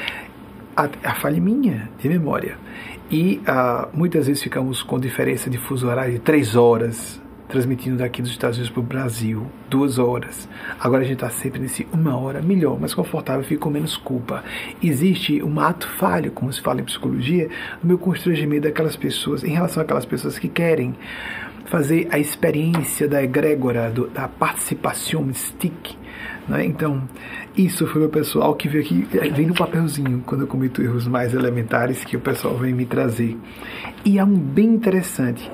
[0.77, 2.57] a, a falha minha de memória.
[3.11, 7.19] E uh, muitas vezes ficamos com diferença de fuso horário de 3 horas
[7.49, 10.49] transmitindo daqui dos Estados Unidos para o Brasil, duas horas.
[10.79, 14.43] Agora a gente está sempre nesse uma hora, melhor, mais confortável, fico com menos culpa.
[14.81, 17.49] Existe um ato falho, como se fala em psicologia,
[17.81, 20.95] no meu constrangimento daquelas pessoas, em relação àquelas pessoas que querem
[21.65, 25.95] fazer a experiência da egrégora, do, da participação mystique.
[26.47, 26.65] Né?
[26.65, 27.03] Então,
[27.55, 31.33] isso foi o pessoal que veio aqui, vem no papelzinho, quando eu cometo erros mais
[31.33, 33.37] elementares que o pessoal vem me trazer.
[34.03, 35.49] E é um bem interessante.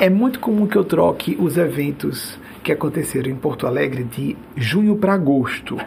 [0.00, 4.96] É muito comum que eu troque os eventos que aconteceram em Porto Alegre de junho
[4.96, 5.78] para agosto.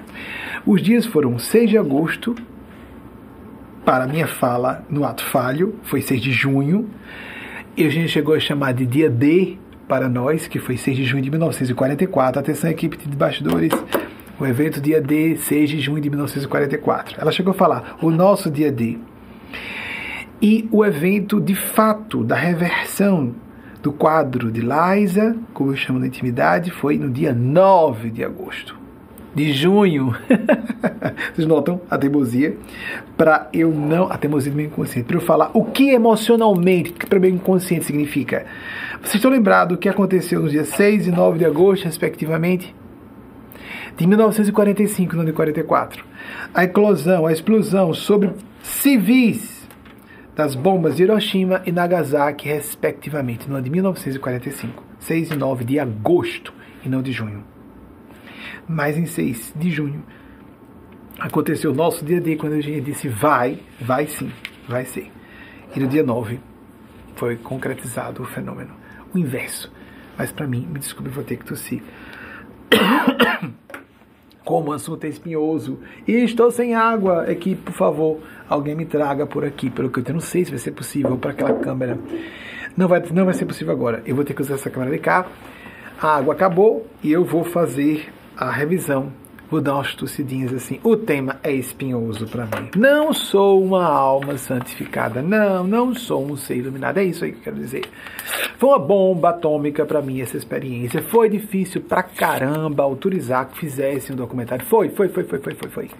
[0.65, 2.35] Os dias foram 6 de agosto,
[3.85, 6.89] para minha fala no ato falho, foi 6 de junho.
[7.75, 11.05] E a gente chegou a chamar de dia D para nós, que foi 6 de
[11.05, 12.39] junho de 1944.
[12.39, 13.71] Atenção, equipe de bastidores.
[14.39, 17.19] O evento dia D, 6 de junho de 1944.
[17.19, 18.97] Ela chegou a falar, o nosso dia D.
[20.41, 23.35] E o evento de fato da reversão
[23.83, 28.81] do quadro de Liza, como eu chamo na intimidade, foi no dia 9 de agosto.
[29.35, 30.15] De junho.
[31.35, 32.55] Vocês notam a teimosia?
[33.17, 34.09] Para eu não.
[34.09, 35.05] A teimosia do meu inconsciente.
[35.05, 38.45] Para eu falar o que emocionalmente, que para o meu inconsciente significa
[39.01, 42.73] Vocês estão lembrados o que aconteceu nos dias 6 e 9 de agosto, respectivamente?
[43.97, 46.05] De 1945 e não de 44.
[46.53, 48.31] A eclosão, a explosão sobre
[48.61, 49.52] civis
[50.35, 54.83] das bombas de Hiroshima e Nagasaki, respectivamente, no ano de 1945.
[54.99, 56.53] 6 e 9 de agosto
[56.83, 57.43] e não de junho.
[58.67, 60.03] Mas em 6 de junho
[61.19, 64.31] aconteceu o nosso dia D, quando a gente disse vai, vai sim,
[64.67, 65.11] vai ser.
[65.75, 66.39] E no dia 9
[67.15, 68.73] foi concretizado o fenômeno.
[69.13, 69.71] O inverso.
[70.17, 71.83] Mas para mim, me desculpe, vou ter que tossir.
[74.43, 78.85] Como o assunto é espinhoso e estou sem água, é que, por favor, alguém me
[78.85, 81.97] traga por aqui, pelo que eu não sei se vai ser possível para aquela câmera.
[82.75, 84.01] Não vai, não vai ser possível agora.
[84.05, 85.25] Eu vou ter que usar essa câmera de cá.
[86.01, 89.11] A água acabou e eu vou fazer a revisão
[89.53, 90.79] vou dar umas tossidinhas assim.
[90.83, 92.71] O tema é espinhoso para mim.
[92.75, 95.21] Não sou uma alma santificada.
[95.21, 96.97] Não, não sou um ser iluminado.
[96.97, 97.85] É isso aí que eu quero dizer.
[98.57, 101.03] Foi uma bomba atômica para mim essa experiência.
[101.03, 104.65] Foi difícil pra caramba autorizar que fizesse um documentário.
[104.65, 105.91] Foi, foi, foi, foi, foi, foi, foi.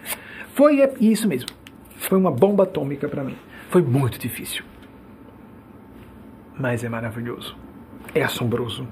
[0.56, 1.50] Foi é isso mesmo.
[1.98, 3.36] Foi uma bomba atômica para mim.
[3.70, 4.64] Foi muito difícil.
[6.60, 7.56] Mas é maravilhoso.
[8.16, 8.88] É assombroso.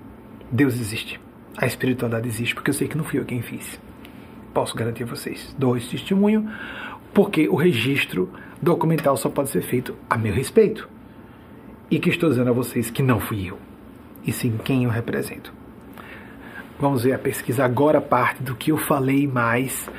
[0.52, 1.20] Deus existe.
[1.58, 3.80] A espiritualidade existe, porque eu sei que não fui eu quem fiz
[4.54, 5.56] posso garantir a vocês.
[5.58, 6.50] Dou esse testemunho
[7.14, 8.30] porque o registro
[8.62, 10.88] documental só pode ser feito a meu respeito.
[11.90, 13.58] E que estou dizendo a vocês que não fui eu,
[14.26, 15.54] e sim quem eu represento.
[16.80, 19.90] Vamos ver a pesquisa agora, parte do que eu falei mais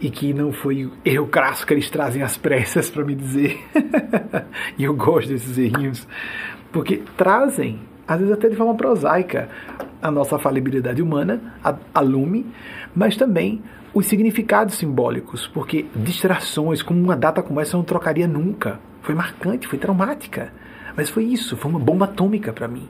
[0.00, 3.58] e que não foi erro crasso que eles trazem às pressas para me dizer.
[4.76, 6.08] e eu gosto desses errinhos,
[6.72, 9.48] porque trazem, às vezes até de forma prosaica,
[10.02, 12.46] a nossa falibilidade humana, a, a lume,
[12.94, 13.62] mas também
[13.94, 18.80] os significados simbólicos, porque distrações, como uma data como essa, eu não trocaria nunca.
[19.02, 20.52] Foi marcante, foi traumática.
[20.96, 22.88] Mas foi isso, foi uma bomba atômica para mim.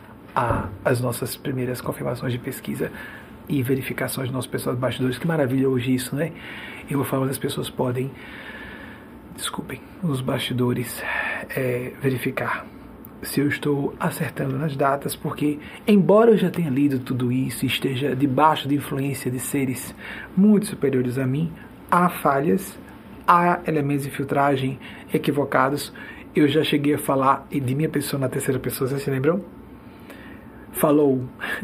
[0.86, 2.92] às nossas primeiras confirmações de pesquisa
[3.50, 5.18] e verificações dos nossos pessoal de bastidores.
[5.18, 6.32] Que maravilha hoje isso, né?
[6.90, 8.10] Eu vou falar, mas as pessoas podem,
[9.36, 11.04] desculpem, os bastidores
[11.50, 12.66] é, verificar
[13.22, 17.68] se eu estou acertando nas datas, porque, embora eu já tenha lido tudo isso e
[17.68, 19.95] esteja debaixo de influência de seres
[20.35, 21.52] muito superiores a mim,
[21.89, 22.77] há falhas,
[23.27, 24.80] há elementos de filtragem
[25.14, 25.91] equivocados.
[26.35, 29.44] Eu já cheguei a falar de minha pessoa na terceira pessoa, vocês se lembram?
[30.72, 31.23] Falou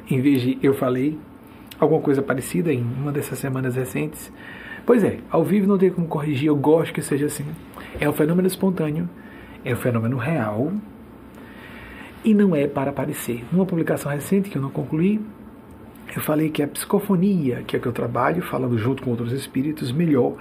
[0.10, 1.20] em vez de eu falei,
[1.80, 4.32] alguma coisa parecida em uma dessas semanas recentes.
[4.86, 7.46] Pois é, ao vivo não tem como corrigir, eu gosto que seja assim.
[8.00, 9.08] É um fenômeno espontâneo,
[9.64, 10.74] é um fenômeno real,
[12.24, 13.44] e não é para aparecer.
[13.52, 15.20] Numa publicação recente que eu não concluí,
[16.16, 19.92] eu falei que a psicofonia, que é que eu trabalho, falando junto com outros espíritos,
[19.92, 20.36] melhor,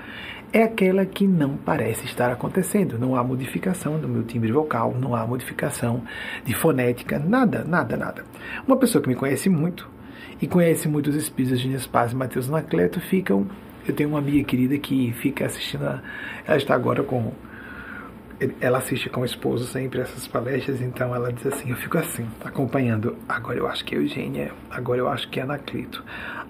[0.52, 2.98] é aquela que não parece estar acontecendo.
[2.98, 6.02] Não há modificação do meu timbre vocal, não há modificação
[6.44, 8.24] de fonética, nada, nada, nada.
[8.66, 9.88] Uma pessoa que me conhece muito
[10.40, 13.46] e conhece muitos espíritos de Nespaz e Mateus Anacleto ficam.
[13.88, 16.02] Eu tenho uma amiga querida que fica assistindo, a,
[16.46, 17.32] ela está agora com
[18.60, 22.26] ela assiste com o esposo sempre essas palestras, então ela diz assim, eu fico assim,
[22.44, 23.16] acompanhando.
[23.28, 26.04] Agora eu acho que é Eugênia, agora eu acho que é Anaclito.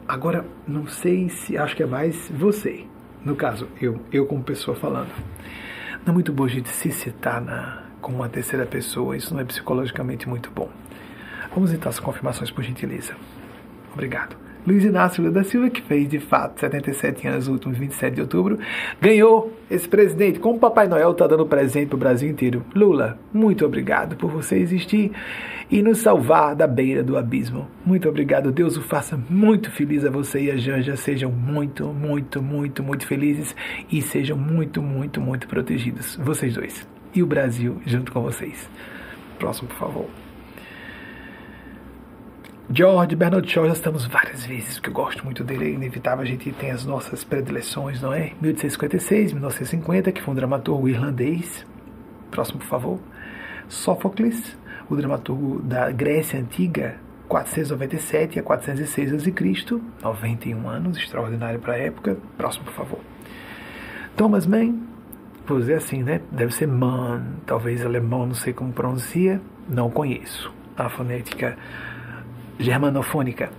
[0.07, 2.85] Agora, não sei se acho que é mais você.
[3.25, 5.11] No caso, eu, eu como pessoa falando.
[6.05, 9.41] Não é muito bom a gente se citar na, com uma terceira pessoa, isso não
[9.41, 10.69] é psicologicamente muito bom.
[11.55, 13.15] Vamos então as confirmações, por gentileza.
[13.93, 14.37] Obrigado.
[14.67, 18.21] Luiz Inácio Lula da Silva, que fez de fato 77 anos no último 27 de
[18.21, 18.59] outubro,
[19.01, 20.39] ganhou esse presidente.
[20.39, 22.65] Como Papai Noel está dando presente para o Brasil inteiro.
[22.75, 25.13] Lula, muito obrigado por você existir
[25.71, 27.67] e nos salvar da beira do abismo.
[27.85, 28.53] Muito obrigado.
[28.53, 30.97] Deus o faça muito feliz a você e a Janja.
[30.97, 33.57] Sejam muito, muito, muito, muito felizes
[33.91, 36.17] e sejam muito, muito, muito protegidos.
[36.17, 36.87] Vocês dois.
[37.15, 38.69] E o Brasil junto com vocês.
[39.39, 40.22] Próximo, por favor.
[42.71, 46.27] George Bernard Shaw já estamos várias vezes, porque eu gosto muito dele, é inevitável, a
[46.27, 48.33] gente tem as nossas predileções, não é?
[48.41, 51.67] 1856, 1950, que foi um dramaturgo irlandês.
[52.31, 53.01] Próximo, por favor.
[53.69, 54.57] Sófocles,
[54.89, 56.97] o dramaturgo da Grécia Antiga,
[57.29, 62.17] 497 a 406 a.C., 91 anos, extraordinário para a época.
[62.39, 63.01] Próximo, por favor.
[64.17, 64.79] Thomas Mann,
[65.47, 66.21] vou dizer assim, né?
[66.31, 70.53] Deve ser man, talvez alemão, não sei como pronuncia, não conheço.
[70.77, 71.59] A fonética
[72.59, 73.51] germanofônica.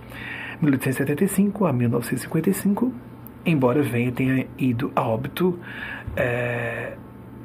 [0.60, 2.92] 1875 a 1955,
[3.44, 5.58] embora venha tenha ido a óbito,
[6.16, 6.96] é,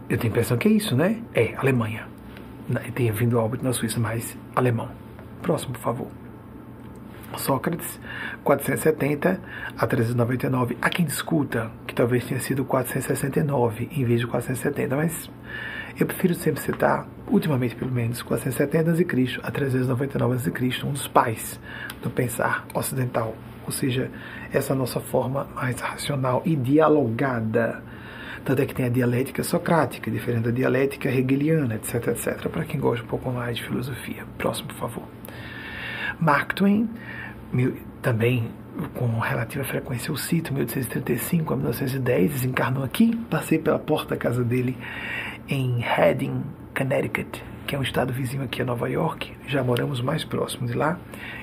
[0.10, 1.22] eu tenho a impressão que é isso, né?
[1.34, 2.08] É, Alemanha.
[2.94, 4.90] Tenha vindo a óbito na Suíça, mas alemão.
[5.42, 6.08] Próximo, por favor.
[7.38, 8.00] Sócrates,
[8.44, 9.40] 470
[9.78, 10.78] a 399.
[10.82, 15.30] Há quem discuta que talvez tenha sido 469 em vez de 470, mas
[15.98, 19.40] eu prefiro sempre citar, ultimamente pelo menos, 470 a.C.
[19.44, 21.60] a 399 a.C., um dos pais
[22.02, 23.36] do pensar ocidental,
[23.66, 24.10] ou seja,
[24.52, 27.84] essa nossa forma mais racional e dialogada.
[28.44, 32.80] Tanto é que tem a dialética socrática, diferente da dialética hegeliana, etc, etc, para quem
[32.80, 34.26] gosta um pouco mais de filosofia.
[34.38, 35.04] Próximo, por favor.
[36.20, 36.90] Mark Twain,
[38.02, 38.50] também
[38.94, 44.44] com relativa frequência eu cito, 1835 a 1910, desencarnou aqui, passei pela porta da casa
[44.44, 44.78] dele
[45.50, 46.44] em Redding,
[46.78, 49.36] Connecticut, que é um estado vizinho aqui a Nova York.
[49.48, 51.00] Já moramos mais próximo de lá.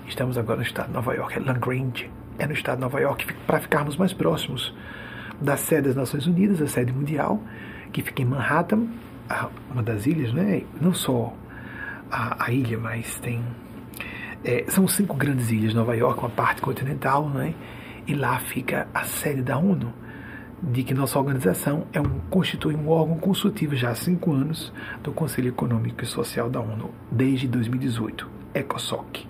[0.06, 3.26] Estamos agora no estado de Nova York, é LaGrange, é no estado de Nova York,
[3.46, 4.72] para ficarmos mais próximos
[5.40, 7.42] da sede das Nações Unidas, a sede mundial,
[7.92, 8.86] que fica em Manhattan,
[9.70, 10.62] uma das ilhas, né?
[10.80, 11.34] Não só
[12.10, 13.42] a, a ilha, mas tem
[14.44, 17.52] é, são cinco grandes ilhas, Nova York, uma parte continental, né?
[18.06, 19.92] e lá fica a sede da ONU,
[20.62, 24.72] de que nossa organização é um, constitui um órgão consultivo já há cinco anos
[25.02, 29.26] do Conselho Econômico e Social da ONU, desde 2018, ECOSOC,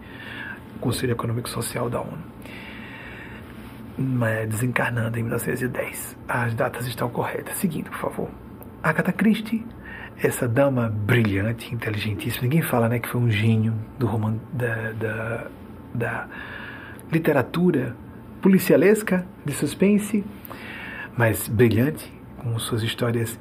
[0.81, 2.37] Conselho Econômico e Social da ONU.
[4.49, 6.17] Desencarnando em 1910.
[6.29, 7.57] As datas estão corretas.
[7.57, 8.31] Seguindo, por favor.
[8.83, 9.65] Agatha Christie
[10.19, 12.45] essa dama brilhante, inteligentíssima.
[12.45, 15.47] Ninguém fala né, que foi um gênio do roman, da, da,
[15.95, 16.29] da
[17.13, 17.95] literatura
[18.41, 20.25] policialesca, de suspense,
[21.17, 23.39] mas brilhante, com suas histórias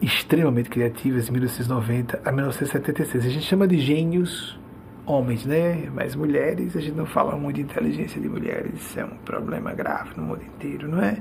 [0.00, 3.24] extremamente criativas, de 1990 a 1976.
[3.24, 4.58] A gente chama de gênios
[5.06, 5.88] homens, né?
[5.94, 8.74] Mas mulheres, a gente não fala muito de inteligência de mulheres.
[8.74, 11.18] Isso é um problema grave no mundo inteiro, não é?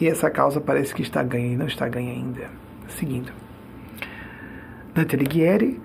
[0.00, 2.48] E essa causa parece que está ganha e não está ganha ainda.
[2.88, 3.32] Seguindo.
[4.94, 5.80] Dante Alighieri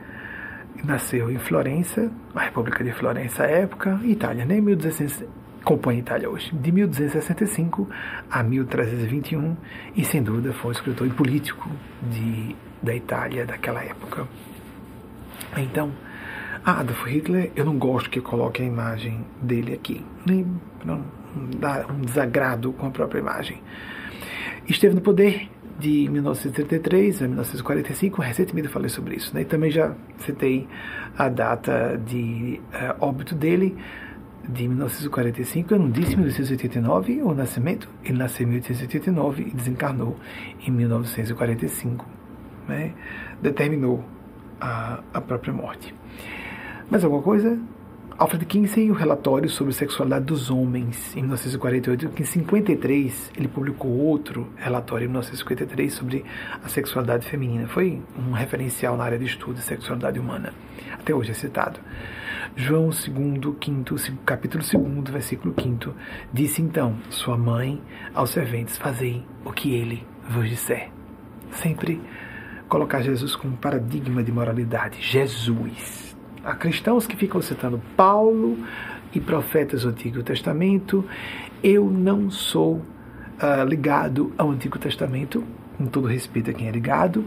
[0.84, 4.60] nasceu em Florença, a República de Florença à época, Itália, né?
[4.60, 5.23] 1200,
[5.66, 7.90] compõe a Itália hoje, de 1265
[8.30, 9.58] a 1321,
[9.96, 11.70] e sem dúvida foi um escritor e político
[12.04, 14.28] de, da Itália daquela época.
[15.58, 15.92] Então,
[16.64, 20.46] Adolf Hitler, eu não gosto que coloque a imagem dele aqui, nem
[20.86, 21.04] não
[21.60, 23.62] dá um desagrado com a própria imagem.
[24.68, 29.42] Esteve no poder de 1933 a 1945, recentemente eu falei sobre isso, né?
[29.42, 30.68] E também já citei
[31.18, 33.76] a data de uh, óbito dele,
[34.50, 40.18] de 1945, eu não disse 1989 o nascimento, ele nasceu em 1889 e desencarnou
[40.66, 42.06] em 1945,
[42.68, 42.94] né?
[43.42, 44.04] Determinou
[44.60, 45.94] a, a própria morte.
[46.90, 47.60] Mais alguma coisa?
[48.18, 53.92] Alfred Kinsey, o relatório sobre sexualidade dos homens, em 1948, que em 53 ele publicou
[53.92, 56.24] outro relatório, em 1953, sobre
[56.64, 57.68] a sexualidade feminina.
[57.68, 60.54] Foi um referencial na área de estudo de sexualidade humana.
[60.94, 61.78] Até hoje é citado.
[62.56, 65.94] João 2, 5, capítulo 2, versículo 5,
[66.32, 67.82] disse então: Sua mãe
[68.14, 70.90] aos serventes, fazei o que ele vos disser.
[71.52, 72.02] Sempre
[72.68, 75.02] colocar Jesus como paradigma de moralidade.
[75.02, 76.06] Jesus
[76.45, 78.56] Há cristãos que ficam citando Paulo
[79.11, 81.03] e profetas do Antigo Testamento.
[81.64, 85.44] Eu não sou uh, ligado ao Antigo Testamento,
[85.76, 87.26] com todo respeito a quem é ligado.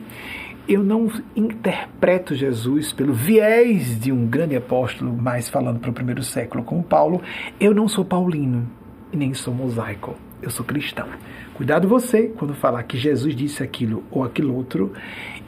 [0.69, 6.23] Eu não interpreto Jesus pelo viés de um grande apóstolo, mais falando para o primeiro
[6.23, 7.23] século, como Paulo.
[7.59, 8.69] Eu não sou paulino
[9.11, 10.15] e nem sou mosaico.
[10.43, 11.09] Eu sou cristão.
[11.55, 14.93] Cuidado você quando falar que Jesus disse aquilo ou aquilo outro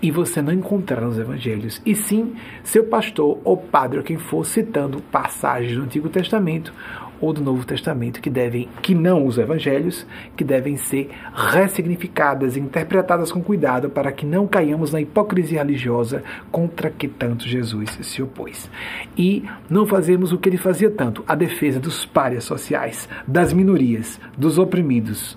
[0.00, 1.82] e você não encontrar nos evangelhos.
[1.84, 2.34] E sim,
[2.64, 6.72] seu pastor ou padre ou quem for citando passagens do Antigo Testamento
[7.20, 10.06] ou do Novo Testamento que devem, que não os evangelhos,
[10.36, 16.90] que devem ser ressignificadas interpretadas com cuidado para que não caiamos na hipocrisia religiosa contra
[16.90, 18.70] que tanto Jesus se opôs.
[19.16, 24.20] E não fazemos o que ele fazia tanto, a defesa dos párias sociais, das minorias,
[24.36, 25.36] dos oprimidos,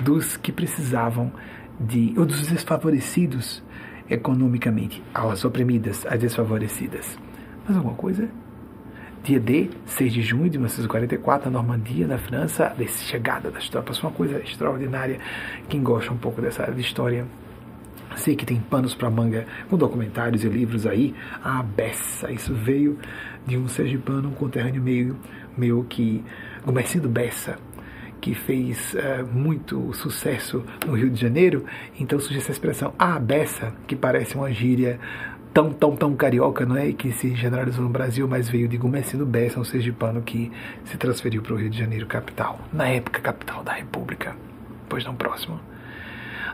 [0.00, 1.32] dos que precisavam
[1.78, 3.62] de, ou dos desfavorecidos
[4.08, 7.18] economicamente, as oprimidas, as desfavorecidas.
[7.64, 8.28] Mais alguma coisa?
[9.24, 13.98] Dia D, 6 de junho de 1944, na Normandia, na França, a chegada das tropas,
[14.02, 15.18] uma coisa extraordinária.
[15.66, 17.24] Quem gosta um pouco dessa área de história
[18.16, 21.14] sei que tem panos para manga com documentários e livros aí.
[21.42, 22.98] A beça, isso veio
[23.46, 25.16] de um sergipano, um conterrâneo meio
[25.56, 26.22] meu que,
[26.62, 27.56] Gomercindo Bessa,
[28.20, 31.64] que fez uh, muito sucesso no Rio de Janeiro,
[31.98, 35.00] então surge essa expressão, a beça, que parece uma gíria
[35.54, 36.92] tão, tão, tão carioca, não é?
[36.92, 40.50] Que se generalizou no Brasil, mas veio de Gumecino Bessa, um sergipano que
[40.84, 44.36] se transferiu para o Rio de Janeiro, capital, na época capital da República,
[44.88, 45.60] pois não próximo.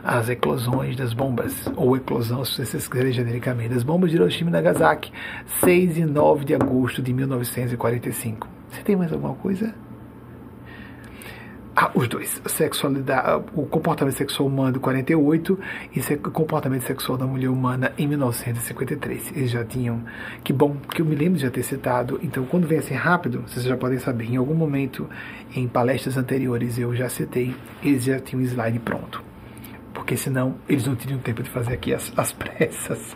[0.03, 4.53] As eclosões das bombas, ou eclosão, se vocês quiserem genericamente, das bombas de Hiroshima e
[4.53, 5.11] Nagasaki,
[5.61, 8.47] 6 e 9 de agosto de 1945.
[8.69, 9.73] Você tem mais alguma coisa?
[11.73, 12.41] Ah, os dois.
[12.47, 15.59] Sexualidade, o comportamento sexual humano de 48
[15.95, 19.31] e o comportamento sexual da mulher humana em 1953.
[19.33, 20.03] Eles já tinham.
[20.43, 22.19] Que bom, que eu me lembro de já ter citado.
[22.21, 24.25] Então, quando vem assim rápido, vocês já podem saber.
[24.25, 25.09] Em algum momento,
[25.55, 27.55] em palestras anteriores, eu já citei.
[27.81, 29.23] Eles já tinham um slide pronto.
[29.93, 33.15] Porque senão eles não teriam tempo de fazer aqui as, as pressas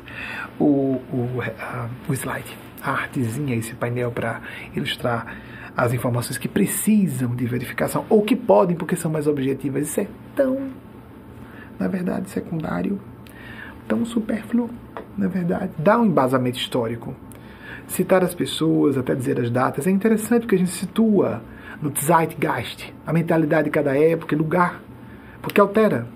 [0.58, 2.58] o, o, a, o slide.
[2.82, 4.42] A artezinha, esse painel para
[4.74, 5.36] ilustrar
[5.76, 9.88] as informações que precisam de verificação, ou que podem, porque são mais objetivas.
[9.88, 10.70] Isso é tão,
[11.78, 13.00] na verdade, secundário,
[13.88, 14.70] tão supérfluo,
[15.18, 15.72] na verdade.
[15.78, 17.14] Dá um embasamento histórico.
[17.88, 21.42] Citar as pessoas, até dizer as datas, é interessante porque a gente situa
[21.82, 24.82] no Zeitgeist, a mentalidade de cada época e lugar,
[25.42, 26.08] porque altera.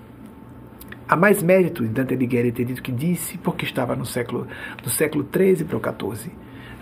[1.06, 4.46] Há mais mérito em Dante Alighieri ter dito que disse, porque estava no século,
[4.80, 6.30] do século 13 para o 14.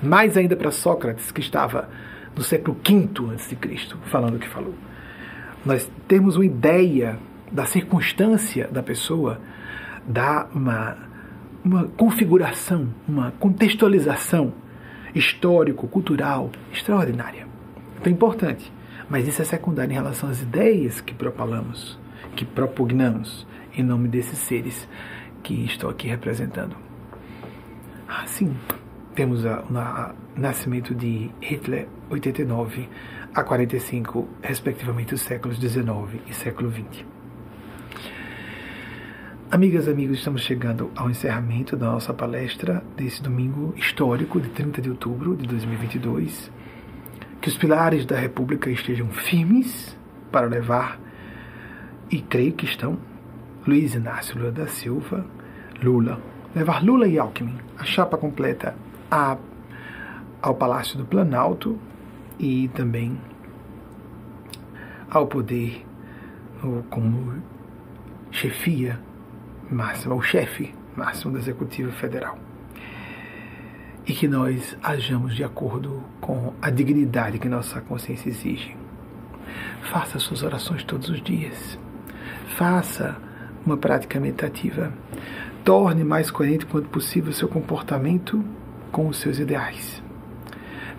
[0.02, 1.88] Mais ainda para Sócrates, que estava
[2.38, 3.56] do século V a.C.,
[4.04, 4.74] falando o que falou.
[5.66, 7.18] Nós temos uma ideia
[7.50, 9.40] da circunstância da pessoa,
[10.06, 10.96] dá uma,
[11.64, 14.54] uma configuração, uma contextualização
[15.14, 17.46] histórico-cultural extraordinária.
[17.98, 18.72] Então é importante,
[19.10, 21.98] mas isso é secundário em relação às ideias que propalamos,
[22.36, 23.46] que propugnamos
[23.76, 24.88] em nome desses seres
[25.42, 26.76] que estou aqui representando.
[28.06, 28.56] Assim,
[29.14, 29.48] temos o
[30.38, 32.88] nascimento de Hitler 89
[33.34, 37.04] a 45, respectivamente os séculos 19 e século 20.
[39.50, 44.90] Amigas amigos, estamos chegando ao encerramento da nossa palestra desse domingo histórico de 30 de
[44.90, 46.52] outubro de 2022.
[47.40, 49.96] Que os pilares da República estejam firmes
[50.30, 51.00] para levar,
[52.10, 52.98] e creio que estão,
[53.66, 55.26] Luiz Inácio Lula da Silva,
[55.82, 56.20] Lula,
[56.54, 58.74] levar Lula e Alckmin, a chapa completa
[59.10, 59.36] a,
[60.40, 61.78] ao Palácio do Planalto
[62.38, 63.18] e também
[65.10, 65.84] ao poder
[66.90, 67.42] como
[68.30, 69.00] chefia
[69.70, 72.38] máxima, o chefe máximo do Executivo Federal.
[74.06, 78.76] E que nós hajamos de acordo com a dignidade que nossa consciência exige.
[79.82, 81.78] Faça suas orações todos os dias.
[82.56, 83.16] Faça
[83.64, 84.92] uma prática meditativa.
[85.62, 88.42] Torne mais coerente quanto possível seu comportamento
[88.90, 89.97] com os seus ideais.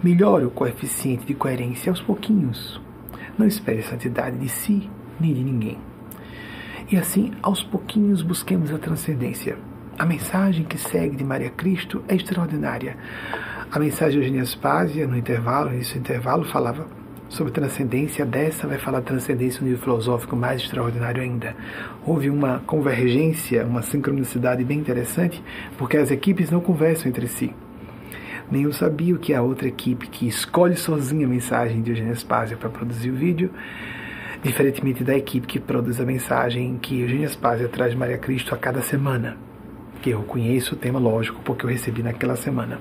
[0.01, 2.79] Melhore o coeficiente de coerência aos pouquinhos.
[3.37, 4.89] Não espere santidade de si
[5.19, 5.77] nem de ninguém.
[6.89, 9.57] E assim, aos pouquinhos, busquemos a transcendência.
[9.97, 12.95] A mensagem que segue de Maria Cristo é extraordinária.
[13.69, 16.87] A mensagem de Eugênia Spásia, no intervalo, nesse intervalo, falava
[17.27, 18.25] sobre transcendência.
[18.25, 21.57] Dessa vai falar transcendência, um nível filosófico mais extraordinário ainda.
[22.05, 25.43] Houve uma convergência, uma sincronicidade bem interessante,
[25.77, 27.53] porque as equipes não conversam entre si
[28.51, 32.57] nem eu sabia que a outra equipe que escolhe sozinha a mensagem de Eugênia Spazia
[32.57, 33.51] para produzir o vídeo,
[34.43, 38.81] diferentemente da equipe que produz a mensagem que Eugênia Spazia traz Maria Cristo a cada
[38.81, 39.37] semana,
[40.01, 42.79] que eu conheço o tema lógico porque eu recebi naquela semana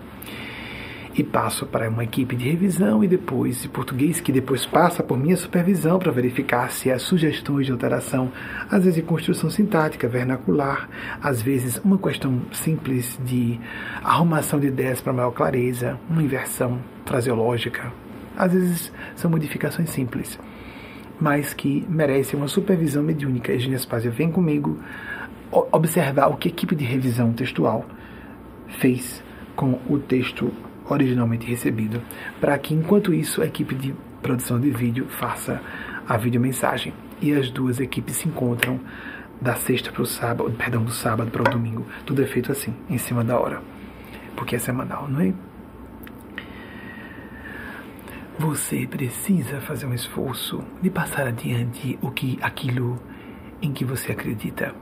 [1.23, 5.19] e passo para uma equipe de revisão e depois de português que depois passa por
[5.19, 8.31] minha supervisão para verificar se há sugestões de alteração,
[8.71, 10.89] às vezes de construção sintática, vernacular,
[11.23, 13.59] às vezes uma questão simples de
[14.03, 17.93] arrumação de ideias para maior clareza, uma inversão fraseológica,
[18.37, 20.39] às vezes são modificações simples,
[21.21, 23.53] mas que merecem uma supervisão mediúnica.
[23.53, 24.79] Eugênia Spazia vem comigo
[25.73, 27.85] observar o que a equipe de revisão textual
[28.79, 29.23] fez
[29.57, 30.53] com o texto
[30.89, 32.03] originalmente recebido,
[32.41, 35.61] para que enquanto isso a equipe de produção de vídeo faça
[36.09, 38.81] a videomensagem e as duas equipes se encontram
[39.41, 41.87] da sexta para o sábado, perdão, do sábado para o domingo.
[42.05, 43.63] Tudo é feito assim, em cima da hora,
[44.35, 45.33] porque é semanal, não é?
[48.39, 53.01] Você precisa fazer um esforço de passar adiante o que aquilo
[53.61, 54.75] em que você acredita.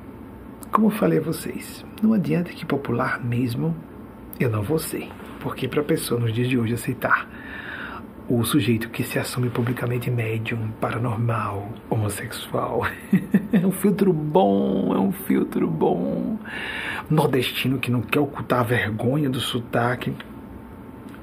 [0.70, 3.74] Como falei a vocês, não adianta que popular mesmo
[4.38, 5.08] eu não vou ser.
[5.40, 7.28] Porque para a pessoa nos dias de hoje aceitar
[8.28, 12.82] o sujeito que se assume publicamente médium, paranormal, homossexual.
[13.52, 16.36] é um filtro bom, é um filtro bom.
[17.08, 20.12] Nordestino que não quer ocultar a vergonha do sotaque.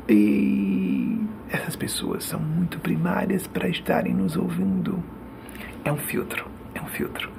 [0.07, 1.19] E
[1.49, 5.03] essas pessoas são muito primárias para estarem nos ouvindo.
[5.83, 7.29] é um filtro, é um filtro.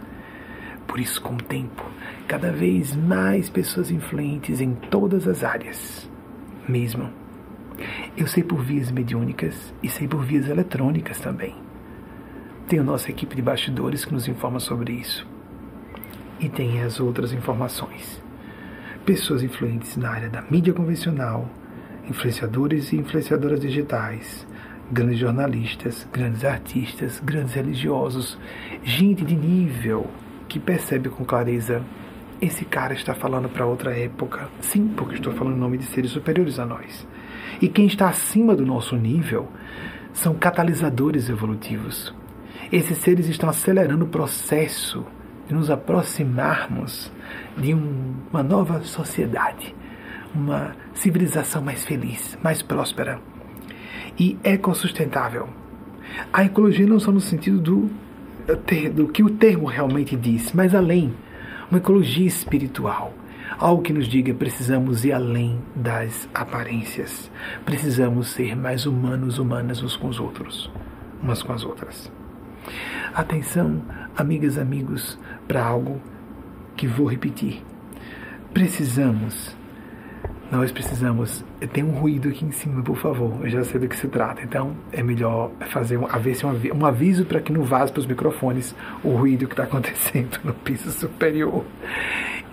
[0.87, 1.85] Por isso, com o tempo,
[2.29, 6.09] cada vez mais pessoas influentes em todas as áreas,
[6.69, 7.11] mesmo.
[8.17, 11.57] Eu sei por vias mediúnicas e sei por vias eletrônicas também.
[12.69, 15.27] Tem a nossa equipe de bastidores que nos informa sobre isso.
[16.41, 18.23] E tem as outras informações.
[19.05, 21.49] Pessoas influentes na área da mídia convencional,
[22.09, 24.47] influenciadores e influenciadoras digitais,
[24.91, 28.39] grandes jornalistas, grandes artistas, grandes religiosos,
[28.83, 30.07] gente de nível
[30.49, 31.83] que percebe com clareza
[32.45, 34.49] esse cara está falando para outra época.
[34.61, 37.07] Sim, porque estou falando em nome de seres superiores a nós.
[37.61, 39.49] E quem está acima do nosso nível
[40.13, 42.15] são catalisadores evolutivos.
[42.71, 45.05] Esses seres estão acelerando o processo
[45.47, 47.11] de nos aproximarmos
[47.57, 49.75] de um, uma nova sociedade,
[50.35, 53.21] uma civilização mais feliz, mais próspera
[54.19, 55.49] e ecossustentável.
[56.33, 57.91] A ecologia não só no sentido do,
[58.95, 61.13] do que o termo realmente diz, mas além,
[61.71, 63.13] uma ecologia espiritual.
[63.59, 67.31] Algo que nos diga precisamos ir além das aparências.
[67.65, 70.71] Precisamos ser mais humanos, humanas uns com os outros,
[71.23, 72.11] umas com as outras.
[73.15, 73.83] Atenção,
[74.17, 76.01] amigas, amigos, para algo
[76.77, 77.63] que vou repetir.
[78.53, 79.57] Precisamos
[80.57, 81.45] nós precisamos.
[81.73, 83.33] Tem um ruído aqui em cima, por favor.
[83.43, 84.43] Eu já sei do que se trata.
[84.43, 88.75] Então é melhor fazer um, um, um aviso para que não vaze para os microfones
[89.03, 91.65] o ruído que está acontecendo no piso superior.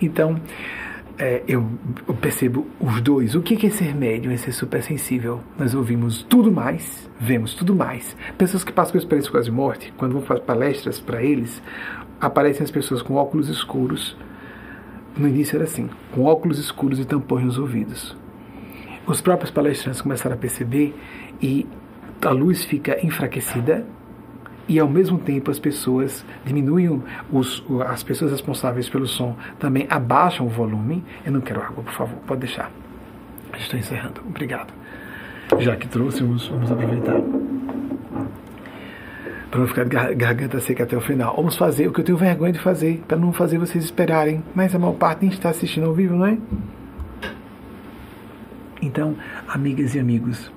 [0.00, 0.40] Então
[1.18, 1.64] é, eu,
[2.08, 3.34] eu, percebo os dois.
[3.34, 4.32] O que é ser médium?
[4.32, 5.40] É ser super sensível.
[5.58, 8.16] Nós ouvimos tudo mais, vemos tudo mais.
[8.36, 11.62] Pessoas que passam por experiência quase morte, quando vão fazer palestras para eles,
[12.20, 14.16] aparecem as pessoas com óculos escuros
[15.16, 18.16] no início era assim, com óculos escuros e tampões nos ouvidos.
[19.06, 20.94] Os próprios palestrantes começaram a perceber
[21.40, 21.66] e
[22.24, 23.84] a luz fica enfraquecida
[24.68, 30.46] e ao mesmo tempo as pessoas diminuem os, as pessoas responsáveis pelo som também abaixam
[30.46, 31.04] o volume.
[31.24, 32.70] Eu não quero água, por favor, pode deixar.
[33.58, 34.20] Estou encerrando.
[34.26, 34.72] Obrigado.
[35.58, 37.20] Já que trouxe, vamos, vamos aproveitar
[39.52, 39.84] para não ficar
[40.14, 41.36] garganta seca até o final.
[41.36, 44.42] Vamos fazer o que eu tenho vergonha de fazer, para não fazer vocês esperarem.
[44.54, 46.38] Mas a maior parte nem está assistindo ao vivo, não é?
[48.80, 49.14] Então,
[49.46, 50.50] amigas e amigos,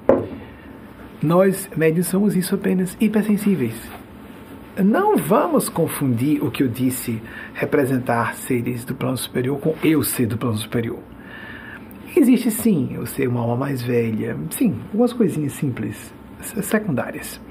[1.21, 3.75] nós médios somos isso apenas hipersensíveis.
[4.81, 7.21] Não vamos confundir o que eu disse,
[7.53, 10.99] representar seres do plano superior, com eu ser do plano superior.
[12.15, 16.13] Existe sim, eu ser uma alma mais velha, sim, algumas coisinhas simples,
[16.61, 17.41] secundárias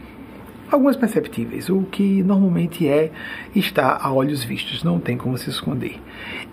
[0.75, 1.71] algumas perceptíveis.
[1.71, 3.11] O que normalmente é
[3.55, 6.01] está a olhos vistos, não tem como se esconder.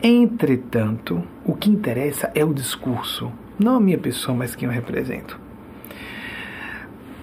[0.02, 5.40] Entretanto, o que interessa é o discurso, não a minha pessoa, mas quem eu represento.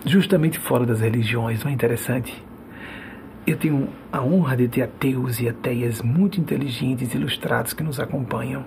[0.04, 2.44] Justamente fora das religiões, não é interessante?
[3.46, 7.98] Eu tenho a honra de ter ateus e ateias muito inteligentes e ilustrados que nos
[7.98, 8.64] acompanham.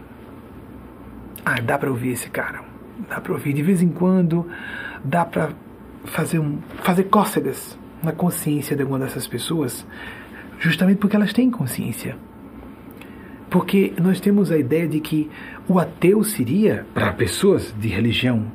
[1.46, 2.64] Ah, dá para ouvir esse cara.
[3.10, 4.48] Dá para ouvir de vez em quando,
[5.04, 5.50] dá para
[6.06, 9.86] fazer um fazer cócegas na consciência de alguma dessas pessoas,
[10.60, 12.16] justamente porque elas têm consciência.
[13.50, 15.30] Porque nós temos a ideia de que
[15.68, 18.52] o ateu seria, para pessoas de religião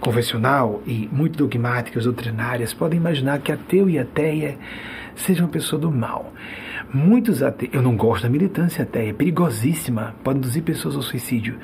[0.00, 4.58] convencional e muito dogmáticas, doutrinárias, podem imaginar que ateu e ateia
[5.16, 6.32] sejam uma pessoa do mal.
[6.92, 11.58] Muitos ateus, eu não gosto da militância ateia, é perigosíssima, pode induzir pessoas ao suicídio.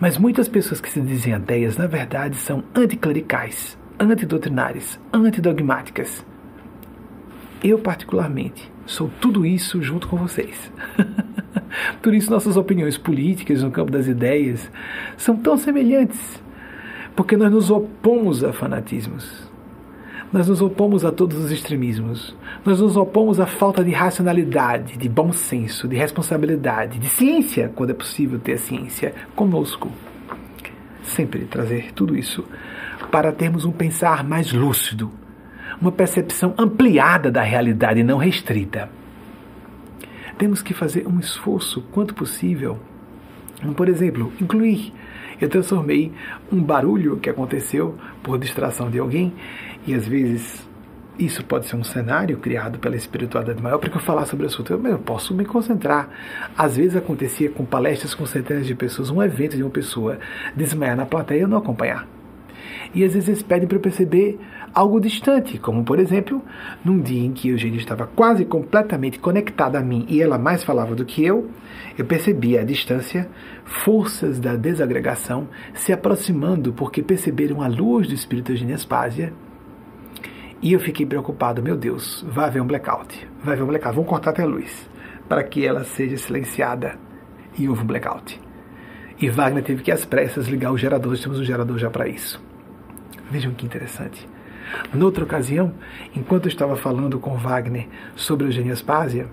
[0.00, 6.24] Mas muitas pessoas que se dizem ateias, na verdade, são anticlericais, antidoutrinárias, antidogmáticas.
[7.62, 10.72] Eu, particularmente, sou tudo isso junto com vocês.
[12.02, 14.68] Por isso, nossas opiniões políticas no campo das ideias
[15.16, 16.42] são tão semelhantes,
[17.14, 19.50] porque nós nos opomos a fanatismos.
[20.32, 22.34] Nós nos opomos a todos os extremismos.
[22.64, 27.90] Nós nos opomos à falta de racionalidade, de bom senso, de responsabilidade, de ciência, quando
[27.90, 29.92] é possível ter ciência conosco.
[31.02, 32.44] Sempre trazer tudo isso
[33.10, 35.12] para termos um pensar mais lúcido,
[35.80, 38.90] uma percepção ampliada da realidade e não restrita.
[40.38, 42.78] Temos que fazer um esforço, quanto possível,
[43.76, 44.92] por exemplo, incluir.
[45.40, 46.12] Eu transformei
[46.50, 49.32] um barulho que aconteceu por distração de alguém,
[49.86, 50.66] e às vezes
[51.18, 54.48] isso pode ser um cenário criado pela espiritualidade maior para que eu falar sobre o
[54.48, 54.72] assunto.
[54.72, 56.08] Eu, eu posso me concentrar.
[56.56, 60.18] Às vezes acontecia com palestras com centenas de pessoas, um evento de uma pessoa
[60.56, 62.06] desmaiar na plateia e eu não acompanhar.
[62.94, 64.38] E às vezes eles pedem para eu perceber
[64.74, 66.42] algo distante, como por exemplo,
[66.84, 70.94] num dia em que Eugênia estava quase completamente conectada a mim e ela mais falava
[70.94, 71.50] do que eu,
[71.96, 73.28] eu percebi à distância
[73.64, 79.32] forças da desagregação se aproximando porque perceberam a luz do espírito Eugênia Aspásia
[80.62, 83.96] e eu fiquei preocupado, meu Deus, vai haver um blackout, vai haver um blackout.
[83.96, 84.88] Vão cortar até a luz
[85.28, 86.94] para que ela seja silenciada
[87.58, 88.40] e houve um blackout.
[89.20, 92.08] E Wagner teve que às pressas ligar o gerador, nós temos um gerador já para
[92.08, 92.40] isso.
[93.30, 94.28] Vejam que interessante.
[94.92, 95.72] Noutra ocasião,
[96.14, 99.28] enquanto eu estava falando com Wagner sobre Eugênia Aspásia,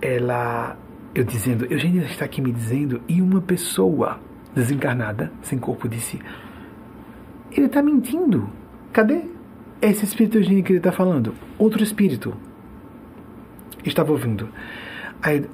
[0.00, 0.76] ela,
[1.14, 4.18] eu dizendo, Eugênia está aqui me dizendo, e uma pessoa
[4.54, 6.18] desencarnada, sem corpo, disse:
[7.50, 8.50] Ele está mentindo.
[8.92, 9.22] Cadê
[9.80, 11.34] esse espírito Eugênia que ele está falando?
[11.58, 12.34] Outro espírito.
[13.84, 14.48] Estava ouvindo.
[15.22, 15.44] Aí,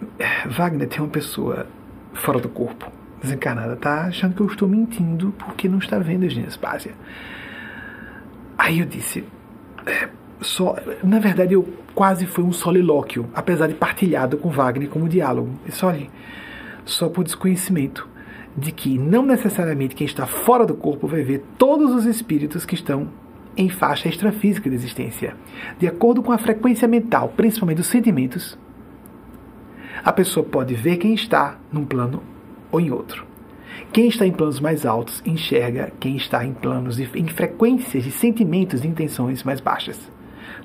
[0.49, 1.67] Wagner tem uma pessoa
[2.13, 2.91] fora do corpo,
[3.21, 6.93] desencarnada, tá achando que eu estou mentindo porque não está vendo Eugênia Aspásia.
[8.57, 9.25] Aí eu disse,
[9.87, 10.09] é,
[10.41, 15.51] só, na verdade eu quase foi um solilóquio, apesar de partilhado com Wagner como diálogo.
[15.65, 16.07] Disse, olha,
[16.85, 18.09] só por desconhecimento
[18.57, 22.75] de que não necessariamente quem está fora do corpo vai ver todos os espíritos que
[22.75, 23.09] estão
[23.57, 25.37] em faixa extrafísica de existência.
[25.79, 28.59] De acordo com a frequência mental, principalmente dos sentimentos,
[30.05, 32.23] a pessoa pode ver quem está num plano
[32.71, 33.27] ou em outro.
[33.93, 38.11] Quem está em planos mais altos enxerga quem está em planos e em frequências de
[38.11, 40.11] sentimentos e intenções mais baixas.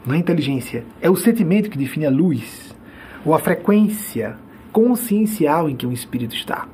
[0.09, 2.75] É inteligência, é o sentimento que define a luz,
[3.23, 4.35] ou a frequência
[4.71, 6.67] consciencial em que um espírito está.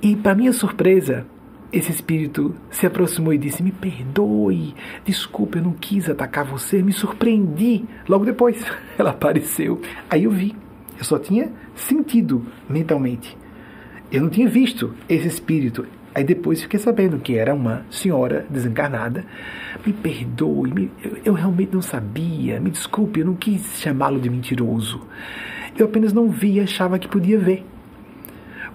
[0.00, 1.26] E, para minha surpresa,
[1.72, 4.74] esse espírito se aproximou e disse: Me perdoe,
[5.04, 7.84] desculpe, eu não quis atacar você, me surpreendi.
[8.08, 8.64] Logo depois,
[8.98, 9.80] ela apareceu.
[10.10, 10.56] Aí eu vi,
[10.98, 13.36] eu só tinha sentido mentalmente.
[14.12, 15.86] Eu não tinha visto esse espírito.
[16.14, 19.24] Aí depois fiquei sabendo que era uma senhora desencarnada.
[19.86, 22.60] Me perdoe, me, eu, eu, realmente não sabia.
[22.60, 25.00] Me desculpe, eu não quis chamá-lo de mentiroso.
[25.78, 27.64] Eu apenas não vi e achava que podia ver.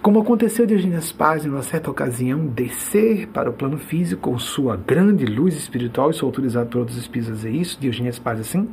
[0.01, 4.39] Como aconteceu de Eugênia Paz, em uma certa ocasião, descer para o plano físico com
[4.39, 8.13] sua grande luz espiritual, e sou autorizado por outros espíritos a dizer isso, de Eugênia
[8.23, 8.69] Paz assim,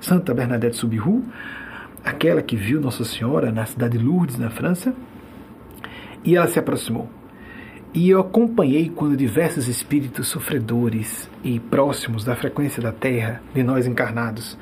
[0.00, 1.22] Santa Bernadette Subiru,
[2.04, 4.94] aquela que viu Nossa Senhora na cidade de Lourdes, na França,
[6.24, 7.08] e ela se aproximou.
[7.94, 13.86] E eu acompanhei quando diversos espíritos sofredores e próximos da frequência da Terra, de nós
[13.86, 14.58] encarnados,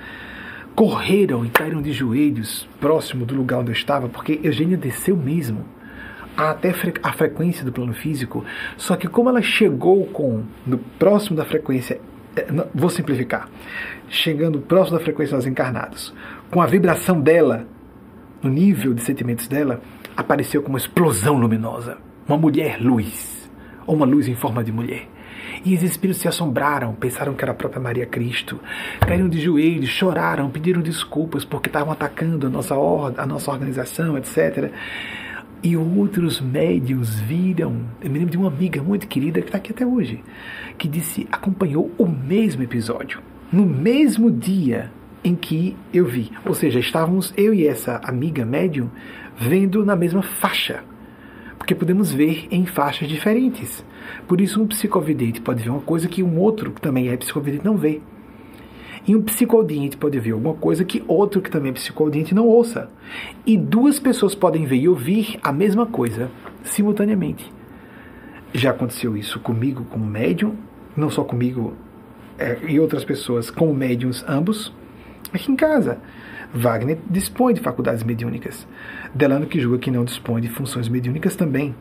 [0.76, 5.64] correram e caíram de joelhos próximo do lugar onde eu estava, porque Eugênia desceu mesmo
[6.36, 6.72] até
[7.02, 8.44] a frequência do plano físico,
[8.76, 11.98] só que como ela chegou com no próximo da frequência,
[12.36, 13.48] eh, vou simplificar,
[14.08, 16.14] chegando próximo da frequência dos encarnados,
[16.50, 17.66] com a vibração dela,
[18.42, 19.80] no nível de sentimentos dela,
[20.16, 23.51] apareceu como uma explosão luminosa, uma mulher luz,
[23.86, 25.09] ou uma luz em forma de mulher.
[25.64, 28.59] E os espíritos se assombraram, pensaram que era a própria Maria Cristo,
[29.01, 34.70] caíram de joelhos, choraram, pediram desculpas porque estavam atacando a nossa, a nossa organização, etc.
[35.62, 37.80] E outros médios viram.
[38.01, 40.22] Eu me lembro de uma amiga muito querida que está aqui até hoje,
[40.78, 43.20] que disse acompanhou o mesmo episódio,
[43.52, 44.90] no mesmo dia
[45.27, 46.31] em que eu vi.
[46.44, 48.89] Ou seja, estávamos eu e essa amiga médium
[49.36, 50.85] vendo na mesma faixa,
[51.59, 53.85] porque podemos ver em faixas diferentes.
[54.28, 57.65] Por isso, um psicovidente pode ver uma coisa que um outro que também é psicovidente
[57.65, 58.01] não vê.
[59.05, 62.89] E um psicodiente pode ver alguma coisa que outro que também é psicodiente não ouça.
[63.44, 66.31] E duas pessoas podem ver e ouvir a mesma coisa
[66.62, 67.53] simultaneamente.
[68.55, 70.55] Já aconteceu isso comigo como médium,
[70.97, 71.74] não só comigo
[72.39, 74.73] é, e outras pessoas como médiums ambos,
[75.35, 75.98] aqui em casa.
[76.55, 78.66] Wagner dispõe de faculdades mediúnicas.
[79.15, 81.74] Delano que julga que não dispõe de funções mediúnicas também.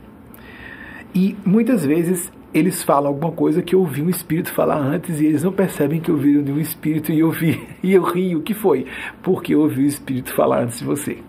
[1.13, 5.25] E muitas vezes eles falam alguma coisa que eu ouvi um espírito falar antes e
[5.25, 8.39] eles não percebem que ouviram de um espírito e eu vi e eu rio.
[8.39, 8.85] O que foi?
[9.21, 11.19] Porque eu ouvi o espírito falar antes de você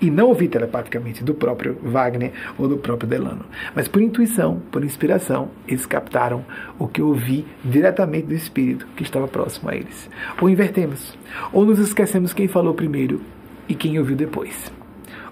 [0.00, 3.44] e não ouvi telepaticamente do próprio Wagner ou do próprio Delano.
[3.74, 6.44] Mas por intuição, por inspiração, eles captaram
[6.78, 10.08] o que eu ouvi diretamente do espírito que estava próximo a eles.
[10.40, 11.16] Ou invertemos,
[11.52, 13.20] ou nos esquecemos quem falou primeiro
[13.68, 14.72] e quem ouviu depois.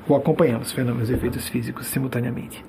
[0.06, 2.64] Ou acompanhamos fenômenos e efeitos físicos simultaneamente.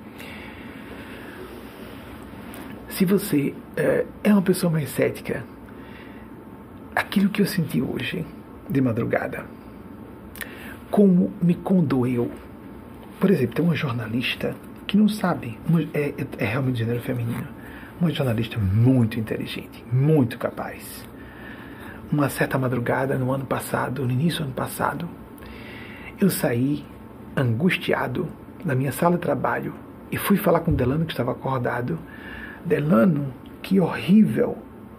[2.88, 5.44] Se você é, é uma pessoa mais cética,
[6.94, 8.26] aquilo que eu senti hoje
[8.68, 9.44] de madrugada,
[10.90, 12.30] como me condoeu.
[13.20, 14.54] Por exemplo, tem uma jornalista
[14.86, 15.58] que não sabe,
[15.94, 17.46] é, é realmente gênero feminino,
[18.00, 21.08] uma jornalista muito inteligente, muito capaz.
[22.10, 25.08] Uma certa madrugada no ano passado, no início do ano passado,
[26.20, 26.84] eu saí
[27.36, 28.26] angustiado
[28.64, 29.74] da minha sala de trabalho
[30.10, 31.98] e fui falar com Delano que estava acordado.
[32.64, 34.58] Delano, que horrível!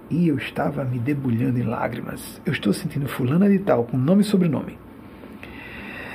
[0.09, 2.41] E eu estava me debulhando em lágrimas.
[2.45, 4.77] Eu estou sentindo fulana de tal, com nome e sobrenome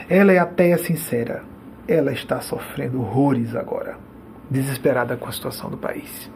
[0.09, 1.43] ela é ateia sincera.
[1.89, 3.97] Ela está sofrendo horrores agora,
[4.51, 6.31] desesperada com a situação do país.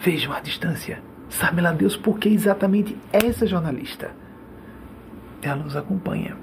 [0.00, 1.02] Vejam a distância.
[1.28, 4.10] Sabe lá Deus por que exatamente essa jornalista
[5.42, 6.36] ela nos acompanha.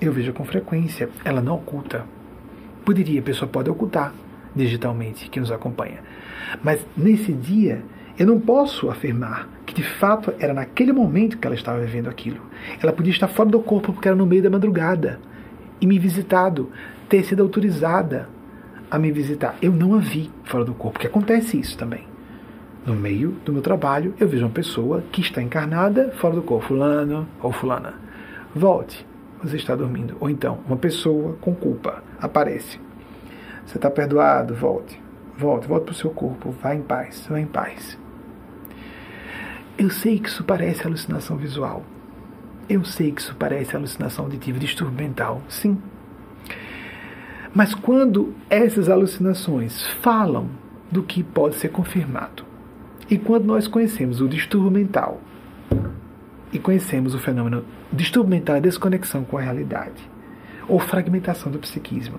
[0.00, 2.04] Eu vejo com frequência, ela não oculta.
[2.84, 4.12] Poderia, a pessoa pode ocultar
[4.54, 6.00] digitalmente que nos acompanha.
[6.62, 7.82] Mas nesse dia,
[8.22, 12.40] eu não posso afirmar que de fato era naquele momento que ela estava vivendo aquilo.
[12.80, 15.18] Ela podia estar fora do corpo porque era no meio da madrugada
[15.80, 16.70] e me visitado,
[17.08, 18.28] ter sido autorizada
[18.88, 19.56] a me visitar.
[19.60, 22.04] Eu não a vi fora do corpo, porque acontece isso também.
[22.86, 26.68] No meio do meu trabalho, eu vejo uma pessoa que está encarnada fora do corpo,
[26.68, 27.94] fulano ou fulana.
[28.54, 29.04] Volte,
[29.42, 30.16] você está dormindo.
[30.20, 32.78] Ou então, uma pessoa com culpa aparece.
[33.66, 35.02] Você está perdoado, volte.
[35.36, 36.54] Volte, volte para o seu corpo.
[36.62, 38.00] Vá em paz, vá em paz.
[39.78, 41.84] Eu sei que isso parece alucinação visual.
[42.68, 45.42] Eu sei que isso parece alucinação auditiva, distúrbio mental.
[45.48, 45.78] Sim.
[47.54, 50.48] Mas quando essas alucinações falam
[50.90, 52.44] do que pode ser confirmado,
[53.10, 55.20] e quando nós conhecemos o distúrbio mental
[56.52, 60.08] e conhecemos o fenômeno distúrbio mental é desconexão com a realidade
[60.68, 62.18] ou fragmentação do psiquismo.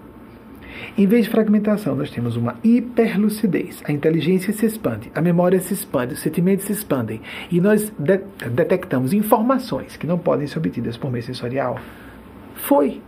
[0.97, 3.81] Em vez de fragmentação, nós temos uma hiperlucidez.
[3.85, 7.21] A inteligência se expande, a memória se expande, os sentimentos se expandem
[7.51, 8.19] e nós de
[8.51, 11.79] detectamos informações que não podem ser obtidas por meio sensorial.
[12.55, 13.01] Foi.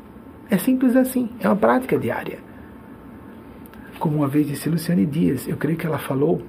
[0.50, 1.30] É simples assim.
[1.40, 2.40] É uma prática diária.
[4.00, 6.42] Como uma vez disse Luciane Dias, eu creio que ela falou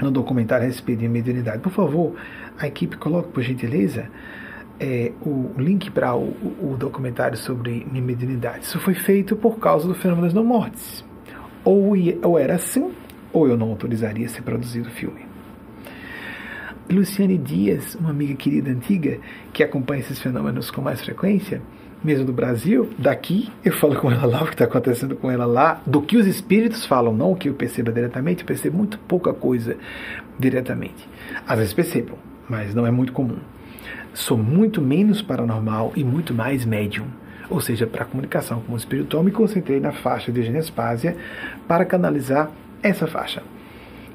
[0.00, 1.60] no documentário a respeito de mediunidade.
[1.60, 2.14] Por favor,
[2.58, 4.10] a equipe coloque, por gentileza,
[4.78, 8.64] é, o link para o, o, documentário sobre mediunidade.
[8.64, 11.04] Isso foi feito por causa do fenômeno das não-mortes.
[11.64, 12.92] Ou, ou era assim,
[13.32, 15.24] ou eu não autorizaria ser produzido o filme.
[16.90, 19.18] Luciane Dias, uma amiga querida antiga,
[19.52, 21.62] que acompanha esses fenômenos com mais frequência,
[22.04, 25.46] mesmo do Brasil, daqui, eu falo com ela lá, o que está acontecendo com ela
[25.46, 28.98] lá, do que os espíritos falam, não o que eu perceba diretamente, eu percebo muito
[28.98, 29.78] pouca coisa
[30.38, 31.08] diretamente.
[31.46, 33.38] Às vezes percebo, mas não é muito comum.
[34.14, 37.06] Sou muito menos paranormal e muito mais médium.
[37.50, 41.16] Ou seja, para a comunicação com o espiritual, me concentrei na faixa de Genespásia
[41.68, 42.50] para canalizar
[42.82, 43.42] essa faixa.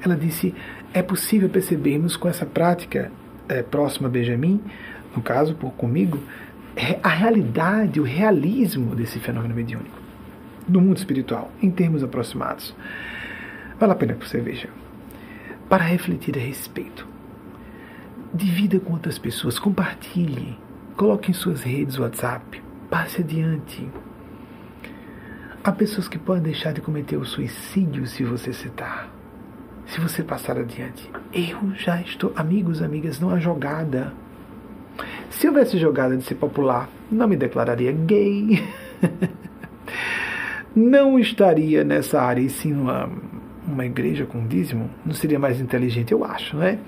[0.02, 0.54] Ela disse:
[0.92, 3.12] é possível percebermos com essa prática
[3.48, 4.60] é, próxima a Benjamin,
[5.14, 6.18] no caso, por comigo,
[7.02, 10.00] a realidade, o realismo desse fenômeno mediúnico
[10.66, 12.74] no mundo espiritual, em termos aproximados.
[13.78, 14.68] Vale a pena que você veja.
[15.68, 17.06] Para refletir a respeito.
[18.32, 20.56] Divida com outras pessoas, compartilhe,
[20.96, 23.88] coloque em suas redes WhatsApp, passe adiante.
[25.62, 29.10] Há pessoas que podem deixar de cometer o suicídio se você citar,
[29.86, 31.10] se você passar adiante.
[31.32, 34.12] Eu já estou, amigos, amigas, não há jogada
[35.30, 38.62] se houvesse jogada de ser popular, não me declararia gay.
[40.74, 43.08] não estaria nessa área, e sim numa
[43.66, 44.90] uma igreja com dízimo.
[45.06, 46.78] Não seria mais inteligente, eu acho, né?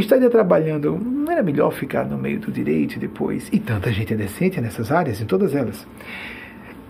[0.00, 3.48] Estaria trabalhando, não era melhor ficar no meio do direito depois?
[3.52, 5.86] E tanta gente é decente nessas áreas, em todas elas.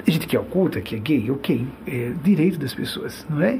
[0.06, 3.58] A gente que é oculta, que é gay, ok, é direito das pessoas, não é?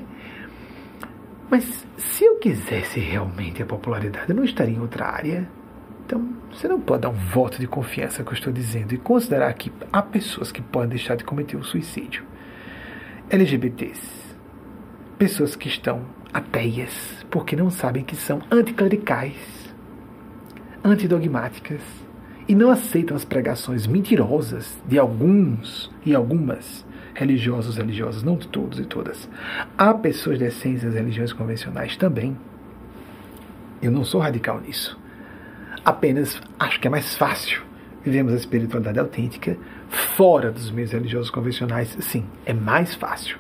[1.51, 5.49] Mas se eu quisesse realmente a popularidade, eu não estaria em outra área.
[6.07, 9.53] Então, você não pode dar um voto de confiança que eu estou dizendo e considerar
[9.55, 12.25] que há pessoas que podem deixar de cometer o suicídio.
[13.29, 14.37] LGBTs,
[15.19, 19.37] pessoas que estão ateias porque não sabem que são anticlericais,
[20.85, 21.83] antidogmáticas
[22.49, 28.79] e não aceitam as pregações mentirosas de alguns e algumas religiosos religiosas, não de todos
[28.79, 29.29] e todas.
[29.77, 32.37] Há pessoas decentes das religiões convencionais também.
[33.83, 35.01] Eu não sou radical nisso
[35.85, 37.63] apenas acho que é mais fácil
[38.05, 39.57] vivemos a espiritualidade autêntica
[39.89, 41.97] fora dos meios religiosos convencionais.
[42.01, 43.39] Sim, é mais fácil.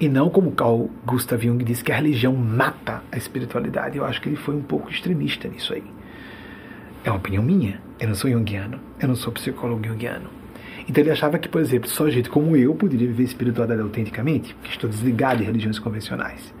[0.00, 3.98] E não como Carl Gustav Jung disse que a religião mata a espiritualidade.
[3.98, 5.84] Eu acho que ele foi um pouco extremista nisso aí.
[7.04, 7.80] É uma opinião minha.
[8.00, 8.80] Eu não sou junguiano.
[9.00, 10.28] Eu não sou psicólogo junguiano.
[10.88, 14.70] Então ele achava que, por exemplo, só gente como eu poderia viver espiritualidade autenticamente, porque
[14.70, 16.52] estou desligado de religiões convencionais.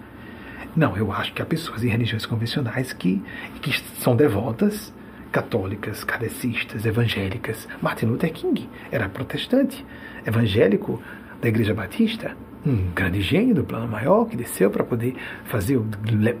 [0.74, 3.22] Não, eu acho que há pessoas em religiões convencionais que,
[3.60, 4.92] que são devotas,
[5.30, 7.68] católicas, kardecistas, evangélicas.
[7.80, 9.84] Martin Luther King era protestante,
[10.24, 11.02] evangélico
[11.40, 15.86] da Igreja Batista, um grande gênio do plano maior que desceu para poder fazer o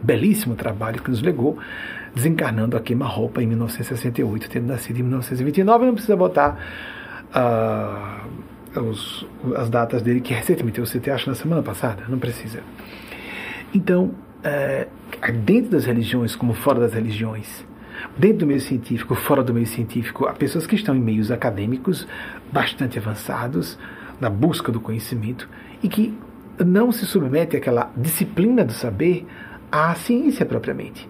[0.02, 1.58] belíssimo trabalho que nos legou,
[2.14, 5.86] desencarnando a queima-roupa em 1968, tendo nascido em 1929.
[5.86, 6.58] Não precisa botar
[7.34, 9.26] uh, os,
[9.56, 12.60] as datas dele, que recentemente eu citei, acho, na semana passada, não precisa.
[13.74, 14.12] Então,
[14.44, 14.86] é,
[15.44, 17.64] dentro das religiões, como fora das religiões,
[18.16, 22.06] dentro do meio científico, fora do meio científico, há pessoas que estão em meios acadêmicos
[22.52, 23.78] bastante avançados,
[24.20, 25.48] na busca do conhecimento,
[25.82, 26.14] e que
[26.58, 29.26] não se submetem àquela disciplina do saber
[29.70, 31.08] à ciência propriamente.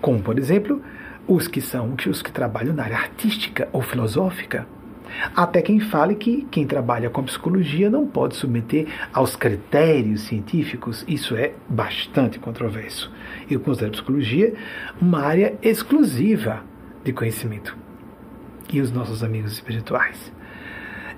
[0.00, 0.80] Como, por exemplo,
[1.26, 4.66] os que são os que trabalham na área artística ou filosófica.
[5.34, 11.04] Até quem fale que quem trabalha com psicologia não pode submeter aos critérios científicos.
[11.06, 13.12] Isso é bastante controverso.
[13.48, 14.54] Eu considero a psicologia
[15.00, 16.62] uma área exclusiva
[17.04, 17.76] de conhecimento.
[18.72, 20.32] E os nossos amigos espirituais.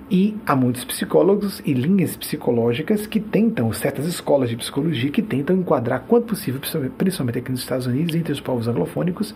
[0.09, 5.57] E há muitos psicólogos e linhas psicológicas que tentam, certas escolas de psicologia que tentam
[5.57, 6.61] enquadrar quanto possível,
[6.97, 9.35] principalmente aqui nos Estados Unidos, entre os povos anglofônicos,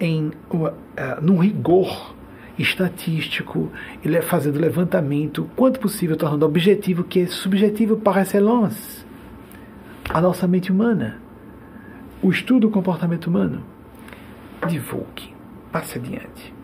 [0.00, 0.72] em uh,
[1.20, 2.14] num rigor
[2.58, 3.70] estatístico,
[4.02, 9.04] ele é fazendo levantamento, quanto possível, tornando objetivo que é subjetivo par excellence
[10.08, 11.20] a nossa mente humana,
[12.22, 13.62] o estudo do comportamento humano.
[14.66, 15.34] Divulgue,
[15.70, 16.54] passe adiante.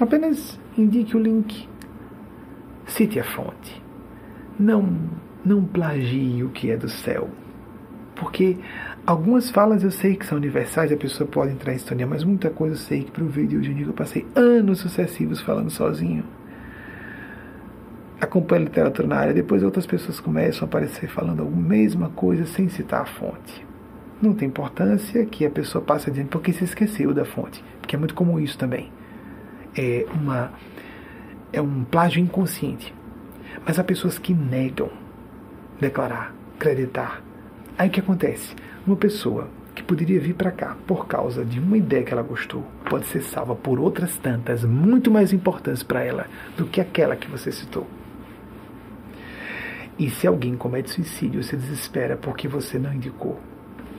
[0.00, 1.68] Apenas indique o link
[2.88, 3.82] Cite a fonte.
[4.58, 4.88] Não,
[5.44, 7.28] não plagie o que é do céu.
[8.16, 8.56] Porque
[9.06, 12.50] algumas falas eu sei que são universais, a pessoa pode entrar em sintonia, mas muita
[12.50, 16.24] coisa eu sei que para o vídeo de eu passei anos sucessivos falando sozinho.
[18.20, 22.44] Acompanho a literatura na área, depois outras pessoas começam a aparecer falando a mesma coisa
[22.46, 23.64] sem citar a fonte.
[24.20, 27.98] Não tem importância que a pessoa passe adiante porque se esqueceu da fonte, porque é
[27.98, 28.90] muito comum isso também.
[29.76, 30.50] É uma
[31.52, 32.94] é um plágio inconsciente.
[33.66, 34.90] Mas há pessoas que negam
[35.80, 37.22] declarar, acreditar.
[37.76, 38.54] Aí o que acontece?
[38.86, 42.64] Uma pessoa que poderia vir para cá por causa de uma ideia que ela gostou
[42.90, 46.26] pode ser salva por outras tantas muito mais importantes para ela
[46.56, 47.86] do que aquela que você citou.
[49.98, 53.40] E se alguém comete suicídio, se desespera porque você não indicou,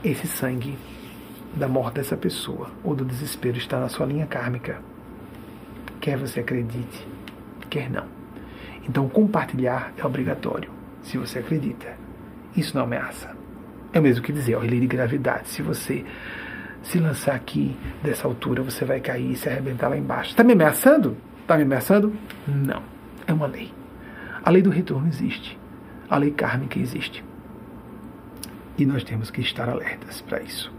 [0.04, 0.78] esse sangue
[1.54, 4.82] da morte dessa pessoa ou do desespero está na sua linha kármica.
[6.00, 7.08] Quer você acredite,
[7.70, 8.06] quer não.
[8.88, 10.72] Então, compartilhar é obrigatório,
[11.04, 11.96] se você acredita.
[12.56, 13.36] Isso não ameaça.
[13.94, 15.50] É o mesmo que dizer, ó, lei de gravidade.
[15.50, 16.06] Se você
[16.82, 20.32] se lançar aqui dessa altura, você vai cair e se arrebentar lá embaixo.
[20.32, 21.18] Está me ameaçando?
[21.42, 22.14] Está me ameaçando?
[22.48, 22.82] Não.
[23.28, 23.72] É uma lei.
[24.44, 25.58] A lei do retorno existe.
[26.10, 27.24] A lei kármica existe.
[28.78, 30.72] E nós temos que estar alertas para isso.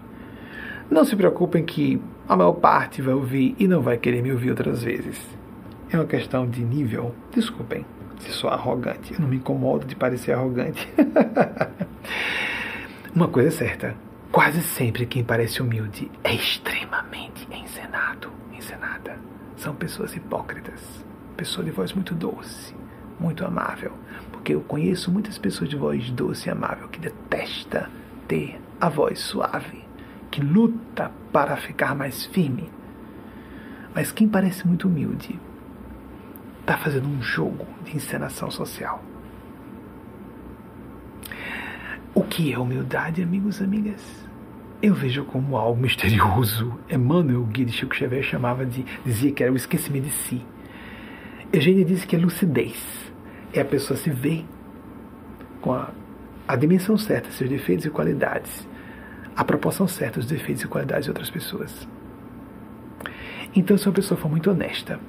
[0.91, 4.51] Não se preocupem que a maior parte vai ouvir e não vai querer me ouvir
[4.51, 5.21] outras vezes.
[5.93, 7.13] É uma questão de nível.
[7.35, 7.85] Desculpem
[8.21, 9.13] se sou arrogante.
[9.13, 10.89] Eu não me incomodo de parecer arrogante.
[13.13, 13.97] uma coisa é certa.
[14.31, 19.19] Quase sempre quem parece humilde é extremamente encenado, encenada.
[19.57, 21.05] São pessoas hipócritas.
[21.37, 22.73] Pessoa de voz muito doce,
[23.19, 23.93] muito amável.
[24.31, 27.91] Porque eu conheço muitas pessoas de voz doce e amável que detesta
[28.29, 29.85] ter a voz suave,
[30.31, 32.71] que luta para ficar mais firme.
[33.93, 35.41] Mas quem parece muito humilde
[36.71, 39.03] está fazendo um jogo de encenação social.
[42.15, 44.29] O que é humildade, amigos e amigas?
[44.81, 46.79] Eu vejo como algo misterioso.
[46.89, 50.47] Emmanuel Guia de Chico Xavier chamava de, dizia que era o esquecimento de si.
[51.53, 52.81] Eugênia disse que é lucidez.
[53.53, 54.47] É a pessoa se ver
[55.61, 55.91] com a,
[56.47, 58.69] a dimensão certa, seus defeitos e qualidades,
[59.35, 61.89] a proporção certa dos defeitos e qualidades de outras pessoas.
[63.57, 65.01] Então, se uma pessoa for muito honesta,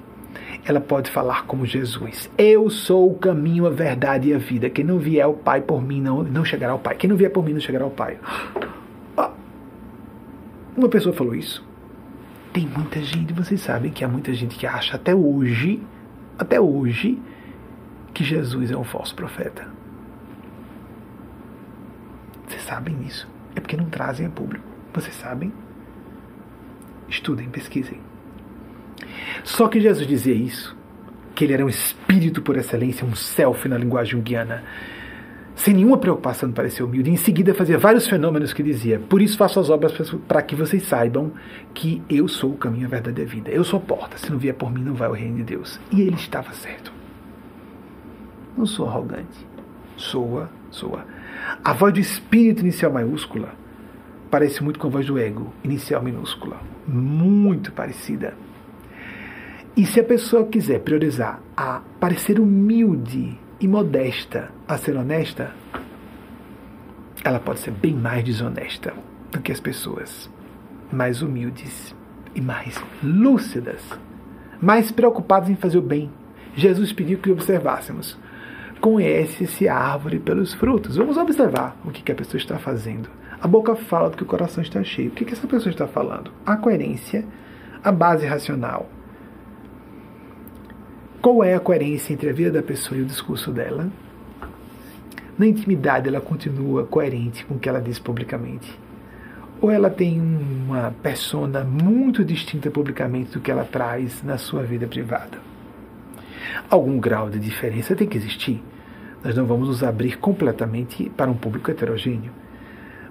[0.64, 4.70] ela pode falar como Jesus: Eu sou o caminho, a verdade e a vida.
[4.70, 6.96] Quem não vier ao Pai por mim não, não chegará ao Pai.
[6.96, 8.20] Quem não vier por mim não chegará ao Pai.
[9.18, 9.32] Ah,
[10.76, 11.66] uma pessoa falou isso.
[12.54, 15.82] Tem muita gente, vocês sabem que há muita gente que acha até hoje,
[16.38, 17.18] até hoje,
[18.14, 19.68] que Jesus é um falso profeta.
[22.48, 23.28] Vocês sabem disso.
[23.56, 24.66] É porque não trazem a público.
[24.94, 25.54] Vocês sabem?
[27.08, 28.11] Estudem, pesquisem.
[29.44, 30.76] Só que Jesus dizia isso,
[31.36, 34.64] que ele era um espírito por excelência, um self na linguagem junguiana,
[35.56, 37.12] sem nenhuma preocupação de parecer humilde.
[37.12, 39.94] Em seguida fazia vários fenômenos que dizia: Por isso faço as obras
[40.28, 41.32] para que vocês saibam
[41.74, 43.52] que eu sou o caminho, a verdade e a vida.
[43.52, 44.18] Eu sou a porta.
[44.18, 45.80] Se não vier por mim, não vai ao reino de Deus.
[45.92, 46.92] E ele estava certo.
[48.58, 49.46] Não sou arrogante.
[49.98, 51.06] Soa, soa.
[51.64, 53.54] A voz do espírito inicial maiúscula
[54.30, 56.60] parece muito com a voz do ego inicial minúscula.
[56.88, 58.34] Muito parecida.
[59.76, 65.54] E se a pessoa quiser priorizar a parecer humilde e modesta a ser honesta,
[67.24, 68.94] ela pode ser bem mais desonesta
[69.32, 70.30] do que as pessoas
[70.92, 71.96] mais humildes
[72.36, 73.82] e mais lúcidas,
[74.62, 76.12] mais preocupadas em fazer o bem.
[76.54, 78.18] Jesus pediu que observássemos.
[78.82, 80.98] Conhece-se a árvore pelos frutos.
[80.98, 83.10] Vamos observar o que, que a pessoa está fazendo.
[83.40, 85.10] A boca fala do que o coração está cheio.
[85.10, 86.32] O que, que essa pessoa está falando?
[86.46, 87.24] A coerência,
[87.84, 88.90] a base racional,
[91.22, 93.90] qual é a coerência entre a vida da pessoa e o discurso dela?
[95.38, 98.80] Na intimidade, ela continua coerente com o que ela diz publicamente?
[99.62, 104.88] ou ela tem uma persona muito distinta publicamente do que ela traz na sua vida
[104.88, 105.38] privada.
[106.68, 108.62] Algum grau de diferença tem que existir.
[109.24, 112.32] Nós não vamos nos abrir completamente para um público heterogêneo.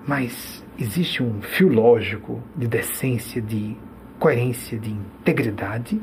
[0.05, 3.77] Mas existe um fio lógico de decência, de
[4.19, 6.01] coerência, de integridade.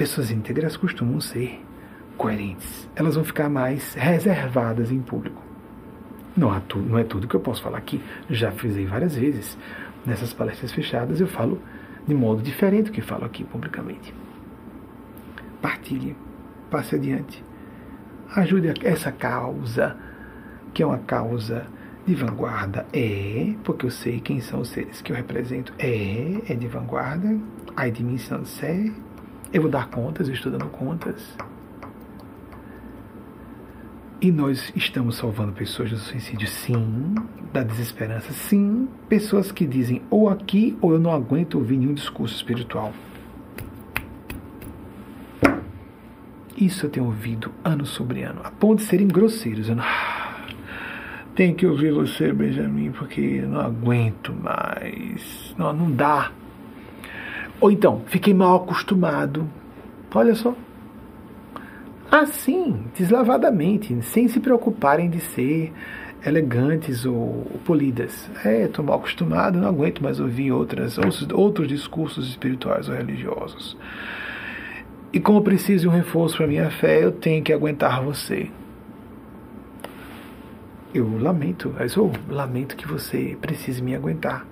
[0.00, 1.60] Pessoas íntegras costumam ser
[2.16, 2.88] coerentes.
[2.96, 5.42] Elas vão ficar mais reservadas em público.
[6.34, 8.00] Não, há tu, não é tudo que eu posso falar aqui.
[8.30, 9.58] Já fiz várias vezes.
[10.06, 11.60] Nessas palestras fechadas eu falo
[12.08, 14.14] de modo diferente do que falo aqui publicamente.
[15.60, 16.16] Partilhe,
[16.70, 17.44] passe adiante.
[18.34, 19.98] Ajude essa causa,
[20.72, 21.66] que é uma causa
[22.06, 22.86] de vanguarda.
[22.90, 25.74] É, porque eu sei quem são os seres que eu represento.
[25.78, 27.38] É, é de vanguarda.
[27.76, 28.90] Ai de mim, Sansé.
[29.52, 31.36] Eu vou dar contas, estou dando contas.
[34.20, 37.14] E nós estamos salvando pessoas do suicídio, sim,
[37.52, 42.34] da desesperança, sim, pessoas que dizem ou aqui ou eu não aguento ouvir nenhum discurso
[42.36, 42.92] espiritual.
[46.56, 49.70] Isso eu tenho ouvido ano sobre ano, a ponto de serem grosseiros.
[49.70, 49.84] Eu não,
[51.34, 55.54] tenho que ouvir você, Benjamin, porque eu não aguento mais.
[55.56, 56.30] Não, não dá.
[57.60, 59.48] Ou então, fiquei mal acostumado.
[60.14, 60.56] Olha só,
[62.10, 65.72] assim, deslavadamente, sem se preocuparem de ser
[66.24, 68.30] elegantes ou polidas.
[68.44, 70.98] É, estou mal acostumado, não aguento mais ouvir outras,
[71.32, 73.76] outros discursos espirituais ou religiosos.
[75.12, 78.48] E como preciso de um reforço para minha fé, eu tenho que aguentar você.
[80.94, 84.49] Eu lamento, mas eu lamento que você precise me aguentar.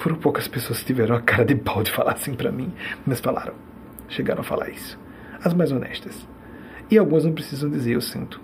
[0.00, 2.72] Foram poucas pessoas que tiveram a cara de pau de falar assim para mim,
[3.04, 3.52] mas falaram,
[4.08, 4.98] chegaram a falar isso.
[5.44, 6.26] As mais honestas.
[6.90, 8.40] E algumas não precisam dizer eu sinto.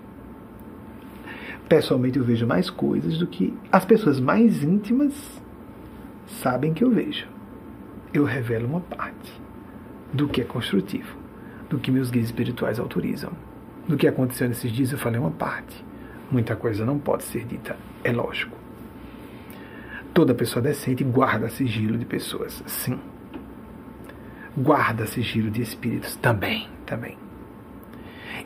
[1.67, 5.41] Pessoalmente eu vejo mais coisas do que as pessoas mais íntimas
[6.27, 7.27] sabem que eu vejo.
[8.13, 9.33] Eu revelo uma parte
[10.13, 11.17] do que é construtivo,
[11.71, 13.31] do que meus guias espirituais autorizam.
[13.87, 15.83] Do que aconteceu nesses dias eu falei uma parte.
[16.29, 18.56] Muita coisa não pode ser dita, é lógico.
[20.17, 22.99] Toda pessoa decente guarda sigilo de pessoas, sim.
[24.57, 27.15] Guarda sigilo de espíritos também, também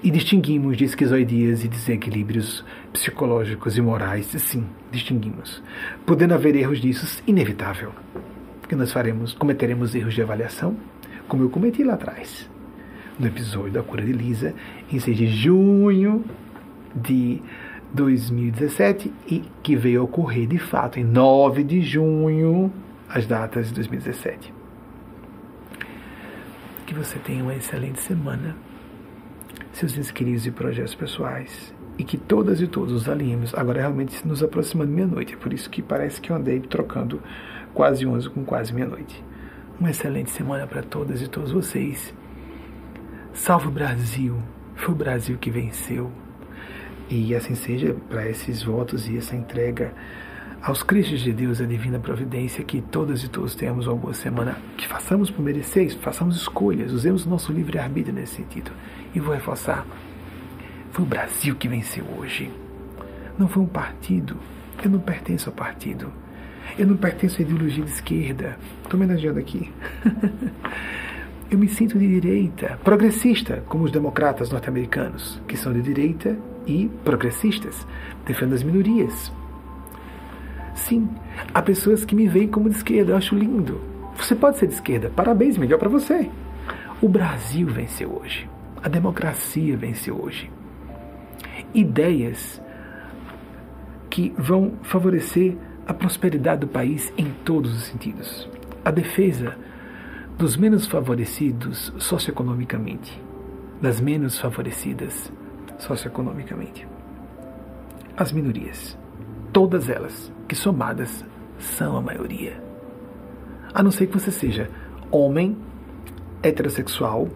[0.04, 5.64] e distinguimos de esquizoidias e desequilíbrios psicológicos e morais, sim, distinguimos.
[6.06, 7.94] Podendo haver erros disso, inevitável.
[8.68, 10.76] Que nós faremos, cometeremos erros de avaliação,
[11.26, 12.50] como eu cometi lá atrás,
[13.18, 14.54] no episódio da cura de Lisa,
[14.92, 16.26] em 6 de junho
[16.94, 17.42] de
[17.94, 22.72] 2017, e que veio a ocorrer de fato em 9 de junho,
[23.10, 24.54] as datas de 2017.
[26.86, 28.56] Que você tenha uma excelente semana
[29.74, 33.54] seus inscritos e projetos pessoais e que todas e todos os alinhemos.
[33.56, 37.22] Agora realmente nos aproximando meia-noite, é por isso que parece que eu andei trocando
[37.74, 39.24] quase 11 com quase meia-noite.
[39.80, 42.14] Uma excelente semana para todas e todos vocês.
[43.34, 44.38] Salve o Brasil!
[44.76, 46.12] Foi o Brasil que venceu.
[47.12, 49.94] E assim seja para esses votos e essa entrega
[50.62, 54.56] aos Cristos de Deus, a divina providência, que todas e todos tenhamos uma boa semana,
[54.78, 58.72] que façamos por merecer, façamos escolhas, usemos o nosso livre-arbítrio nesse sentido.
[59.14, 59.86] E vou reforçar:
[60.94, 62.50] foi o Brasil que venceu hoje.
[63.38, 64.38] Não foi um partido.
[64.82, 66.14] Eu não pertenço ao partido.
[66.80, 68.58] Eu não pertenço à ideologia de esquerda.
[68.84, 69.70] Estou homenageando aqui.
[71.52, 76.90] Eu me sinto de direita, progressista, como os democratas norte-americanos, que são de direita e
[77.04, 77.86] progressistas,
[78.26, 79.32] defendem as minorias.
[80.76, 81.10] Sim,
[81.54, 83.82] há pessoas que me veem como de esquerda, eu acho lindo.
[84.16, 86.30] Você pode ser de esquerda, parabéns, melhor para você.
[87.02, 88.50] O Brasil venceu hoje.
[88.84, 90.52] A democracia venceu hoje.
[91.74, 92.62] Ideias
[94.10, 95.56] que vão favorecer
[95.88, 98.50] a prosperidade do país em todos os sentidos.
[98.84, 99.56] A defesa
[100.38, 103.22] dos menos favorecidos socioeconomicamente,
[103.82, 105.32] das menos favorecidas
[105.82, 106.88] socioeconomicamente.
[108.16, 108.98] As minorias,
[109.52, 111.26] todas elas, que somadas
[111.58, 112.62] são a maioria.
[113.74, 114.70] A não ser que você seja
[115.10, 115.58] homem,
[116.44, 117.28] heterossexual,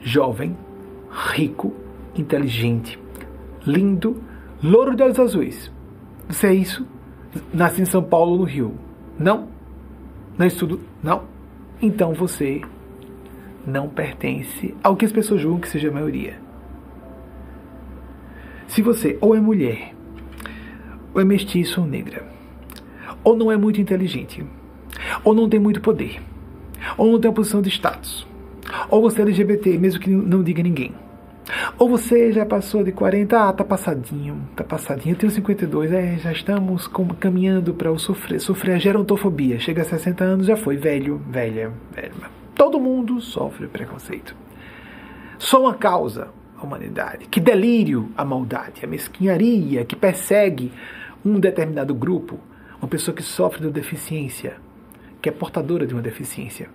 [0.00, 0.56] jovem,
[1.34, 1.74] rico,
[2.14, 2.98] inteligente,
[3.66, 4.22] lindo,
[4.62, 5.70] louro de olhos azuis.
[6.28, 6.86] Você é isso?
[7.52, 8.74] Nasce em São Paulo, no Rio.
[9.18, 9.48] Não?
[10.38, 10.80] Não estudo?
[11.02, 11.24] Não?
[11.80, 12.62] Então você
[13.66, 16.45] não pertence ao que as pessoas julgam que seja a maioria.
[18.68, 19.94] Se você ou é mulher,
[21.14, 22.24] ou é mestiço ou negra,
[23.22, 24.44] ou não é muito inteligente,
[25.24, 26.20] ou não tem muito poder,
[26.96, 28.26] ou não tem uma posição de status,
[28.90, 30.92] ou você é LGBT, mesmo que não diga ninguém,
[31.78, 35.14] Ou você já passou de 40, ah, tá passadinho, tá passadinho.
[35.14, 36.88] Eu tenho 52, é, já estamos
[37.20, 39.58] caminhando para o sofrer, sofrer a gerontofobia.
[39.60, 42.12] Chega a 60 anos, já foi velho, velha, velha.
[42.54, 44.34] Todo mundo sofre preconceito.
[45.38, 46.28] Só uma causa,
[46.58, 47.26] a humanidade.
[47.26, 50.72] Que delírio a maldade, a mesquinharia que persegue
[51.24, 52.38] um determinado grupo,
[52.80, 54.56] uma pessoa que sofre de deficiência,
[55.20, 56.68] que é portadora de uma deficiência.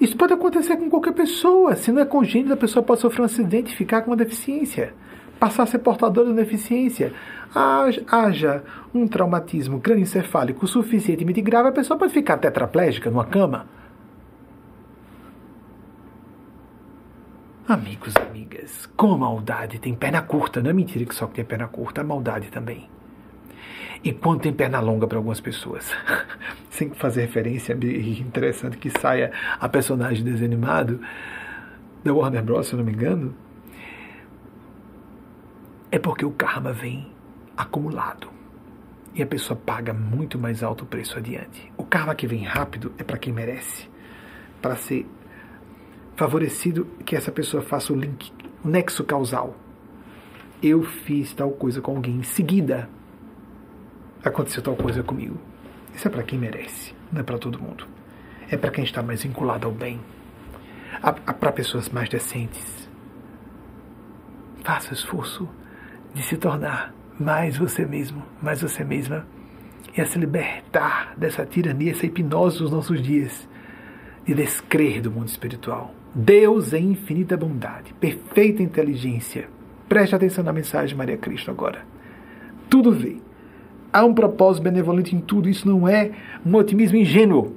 [0.00, 1.76] Isso pode acontecer com qualquer pessoa.
[1.76, 4.92] Se não é congênito, a pessoa pode sofrer um acidente e ficar com uma deficiência.
[5.38, 7.12] Passar a ser portadora de uma deficiência.
[7.54, 13.66] Haja um traumatismo crânioencefálico suficientemente grave, a pessoa pode ficar tetraplégica numa cama.
[17.66, 20.60] Amigos, amigas, como a maldade tem perna curta.
[20.60, 22.90] Não é mentira que só tem perna curta, a maldade também.
[24.04, 25.90] E quanto tem perna longa para algumas pessoas.
[26.68, 31.00] Sem fazer referência, é interessante que saia a personagem desanimado
[32.04, 33.34] da Warner Bros., se eu não me engano.
[35.90, 37.10] É porque o karma vem
[37.56, 38.28] acumulado.
[39.14, 41.72] E a pessoa paga muito mais alto preço adiante.
[41.78, 43.88] O karma que vem rápido é para quem merece.
[44.60, 45.06] Para ser
[46.16, 48.32] favorecido que essa pessoa faça o link,
[48.64, 49.56] o nexo causal.
[50.62, 52.88] Eu fiz tal coisa com alguém em seguida.
[54.24, 55.38] Aconteceu tal coisa comigo.
[55.94, 57.86] Isso é para quem merece, não é para todo mundo.
[58.50, 60.00] É para quem está mais vinculado ao bem.
[61.40, 62.88] Para pessoas mais decentes.
[64.62, 65.48] Faça o esforço
[66.14, 69.26] de se tornar mais você mesmo, mais você mesma,
[69.96, 73.48] e a se libertar dessa tirania, essa hipnose dos nossos dias,
[74.24, 75.94] de descrer do mundo espiritual.
[76.14, 79.48] Deus é infinita bondade, perfeita inteligência.
[79.88, 81.84] Preste atenção na mensagem de Maria Cristo agora.
[82.70, 83.16] Tudo vê.
[83.92, 85.48] Há um propósito benevolente em tudo.
[85.48, 86.12] Isso não é
[86.46, 87.56] um otimismo ingênuo.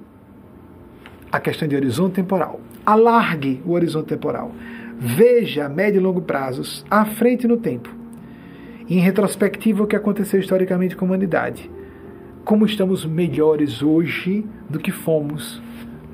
[1.31, 2.59] A questão de horizonte temporal.
[2.84, 4.51] Alargue o horizonte temporal.
[4.97, 7.93] Veja a médio e longo prazos, à frente no tempo.
[8.88, 11.69] E em retrospectiva, o que aconteceu historicamente com a humanidade.
[12.43, 15.61] Como estamos melhores hoje do que fomos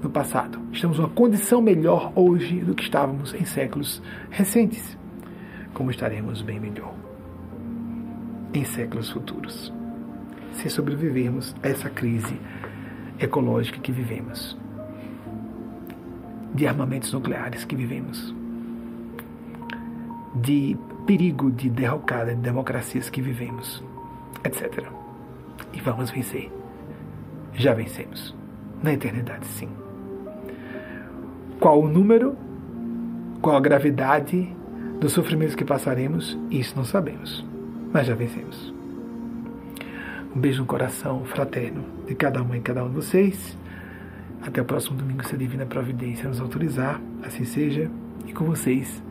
[0.04, 0.60] no passado.
[0.72, 4.98] Estamos numa condição melhor hoje do que estávamos em séculos recentes.
[5.74, 6.94] Como estaremos bem melhor
[8.54, 9.74] em séculos futuros,
[10.52, 12.40] se sobrevivermos a essa crise
[13.18, 14.56] ecológica que vivemos,
[16.54, 18.36] de armamentos nucleares que vivemos,
[20.36, 20.78] de
[21.08, 23.84] perigo de derrocada de democracias que vivemos,
[24.44, 24.86] etc.
[25.74, 26.52] E vamos vencer.
[27.54, 28.36] Já vencemos.
[28.84, 29.83] Na eternidade, sim.
[31.64, 32.36] Qual o número,
[33.42, 34.54] qual a gravidade
[35.00, 37.42] dos sofrimentos que passaremos, isso não sabemos,
[37.94, 38.74] mas já vencemos.
[40.36, 43.58] Um beijo no coração fraterno de cada uma e cada um de vocês.
[44.42, 47.90] Até o próximo domingo, se a Divina Providência nos autorizar, assim seja,
[48.28, 49.02] e com vocês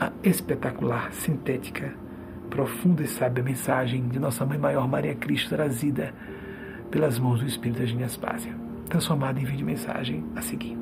[0.00, 1.92] a espetacular, sintética,
[2.48, 6.14] profunda e sábia mensagem de Nossa Mãe Maior Maria Cristo trazida
[6.90, 8.54] pelas mãos do Espírito de Aspásia,
[8.88, 10.79] transformada em vídeo mensagem a seguir.